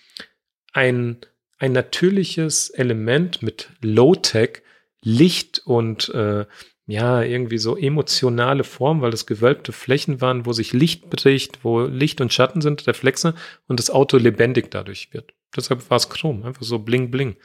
ein, 0.72 1.18
ein 1.58 1.72
natürliches 1.72 2.68
Element 2.70 3.42
mit 3.42 3.70
Low-Tech, 3.80 4.62
Licht 5.00 5.62
und 5.64 6.10
äh, 6.10 6.44
ja, 6.88 7.22
irgendwie 7.22 7.58
so 7.58 7.76
emotionale 7.76 8.62
Form, 8.62 9.00
weil 9.00 9.10
das 9.10 9.26
gewölbte 9.26 9.72
Flächen 9.72 10.20
waren, 10.20 10.46
wo 10.46 10.52
sich 10.52 10.72
Licht 10.72 11.10
bricht, 11.10 11.64
wo 11.64 11.82
Licht 11.82 12.20
und 12.20 12.32
Schatten 12.32 12.60
sind, 12.60 12.86
Reflexe 12.86 13.34
und 13.66 13.80
das 13.80 13.90
Auto 13.90 14.18
lebendig 14.18 14.70
dadurch 14.70 15.12
wird. 15.12 15.32
Deshalb 15.56 15.88
war 15.90 15.96
es 15.96 16.10
Chrom, 16.10 16.44
einfach 16.44 16.62
so 16.62 16.78
bling 16.78 17.10
bling. 17.10 17.36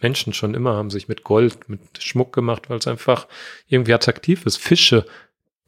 Menschen 0.00 0.32
schon 0.32 0.54
immer 0.54 0.74
haben 0.74 0.90
sich 0.90 1.08
mit 1.08 1.24
Gold, 1.24 1.68
mit 1.68 2.02
Schmuck 2.02 2.32
gemacht, 2.32 2.70
weil 2.70 2.78
es 2.78 2.86
einfach 2.86 3.26
irgendwie 3.66 3.94
attraktiv 3.94 4.46
ist. 4.46 4.56
Fische, 4.56 5.06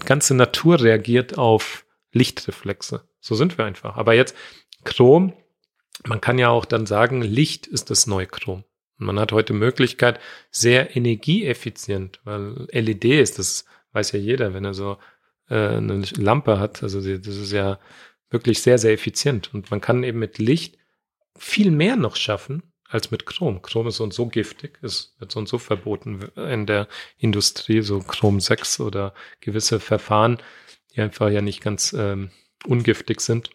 ganze 0.05 0.35
Natur 0.35 0.81
reagiert 0.81 1.39
auf 1.39 1.85
Lichtreflexe. 2.13 3.09
So 3.21 3.35
sind 3.35 3.59
wir 3.59 3.65
einfach. 3.65 3.97
Aber 3.97 4.15
jetzt 4.15 4.37
Chrom, 4.85 5.33
man 6.05 6.21
kann 6.21 6.39
ja 6.39 6.49
auch 6.49 6.65
dann 6.65 6.87
sagen, 6.87 7.23
Licht 7.23 7.67
ist 7.67 7.91
das 7.91 8.07
neue 8.07 8.27
Chrom. 8.27 8.65
Und 8.99 9.07
man 9.07 9.19
hat 9.19 9.33
heute 9.33 9.53
Möglichkeit, 9.53 10.21
sehr 10.51 10.97
energieeffizient, 10.97 12.21
weil 12.25 12.67
LED 12.71 13.05
ist, 13.05 13.39
das 13.39 13.65
weiß 13.93 14.13
ja 14.13 14.19
jeder, 14.19 14.55
wenn 14.55 14.65
er 14.65 14.75
so 14.75 14.99
äh, 15.49 15.77
eine 15.77 16.03
Lampe 16.17 16.59
hat. 16.59 16.83
Also 16.83 17.01
das 17.01 17.37
ist 17.37 17.53
ja 17.53 17.79
wirklich 18.31 18.63
sehr, 18.63 18.79
sehr 18.79 18.93
effizient. 18.93 19.53
Und 19.53 19.71
man 19.71 19.81
kann 19.81 20.05
eben 20.05 20.19
mit 20.19 20.39
Licht 20.39 20.79
viel 21.37 21.71
mehr 21.71 21.97
noch 21.97 22.17
schaffen 22.17 22.63
als 22.95 23.11
mit 23.11 23.27
Chrom. 23.27 23.61
Chrom 23.61 23.89
ist 23.89 23.97
so 23.97 24.05
und 24.05 24.15
so 24.15 24.27
giftig, 24.27 24.79
es 24.81 25.17
wird 25.19 25.33
so 25.33 25.41
und 25.41 25.49
so 25.49 25.59
verboten 25.59 26.21
in 26.37 26.65
der 26.65 26.87
Industrie, 27.19 27.83
so 27.83 27.99
Chrom 27.99 28.39
6 28.39 28.79
oder 28.79 29.15
gewisse 29.41 29.81
Verfahren, 29.81 30.39
die 30.95 31.01
einfach 31.01 31.29
ja 31.29 31.43
nicht 31.43 31.61
ganz 31.61 31.93
ähm, 31.93 32.31
ungiftig 32.65 33.21
sind. 33.21 33.51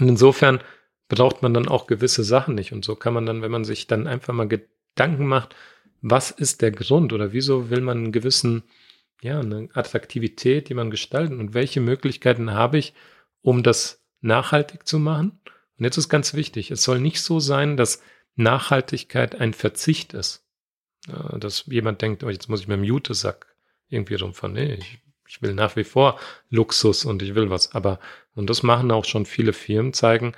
Und 0.00 0.08
insofern 0.08 0.60
braucht 1.08 1.42
man 1.42 1.52
dann 1.52 1.68
auch 1.68 1.86
gewisse 1.86 2.24
Sachen 2.24 2.54
nicht. 2.54 2.72
Und 2.72 2.86
so 2.86 2.96
kann 2.96 3.12
man 3.12 3.26
dann, 3.26 3.42
wenn 3.42 3.50
man 3.50 3.66
sich 3.66 3.86
dann 3.86 4.06
einfach 4.06 4.32
mal 4.32 4.48
Gedanken 4.48 5.26
macht, 5.26 5.54
was 6.00 6.30
ist 6.30 6.62
der 6.62 6.70
Grund 6.70 7.12
oder 7.12 7.34
wieso 7.34 7.68
will 7.68 7.82
man 7.82 7.98
einen 7.98 8.12
gewissen, 8.12 8.62
ja, 9.20 9.40
eine 9.40 9.68
Attraktivität, 9.74 10.70
die 10.70 10.74
man 10.74 10.90
gestalten 10.90 11.38
und 11.38 11.52
welche 11.52 11.82
Möglichkeiten 11.82 12.52
habe 12.52 12.78
ich, 12.78 12.94
um 13.42 13.62
das 13.62 14.02
nachhaltig 14.22 14.88
zu 14.88 14.98
machen? 14.98 15.38
Und 15.78 15.84
jetzt 15.84 15.98
ist 15.98 16.08
ganz 16.08 16.32
wichtig, 16.32 16.70
es 16.70 16.82
soll 16.82 16.98
nicht 16.98 17.20
so 17.20 17.40
sein, 17.40 17.76
dass 17.76 18.00
Nachhaltigkeit 18.36 19.40
ein 19.40 19.54
Verzicht 19.54 20.14
ist. 20.14 20.44
Dass 21.06 21.66
jemand 21.66 22.00
denkt, 22.00 22.24
oh, 22.24 22.30
jetzt 22.30 22.48
muss 22.48 22.60
ich 22.60 22.68
mit 22.68 22.78
dem 22.78 22.84
Jutesack 22.84 23.54
irgendwie 23.88 24.14
rumfahren. 24.14 24.54
Nee, 24.54 24.74
ich, 24.74 24.98
ich 25.28 25.42
will 25.42 25.54
nach 25.54 25.76
wie 25.76 25.84
vor 25.84 26.18
Luxus 26.48 27.04
und 27.04 27.22
ich 27.22 27.34
will 27.34 27.50
was. 27.50 27.74
Aber, 27.74 28.00
und 28.34 28.48
das 28.48 28.62
machen 28.62 28.90
auch 28.90 29.04
schon 29.04 29.26
viele 29.26 29.52
Firmen, 29.52 29.92
zeigen, 29.92 30.32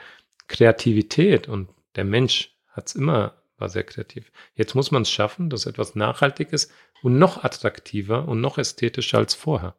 Kreativität 0.49 1.49
und 1.49 1.69
der 1.95 2.05
Mensch 2.05 2.57
hat 2.69 2.89
es 2.89 2.95
immer, 2.95 3.35
war 3.59 3.69
sehr 3.69 3.85
kreativ. 3.85 4.31
Jetzt 4.55 4.75
muss 4.75 4.91
man 4.91 5.03
es 5.03 5.11
schaffen, 5.11 5.51
dass 5.51 5.67
etwas 5.67 5.95
nachhaltig 5.95 6.53
ist 6.53 6.71
und 7.03 7.19
noch 7.19 7.43
attraktiver 7.43 8.29
und 8.29 8.41
noch 8.41 8.59
ästhetischer 8.59 9.19
als 9.19 9.35
vorher. 9.35 9.77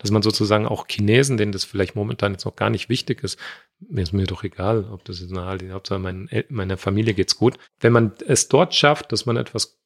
Dass 0.00 0.10
man 0.10 0.22
sozusagen 0.22 0.66
auch 0.66 0.86
Chinesen, 0.88 1.36
denen 1.36 1.52
das 1.52 1.64
vielleicht 1.64 1.94
momentan 1.94 2.32
jetzt 2.32 2.44
noch 2.44 2.56
gar 2.56 2.70
nicht 2.70 2.88
wichtig 2.88 3.22
ist, 3.22 3.38
mir 3.78 4.02
ist 4.02 4.12
mir 4.12 4.26
doch 4.26 4.44
egal, 4.44 4.84
ob 4.90 5.04
das 5.04 5.20
jetzt 5.20 5.36
eine 5.36 5.72
Hauptsache 5.72 5.98
mein, 5.98 6.28
meiner 6.48 6.76
Familie 6.76 7.14
geht's 7.14 7.36
gut. 7.36 7.58
Wenn 7.80 7.92
man 7.92 8.12
es 8.26 8.48
dort 8.48 8.74
schafft, 8.74 9.12
dass 9.12 9.26
man 9.26 9.36
etwas 9.36 9.78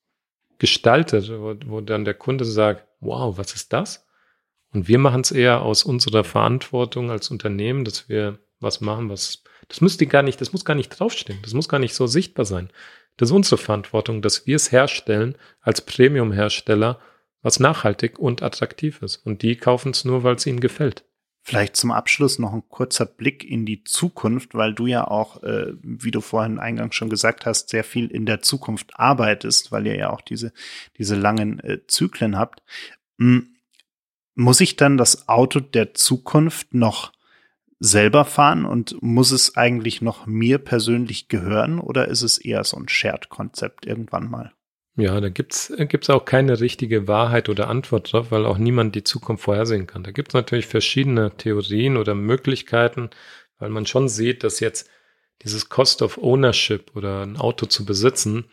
gestaltet, 0.58 1.30
wo, 1.30 1.54
wo 1.66 1.80
dann 1.80 2.04
der 2.04 2.14
Kunde 2.14 2.44
sagt, 2.44 2.86
wow, 3.00 3.36
was 3.36 3.54
ist 3.54 3.72
das? 3.72 4.06
Und 4.72 4.88
wir 4.88 4.98
machen 4.98 5.20
es 5.20 5.30
eher 5.30 5.62
aus 5.62 5.84
unserer 5.84 6.24
Verantwortung 6.24 7.10
als 7.10 7.30
Unternehmen, 7.30 7.84
dass 7.84 8.08
wir 8.08 8.38
was 8.60 8.80
machen, 8.80 9.08
was 9.08 9.44
das 9.68 9.80
müsste 9.80 10.06
gar 10.06 10.22
nicht, 10.22 10.40
das 10.40 10.52
muss 10.52 10.64
gar 10.64 10.74
nicht 10.74 10.88
draufstehen. 10.90 11.38
Das 11.42 11.54
muss 11.54 11.68
gar 11.68 11.78
nicht 11.78 11.94
so 11.94 12.06
sichtbar 12.06 12.44
sein. 12.44 12.70
Das 13.16 13.30
ist 13.30 13.34
unsere 13.34 13.58
Verantwortung, 13.58 14.22
dass 14.22 14.46
wir 14.46 14.56
es 14.56 14.72
herstellen 14.72 15.36
als 15.60 15.80
Premium-Hersteller, 15.80 16.98
was 17.44 17.60
nachhaltig 17.60 18.18
und 18.18 18.42
attraktiv 18.42 19.02
ist. 19.02 19.18
Und 19.18 19.42
die 19.42 19.56
kaufen 19.56 19.92
es 19.92 20.04
nur, 20.04 20.24
weil 20.24 20.34
es 20.34 20.46
ihnen 20.46 20.60
gefällt. 20.60 21.04
Vielleicht 21.42 21.76
zum 21.76 21.90
Abschluss 21.90 22.38
noch 22.38 22.54
ein 22.54 22.66
kurzer 22.70 23.04
Blick 23.04 23.44
in 23.44 23.66
die 23.66 23.84
Zukunft, 23.84 24.54
weil 24.54 24.72
du 24.72 24.86
ja 24.86 25.06
auch, 25.06 25.42
äh, 25.42 25.74
wie 25.82 26.10
du 26.10 26.22
vorhin 26.22 26.58
eingangs 26.58 26.94
schon 26.94 27.10
gesagt 27.10 27.44
hast, 27.44 27.68
sehr 27.68 27.84
viel 27.84 28.06
in 28.06 28.24
der 28.24 28.40
Zukunft 28.40 28.98
arbeitest, 28.98 29.70
weil 29.70 29.86
ihr 29.86 29.94
ja 29.94 30.10
auch 30.10 30.22
diese, 30.22 30.54
diese 30.96 31.16
langen 31.16 31.60
äh, 31.60 31.86
Zyklen 31.86 32.38
habt. 32.38 32.62
Hm, 33.18 33.56
muss 34.34 34.62
ich 34.62 34.76
dann 34.76 34.96
das 34.96 35.28
Auto 35.28 35.60
der 35.60 35.92
Zukunft 35.92 36.72
noch 36.72 37.12
selber 37.78 38.24
fahren 38.24 38.64
und 38.64 38.96
muss 39.02 39.30
es 39.30 39.54
eigentlich 39.54 40.00
noch 40.00 40.24
mir 40.24 40.56
persönlich 40.56 41.28
gehören 41.28 41.78
oder 41.78 42.08
ist 42.08 42.22
es 42.22 42.38
eher 42.38 42.64
so 42.64 42.78
ein 42.78 42.88
Shared-Konzept 42.88 43.84
irgendwann 43.84 44.30
mal? 44.30 44.54
Ja, 44.96 45.20
da 45.20 45.28
gibt's 45.28 45.72
gibt's 45.76 46.08
auch 46.08 46.24
keine 46.24 46.60
richtige 46.60 47.08
Wahrheit 47.08 47.48
oder 47.48 47.68
Antwort 47.68 48.12
drauf, 48.12 48.30
weil 48.30 48.46
auch 48.46 48.58
niemand 48.58 48.94
die 48.94 49.02
Zukunft 49.02 49.42
vorhersehen 49.44 49.86
kann. 49.88 50.04
Da 50.04 50.12
gibt's 50.12 50.34
natürlich 50.34 50.66
verschiedene 50.66 51.36
Theorien 51.36 51.96
oder 51.96 52.14
Möglichkeiten, 52.14 53.10
weil 53.58 53.70
man 53.70 53.86
schon 53.86 54.08
sieht, 54.08 54.44
dass 54.44 54.60
jetzt 54.60 54.88
dieses 55.42 55.68
Cost 55.68 56.00
of 56.00 56.16
Ownership 56.18 56.94
oder 56.94 57.22
ein 57.22 57.36
Auto 57.36 57.66
zu 57.66 57.84
besitzen, 57.84 58.44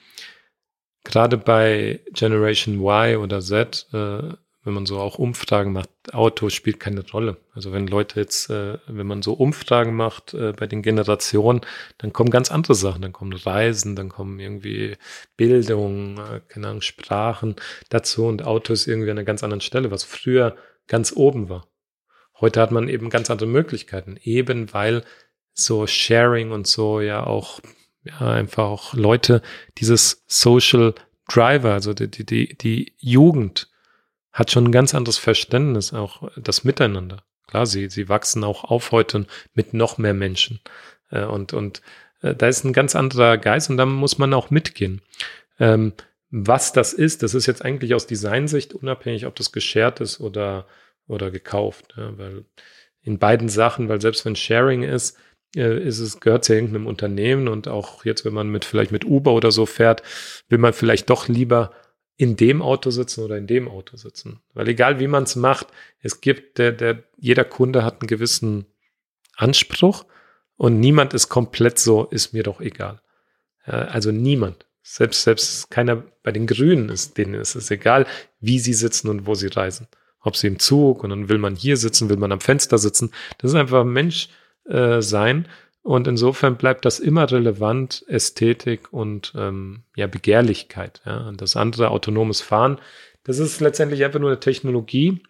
gerade 1.04 1.38
bei 1.38 2.02
Generation 2.14 2.80
Y 2.82 3.18
oder 3.18 3.42
Z 3.42 3.88
äh, 3.94 4.34
wenn 4.64 4.74
man 4.74 4.86
so 4.86 5.00
auch 5.00 5.18
Umfragen 5.18 5.74
macht, 5.74 5.90
Auto 6.14 6.50
spielt 6.50 6.80
keine 6.80 7.04
Rolle. 7.10 7.38
Also 7.54 7.72
wenn 7.72 7.88
Leute 7.88 8.20
jetzt, 8.20 8.50
äh, 8.50 8.78
wenn 8.88 9.08
man 9.08 9.24
so 9.24 9.34
Umfragen 9.34 9.96
macht 9.96 10.36
äh, 10.36 10.54
bei 10.54 10.68
den 10.68 10.84
Generationen, 10.84 11.62
dann 11.98 12.14
kommen 12.14 12.30
ganz 12.30 12.52
andere 12.52 12.76
Sachen. 12.76 13.02
Dann 13.02 13.14
kommen 13.14 13.34
Reisen, 13.34 13.96
dann 13.96 14.10
kommen 14.10 14.40
irgendwie 14.40 14.98
Bildung, 15.36 16.20
äh, 16.20 16.42
keine 16.48 16.68
Ahnung, 16.68 16.82
Sprachen 16.82 17.56
dazu 17.90 18.26
und 18.26 18.44
Auto 18.44 18.74
ist 18.74 18.88
irgendwie 18.88 19.10
an 19.10 19.18
einer 19.18 19.26
ganz 19.26 19.44
anderen 19.44 19.62
Stelle, 19.62 19.90
was 19.90 20.04
früher 20.04 20.56
ganz 20.88 21.14
oben 21.16 21.50
war. 21.50 21.68
Heute 22.40 22.62
hat 22.62 22.72
man 22.72 22.88
eben 22.88 23.10
ganz 23.10 23.32
andere 23.32 23.50
Möglichkeiten, 23.50 24.18
eben 24.22 24.74
weil 24.74 25.04
so 25.54 25.88
Sharing 25.88 26.52
und 26.52 26.68
so 26.68 27.02
ja 27.02 27.26
auch 27.26 27.62
ja, 28.04 28.20
einfach 28.20 28.66
auch 28.66 28.94
Leute 28.94 29.42
dieses 29.78 30.24
Social 30.28 30.94
Driver, 31.28 31.74
also 31.74 31.94
die, 31.94 32.10
die, 32.10 32.58
die 32.58 32.94
Jugend 32.98 33.71
hat 34.34 34.52
schon 34.52 34.66
ein 34.66 34.72
ganz 34.72 34.96
anderes 34.96 35.18
Verständnis, 35.18 35.94
auch 35.94 36.30
das 36.38 36.64
Miteinander. 36.64 37.24
Klar, 37.48 37.66
sie, 37.66 37.90
sie 37.90 38.08
wachsen 38.08 38.44
auch 38.44 38.64
auf 38.64 38.92
heute 38.92 39.26
mit 39.54 39.74
noch 39.74 39.98
mehr 39.98 40.14
Menschen. 40.14 40.62
Äh, 41.10 41.26
und 41.26 41.54
und 41.54 41.82
äh, 42.22 42.36
da 42.36 42.48
ist 42.48 42.64
ein 42.64 42.74
ganz 42.74 42.96
anderer 42.96 43.38
Geist 43.38 43.70
und 43.70 43.78
da 43.78 43.86
muss 43.86 44.18
man 44.18 44.34
auch 44.34 44.50
mitgehen. 44.50 45.02
Ähm, 45.60 45.94
was 46.30 46.72
das 46.72 46.94
ist, 46.94 47.24
das 47.24 47.34
ist 47.34 47.46
jetzt 47.46 47.64
eigentlich 47.64 47.94
aus 47.94 48.08
Designsicht 48.08 48.74
unabhängig, 48.74 49.26
ob 49.26 49.36
das 49.36 49.52
geshared 49.52 50.00
ist 50.00 50.22
oder, 50.22 50.66
oder 51.08 51.30
gekauft. 51.30 51.94
Ja, 51.98 52.18
weil 52.18 52.46
in 53.04 53.20
beiden 53.20 53.50
Sachen, 53.50 53.90
weil 53.90 54.00
selbst 54.00 54.24
wenn 54.26 54.36
Sharing 54.36 54.84
ist, 54.84 55.18
äh, 55.56 55.84
ist 55.84 56.00
es, 56.00 56.22
gehört 56.22 56.44
es 56.44 56.48
ja 56.48 56.56
irgendeinem 56.56 56.88
Unternehmen 56.88 57.50
und 57.50 57.68
auch 57.68 58.06
jetzt, 58.06 58.24
wenn 58.24 58.34
man 58.34 58.48
mit 58.48 58.64
vielleicht 58.64 58.92
mit 58.92 59.04
Uber 59.04 59.34
oder 59.34 59.52
so 59.52 59.66
fährt, 59.66 60.04
will 60.48 60.60
man 60.60 60.72
vielleicht 60.72 61.10
doch 61.10 61.28
lieber 61.28 61.72
in 62.22 62.36
dem 62.36 62.62
Auto 62.62 62.92
sitzen 62.92 63.24
oder 63.24 63.36
in 63.36 63.48
dem 63.48 63.68
Auto 63.68 63.98
sitzen. 63.98 64.42
Weil 64.54 64.68
egal 64.68 65.00
wie 65.00 65.08
man 65.08 65.24
es 65.24 65.36
macht, 65.36 65.66
es 66.02 66.22
gibt, 66.22 66.60
der, 66.60 66.72
der, 66.72 67.04
jeder 67.18 67.44
Kunde 67.44 67.84
hat 67.84 68.00
einen 68.00 68.08
gewissen 68.08 68.68
Anspruch 69.36 70.06
und 70.56 70.80
niemand 70.80 71.16
ist 71.16 71.30
komplett 71.30 71.80
so, 71.80 72.06
ist 72.06 72.32
mir 72.32 72.44
doch 72.44 72.62
egal. 72.62 73.02
also 73.64 74.12
niemand. 74.12 74.68
Selbst, 74.84 75.24
selbst 75.24 75.72
keiner 75.72 76.04
bei 76.22 76.32
den 76.32 76.46
Grünen 76.46 76.90
ist, 76.90 77.18
denen 77.18 77.34
ist 77.34 77.56
es 77.56 77.72
egal, 77.72 78.06
wie 78.40 78.60
sie 78.60 78.76
sitzen 78.76 79.10
und 79.10 79.26
wo 79.26 79.34
sie 79.34 79.48
reisen. 79.48 79.88
Ob 80.20 80.36
sie 80.36 80.46
im 80.46 80.60
Zug 80.60 81.04
und 81.04 81.10
dann 81.10 81.28
will 81.28 81.40
man 81.40 81.56
hier 81.56 81.76
sitzen, 81.76 82.08
will 82.08 82.18
man 82.18 82.32
am 82.32 82.40
Fenster 82.42 82.78
sitzen. 82.78 83.12
Das 83.40 83.50
ist 83.50 83.58
einfach 83.58 83.84
Mensch 83.84 84.30
äh, 84.66 85.02
sein. 85.02 85.48
Und 85.84 86.08
insofern 86.08 86.58
bleibt 86.58 86.86
das 86.86 87.00
immer 87.00 87.30
relevant, 87.32 88.06
Ästhetik 88.08 88.94
und 88.94 89.34
ähm, 89.36 89.84
ja, 89.96 90.08
Begehrlichkeit. 90.08 91.02
Ja. 91.06 91.28
Und 91.28 91.42
das 91.42 91.56
andere, 91.56 91.90
autonomes 91.90 92.42
Fahren, 92.42 92.80
das 93.24 93.40
ist 93.40 93.62
letztendlich 93.62 94.04
einfach 94.04 94.20
nur 94.20 94.30
eine 94.30 94.40
Technologie, 94.40 95.22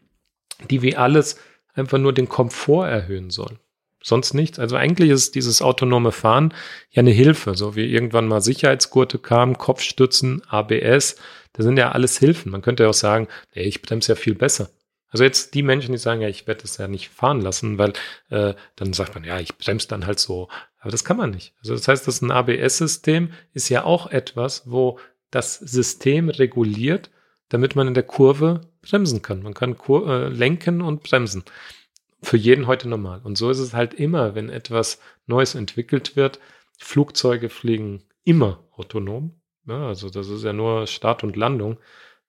die 0.70 0.82
wie 0.82 0.96
alles 0.96 1.38
einfach 1.74 1.98
nur 1.98 2.14
den 2.14 2.28
Komfort 2.28 2.88
erhöhen 2.88 3.30
soll. 3.30 3.60
Sonst 4.04 4.34
nichts. 4.34 4.60
Also 4.60 4.76
eigentlich 4.76 5.12
ist 5.12 5.36
dieses 5.36 5.62
autonome 5.62 6.12
Fahren 6.12 6.54
ja 6.90 7.02
eine 7.02 7.12
Hilfe, 7.12 7.56
so 7.56 7.76
wie 7.76 7.86
irgendwann 7.86 8.28
mal 8.28 8.42
Sicherheitsgurte 8.42 9.20
kamen, 9.20 9.58
Kopfstützen, 9.58 10.42
ABS, 10.50 11.18
das 11.54 11.66
sind 11.66 11.78
ja 11.78 11.92
alles 11.92 12.18
Hilfen. 12.18 12.52
Man 12.52 12.62
könnte 12.62 12.84
ja 12.84 12.90
auch 12.90 12.96
sagen, 12.96 13.28
ey, 13.52 13.66
ich 13.66 13.82
bremse 13.82 14.14
ja 14.14 14.16
viel 14.16 14.36
besser. 14.36 14.70
Also 15.12 15.26
jetzt 15.26 15.54
die 15.54 15.62
Menschen, 15.62 15.92
die 15.92 15.98
sagen, 15.98 16.22
ja, 16.22 16.30
ich 16.30 16.48
werde 16.48 16.62
das 16.62 16.78
ja 16.78 16.88
nicht 16.88 17.10
fahren 17.10 17.42
lassen, 17.42 17.78
weil 17.78 17.94
äh, 18.30 18.54
dann 18.78 18.94
sagt 18.94 19.14
man, 19.14 19.26
ja, 19.26 19.40
ich 19.40 19.58
bremse 19.58 19.88
dann 19.90 20.06
halt 20.06 20.20
so. 20.20 20.48
Aber 20.80 20.90
das 20.90 21.04
kann 21.04 21.18
man 21.18 21.32
nicht. 21.32 21.54
Also 21.60 21.76
das 21.76 21.88
heißt, 21.88 22.08
das 22.08 22.22
ein 22.22 22.32
ABS-System 22.32 23.32
ist 23.54 23.70
ja 23.70 23.84
auch 23.84 24.08
etwas, 24.08 24.64
wo 24.72 25.00
das 25.30 25.56
System 25.56 26.30
reguliert, 26.30 27.12
damit 27.50 27.76
man 27.76 27.88
in 27.88 27.94
der 27.94 28.04
Kurve 28.04 28.62
bremsen 28.82 29.22
kann. 29.22 29.44
Man 29.44 29.54
kann 29.54 29.78
Kur 29.78 30.08
äh, 30.08 30.30
lenken 30.30 30.82
und 30.82 31.04
bremsen. 31.04 31.44
Für 32.24 32.38
jeden 32.38 32.68
heute 32.68 32.88
normal. 32.88 33.22
Und 33.24 33.38
so 33.38 33.50
ist 33.50 33.60
es 33.60 33.74
halt 33.74 33.94
immer, 33.94 34.34
wenn 34.34 34.50
etwas 34.50 35.00
Neues 35.26 35.56
entwickelt 35.56 36.16
wird. 36.16 36.40
Flugzeuge 36.78 37.50
fliegen 37.50 38.04
immer 38.24 38.64
autonom. 38.78 39.42
Ja, 39.68 39.88
also 39.88 40.10
das 40.10 40.30
ist 40.30 40.44
ja 40.44 40.54
nur 40.54 40.88
Start 40.88 41.24
und 41.24 41.36
Landung. 41.36 41.78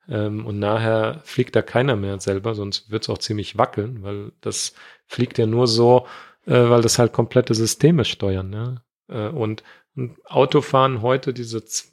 Ähm, 0.09 0.47
und 0.47 0.59
nachher 0.59 1.21
fliegt 1.25 1.55
da 1.57 1.63
keiner 1.63 1.97
mehr 1.97 2.19
selber, 2.21 2.55
sonst 2.55 2.91
wird 2.91 3.05
es 3.05 3.09
auch 3.09 3.19
ziemlich 3.19 3.57
wackeln, 3.57 4.03
weil 4.03 4.33
das 4.41 4.75
fliegt 5.07 5.39
ja 5.39 5.47
nur 5.47 5.67
so, 5.67 6.07
äh, 6.47 6.53
weil 6.53 6.83
das 6.83 6.99
halt 6.99 7.13
komplette 7.13 7.55
Systeme 7.55 8.05
steuern. 8.05 8.53
Ja? 8.53 8.83
Äh, 9.09 9.29
und, 9.31 9.63
und 9.95 10.19
Autofahren 10.27 11.03
heute, 11.03 11.33
diese 11.33 11.65
Z 11.65 11.93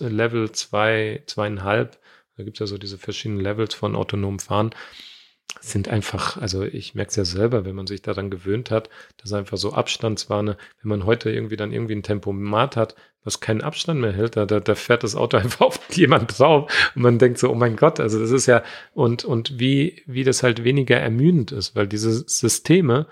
Level 0.00 0.50
2, 0.52 1.22
zwei, 1.26 1.48
2,5, 1.48 1.88
da 2.36 2.44
gibt 2.44 2.56
es 2.56 2.60
ja 2.60 2.66
so 2.66 2.78
diese 2.78 2.98
verschiedenen 2.98 3.40
Levels 3.40 3.74
von 3.74 3.94
autonomem 3.94 4.38
Fahren, 4.38 4.70
sind 5.60 5.88
einfach, 5.88 6.38
also 6.38 6.62
ich 6.62 6.94
merke 6.94 7.10
es 7.10 7.16
ja 7.16 7.24
selber, 7.24 7.64
wenn 7.64 7.76
man 7.76 7.86
sich 7.86 8.02
daran 8.02 8.30
gewöhnt 8.30 8.70
hat, 8.70 8.88
dass 9.18 9.32
einfach 9.32 9.58
so 9.58 9.72
Abstandswarne, 9.72 10.56
wenn 10.80 10.88
man 10.88 11.04
heute 11.04 11.30
irgendwie 11.30 11.56
dann 11.56 11.72
irgendwie 11.72 11.94
ein 11.94 12.02
Tempomat 12.02 12.76
hat, 12.76 12.94
was 13.24 13.40
keinen 13.40 13.60
Abstand 13.60 14.00
mehr 14.00 14.12
hält, 14.12 14.36
da, 14.36 14.46
da 14.46 14.74
fährt 14.74 15.04
das 15.04 15.14
Auto 15.14 15.36
einfach 15.38 15.66
auf 15.66 15.80
jemand 15.96 16.38
drauf 16.38 16.70
und 16.94 17.02
man 17.02 17.18
denkt 17.18 17.38
so, 17.38 17.50
oh 17.50 17.54
mein 17.54 17.76
Gott, 17.76 18.00
also 18.00 18.18
das 18.18 18.30
ist 18.30 18.46
ja, 18.46 18.62
und, 18.94 19.24
und 19.24 19.58
wie, 19.58 20.02
wie 20.06 20.24
das 20.24 20.42
halt 20.42 20.64
weniger 20.64 20.98
ermüdend 20.98 21.52
ist, 21.52 21.76
weil 21.76 21.86
diese 21.86 22.12
Systeme 22.12 23.06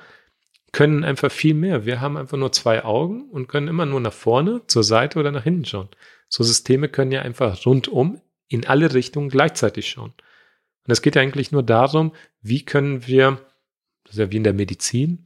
können 0.73 1.03
einfach 1.05 1.33
viel 1.33 1.55
mehr. 1.55 1.85
Wir 1.85 2.01
haben 2.01 2.17
einfach 2.17 2.39
nur 2.39 2.53
zwei 2.53 2.85
Augen 2.85 3.29
und 3.31 3.49
können 3.49 3.69
immer 3.69 3.87
nur 3.87 4.01
nach 4.01 4.13
vorne, 4.13 4.63
zur 4.67 4.85
Seite 4.85 5.19
oder 5.19 5.33
nach 5.33 5.43
hinten 5.45 5.65
schauen. 5.65 5.89
So 6.29 6.45
Systeme 6.45 6.89
können 6.89 7.11
ja 7.11 7.23
einfach 7.23 7.67
rundum 7.67 8.21
in 8.47 8.67
alle 8.67 8.95
Richtungen 8.95 9.31
gleichzeitig 9.31 9.91
schauen. 9.91 10.13
Und 10.87 10.93
es 10.93 11.03
geht 11.03 11.17
ja 11.17 11.23
eigentlich 11.23 11.53
nur 11.53 11.63
darum, 11.63 12.13
wie 12.41 12.65
können 12.65 13.07
wir, 13.07 13.41
das 14.05 14.15
ist 14.15 14.19
ja 14.19 14.31
wie 14.31 14.37
in 14.37 14.45
der 14.45 14.55
Medizin, 14.55 15.25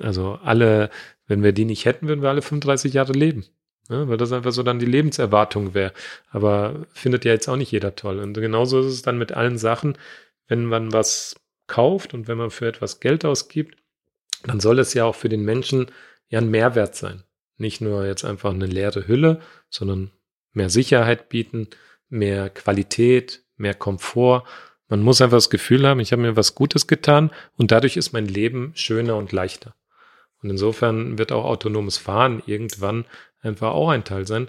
also 0.00 0.38
alle, 0.42 0.90
wenn 1.26 1.42
wir 1.42 1.52
die 1.52 1.64
nicht 1.64 1.86
hätten, 1.86 2.08
würden 2.08 2.22
wir 2.22 2.28
alle 2.28 2.42
35 2.42 2.92
Jahre 2.92 3.12
leben. 3.12 3.46
Ja, 3.88 4.08
weil 4.08 4.16
das 4.16 4.32
einfach 4.32 4.52
so 4.52 4.62
dann 4.62 4.78
die 4.78 4.86
Lebenserwartung 4.86 5.74
wäre. 5.74 5.92
Aber 6.30 6.86
findet 6.92 7.24
ja 7.24 7.32
jetzt 7.32 7.48
auch 7.48 7.56
nicht 7.56 7.70
jeder 7.70 7.94
toll. 7.94 8.18
Und 8.18 8.34
genauso 8.34 8.80
ist 8.80 8.86
es 8.86 9.02
dann 9.02 9.18
mit 9.18 9.32
allen 9.32 9.58
Sachen, 9.58 9.96
wenn 10.48 10.64
man 10.64 10.92
was 10.92 11.36
kauft 11.66 12.14
und 12.14 12.28
wenn 12.28 12.38
man 12.38 12.50
für 12.50 12.66
etwas 12.66 13.00
Geld 13.00 13.24
ausgibt, 13.24 13.76
dann 14.44 14.60
soll 14.60 14.78
es 14.78 14.94
ja 14.94 15.04
auch 15.04 15.14
für 15.14 15.28
den 15.28 15.44
Menschen 15.44 15.86
ja 16.28 16.40
ein 16.40 16.50
Mehrwert 16.50 16.94
sein. 16.94 17.22
Nicht 17.58 17.80
nur 17.80 18.06
jetzt 18.06 18.24
einfach 18.24 18.52
eine 18.52 18.66
leere 18.66 19.06
Hülle, 19.06 19.40
sondern 19.70 20.10
mehr 20.52 20.70
Sicherheit 20.70 21.28
bieten, 21.28 21.68
mehr 22.08 22.50
Qualität, 22.50 23.42
mehr 23.56 23.74
Komfort. 23.74 24.44
Man 24.88 25.02
muss 25.02 25.20
einfach 25.20 25.38
das 25.38 25.50
Gefühl 25.50 25.86
haben, 25.86 26.00
ich 26.00 26.12
habe 26.12 26.22
mir 26.22 26.36
was 26.36 26.54
Gutes 26.54 26.86
getan 26.86 27.30
und 27.56 27.70
dadurch 27.70 27.96
ist 27.96 28.12
mein 28.12 28.26
Leben 28.26 28.72
schöner 28.74 29.16
und 29.16 29.32
leichter. 29.32 29.74
Und 30.42 30.50
insofern 30.50 31.18
wird 31.18 31.32
auch 31.32 31.44
autonomes 31.44 31.96
Fahren 31.96 32.42
irgendwann 32.46 33.04
einfach 33.46 33.72
auch 33.72 33.88
ein 33.90 34.04
Teil 34.04 34.26
sein. 34.26 34.48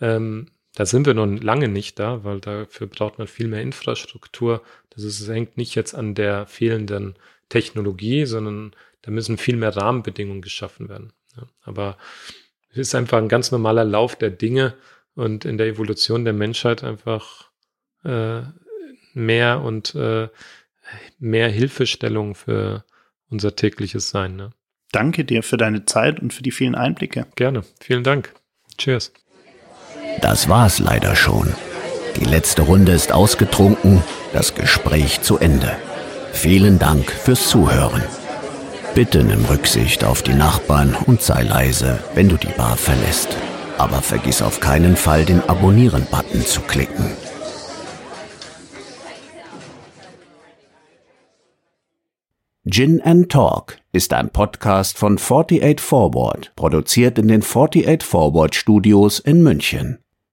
Ähm, 0.00 0.46
da 0.74 0.86
sind 0.86 1.06
wir 1.06 1.14
noch 1.14 1.26
lange 1.26 1.68
nicht 1.68 1.98
da, 1.98 2.24
weil 2.24 2.40
dafür 2.40 2.88
braucht 2.88 3.18
man 3.18 3.28
viel 3.28 3.46
mehr 3.46 3.62
Infrastruktur. 3.62 4.62
Das 4.90 5.04
ist, 5.04 5.20
das 5.20 5.28
hängt 5.28 5.56
nicht 5.56 5.74
jetzt 5.74 5.94
an 5.94 6.14
der 6.14 6.46
fehlenden 6.46 7.14
Technologie, 7.48 8.26
sondern 8.26 8.74
da 9.02 9.10
müssen 9.10 9.38
viel 9.38 9.56
mehr 9.56 9.76
Rahmenbedingungen 9.76 10.42
geschaffen 10.42 10.88
werden. 10.88 11.12
Ja, 11.36 11.46
aber 11.62 11.96
es 12.70 12.78
ist 12.78 12.94
einfach 12.94 13.18
ein 13.18 13.28
ganz 13.28 13.52
normaler 13.52 13.84
Lauf 13.84 14.16
der 14.16 14.30
Dinge 14.30 14.74
und 15.14 15.44
in 15.44 15.58
der 15.58 15.68
Evolution 15.68 16.24
der 16.24 16.34
Menschheit 16.34 16.82
einfach 16.82 17.50
äh, 18.02 18.42
mehr 19.12 19.60
und 19.60 19.94
äh, 19.94 20.28
mehr 21.18 21.48
Hilfestellung 21.48 22.34
für 22.34 22.84
unser 23.30 23.54
tägliches 23.54 24.10
Sein. 24.10 24.36
Ne? 24.36 24.50
Danke 24.94 25.24
dir 25.24 25.42
für 25.42 25.56
deine 25.56 25.86
Zeit 25.86 26.20
und 26.20 26.32
für 26.32 26.44
die 26.44 26.52
vielen 26.52 26.76
Einblicke. 26.76 27.26
Gerne. 27.34 27.64
Vielen 27.80 28.04
Dank. 28.04 28.32
Cheers. 28.78 29.12
Das 30.20 30.48
war's 30.48 30.78
leider 30.78 31.16
schon. 31.16 31.52
Die 32.16 32.24
letzte 32.24 32.62
Runde 32.62 32.92
ist 32.92 33.10
ausgetrunken, 33.10 34.04
das 34.32 34.54
Gespräch 34.54 35.20
zu 35.22 35.36
Ende. 35.38 35.72
Vielen 36.32 36.78
Dank 36.78 37.10
fürs 37.10 37.48
Zuhören. 37.48 38.02
Bitte 38.94 39.24
nimm 39.24 39.44
Rücksicht 39.46 40.04
auf 40.04 40.22
die 40.22 40.34
Nachbarn 40.34 40.94
und 41.06 41.20
sei 41.22 41.42
leise, 41.42 41.98
wenn 42.14 42.28
du 42.28 42.36
die 42.36 42.46
Bar 42.56 42.76
verlässt. 42.76 43.36
Aber 43.78 44.00
vergiss 44.00 44.42
auf 44.42 44.60
keinen 44.60 44.94
Fall, 44.94 45.24
den 45.24 45.40
Abonnieren-Button 45.40 46.46
zu 46.46 46.60
klicken. 46.60 47.10
Gin 52.66 53.02
and 53.02 53.30
Talk 53.30 53.76
ist 53.92 54.14
ein 54.14 54.30
Podcast 54.30 54.96
von 54.96 55.18
48 55.18 55.78
Forward, 55.80 56.50
produziert 56.56 57.18
in 57.18 57.28
den 57.28 57.42
48 57.42 58.02
Forward 58.02 58.54
Studios 58.54 59.18
in 59.18 59.42
München. 59.42 60.03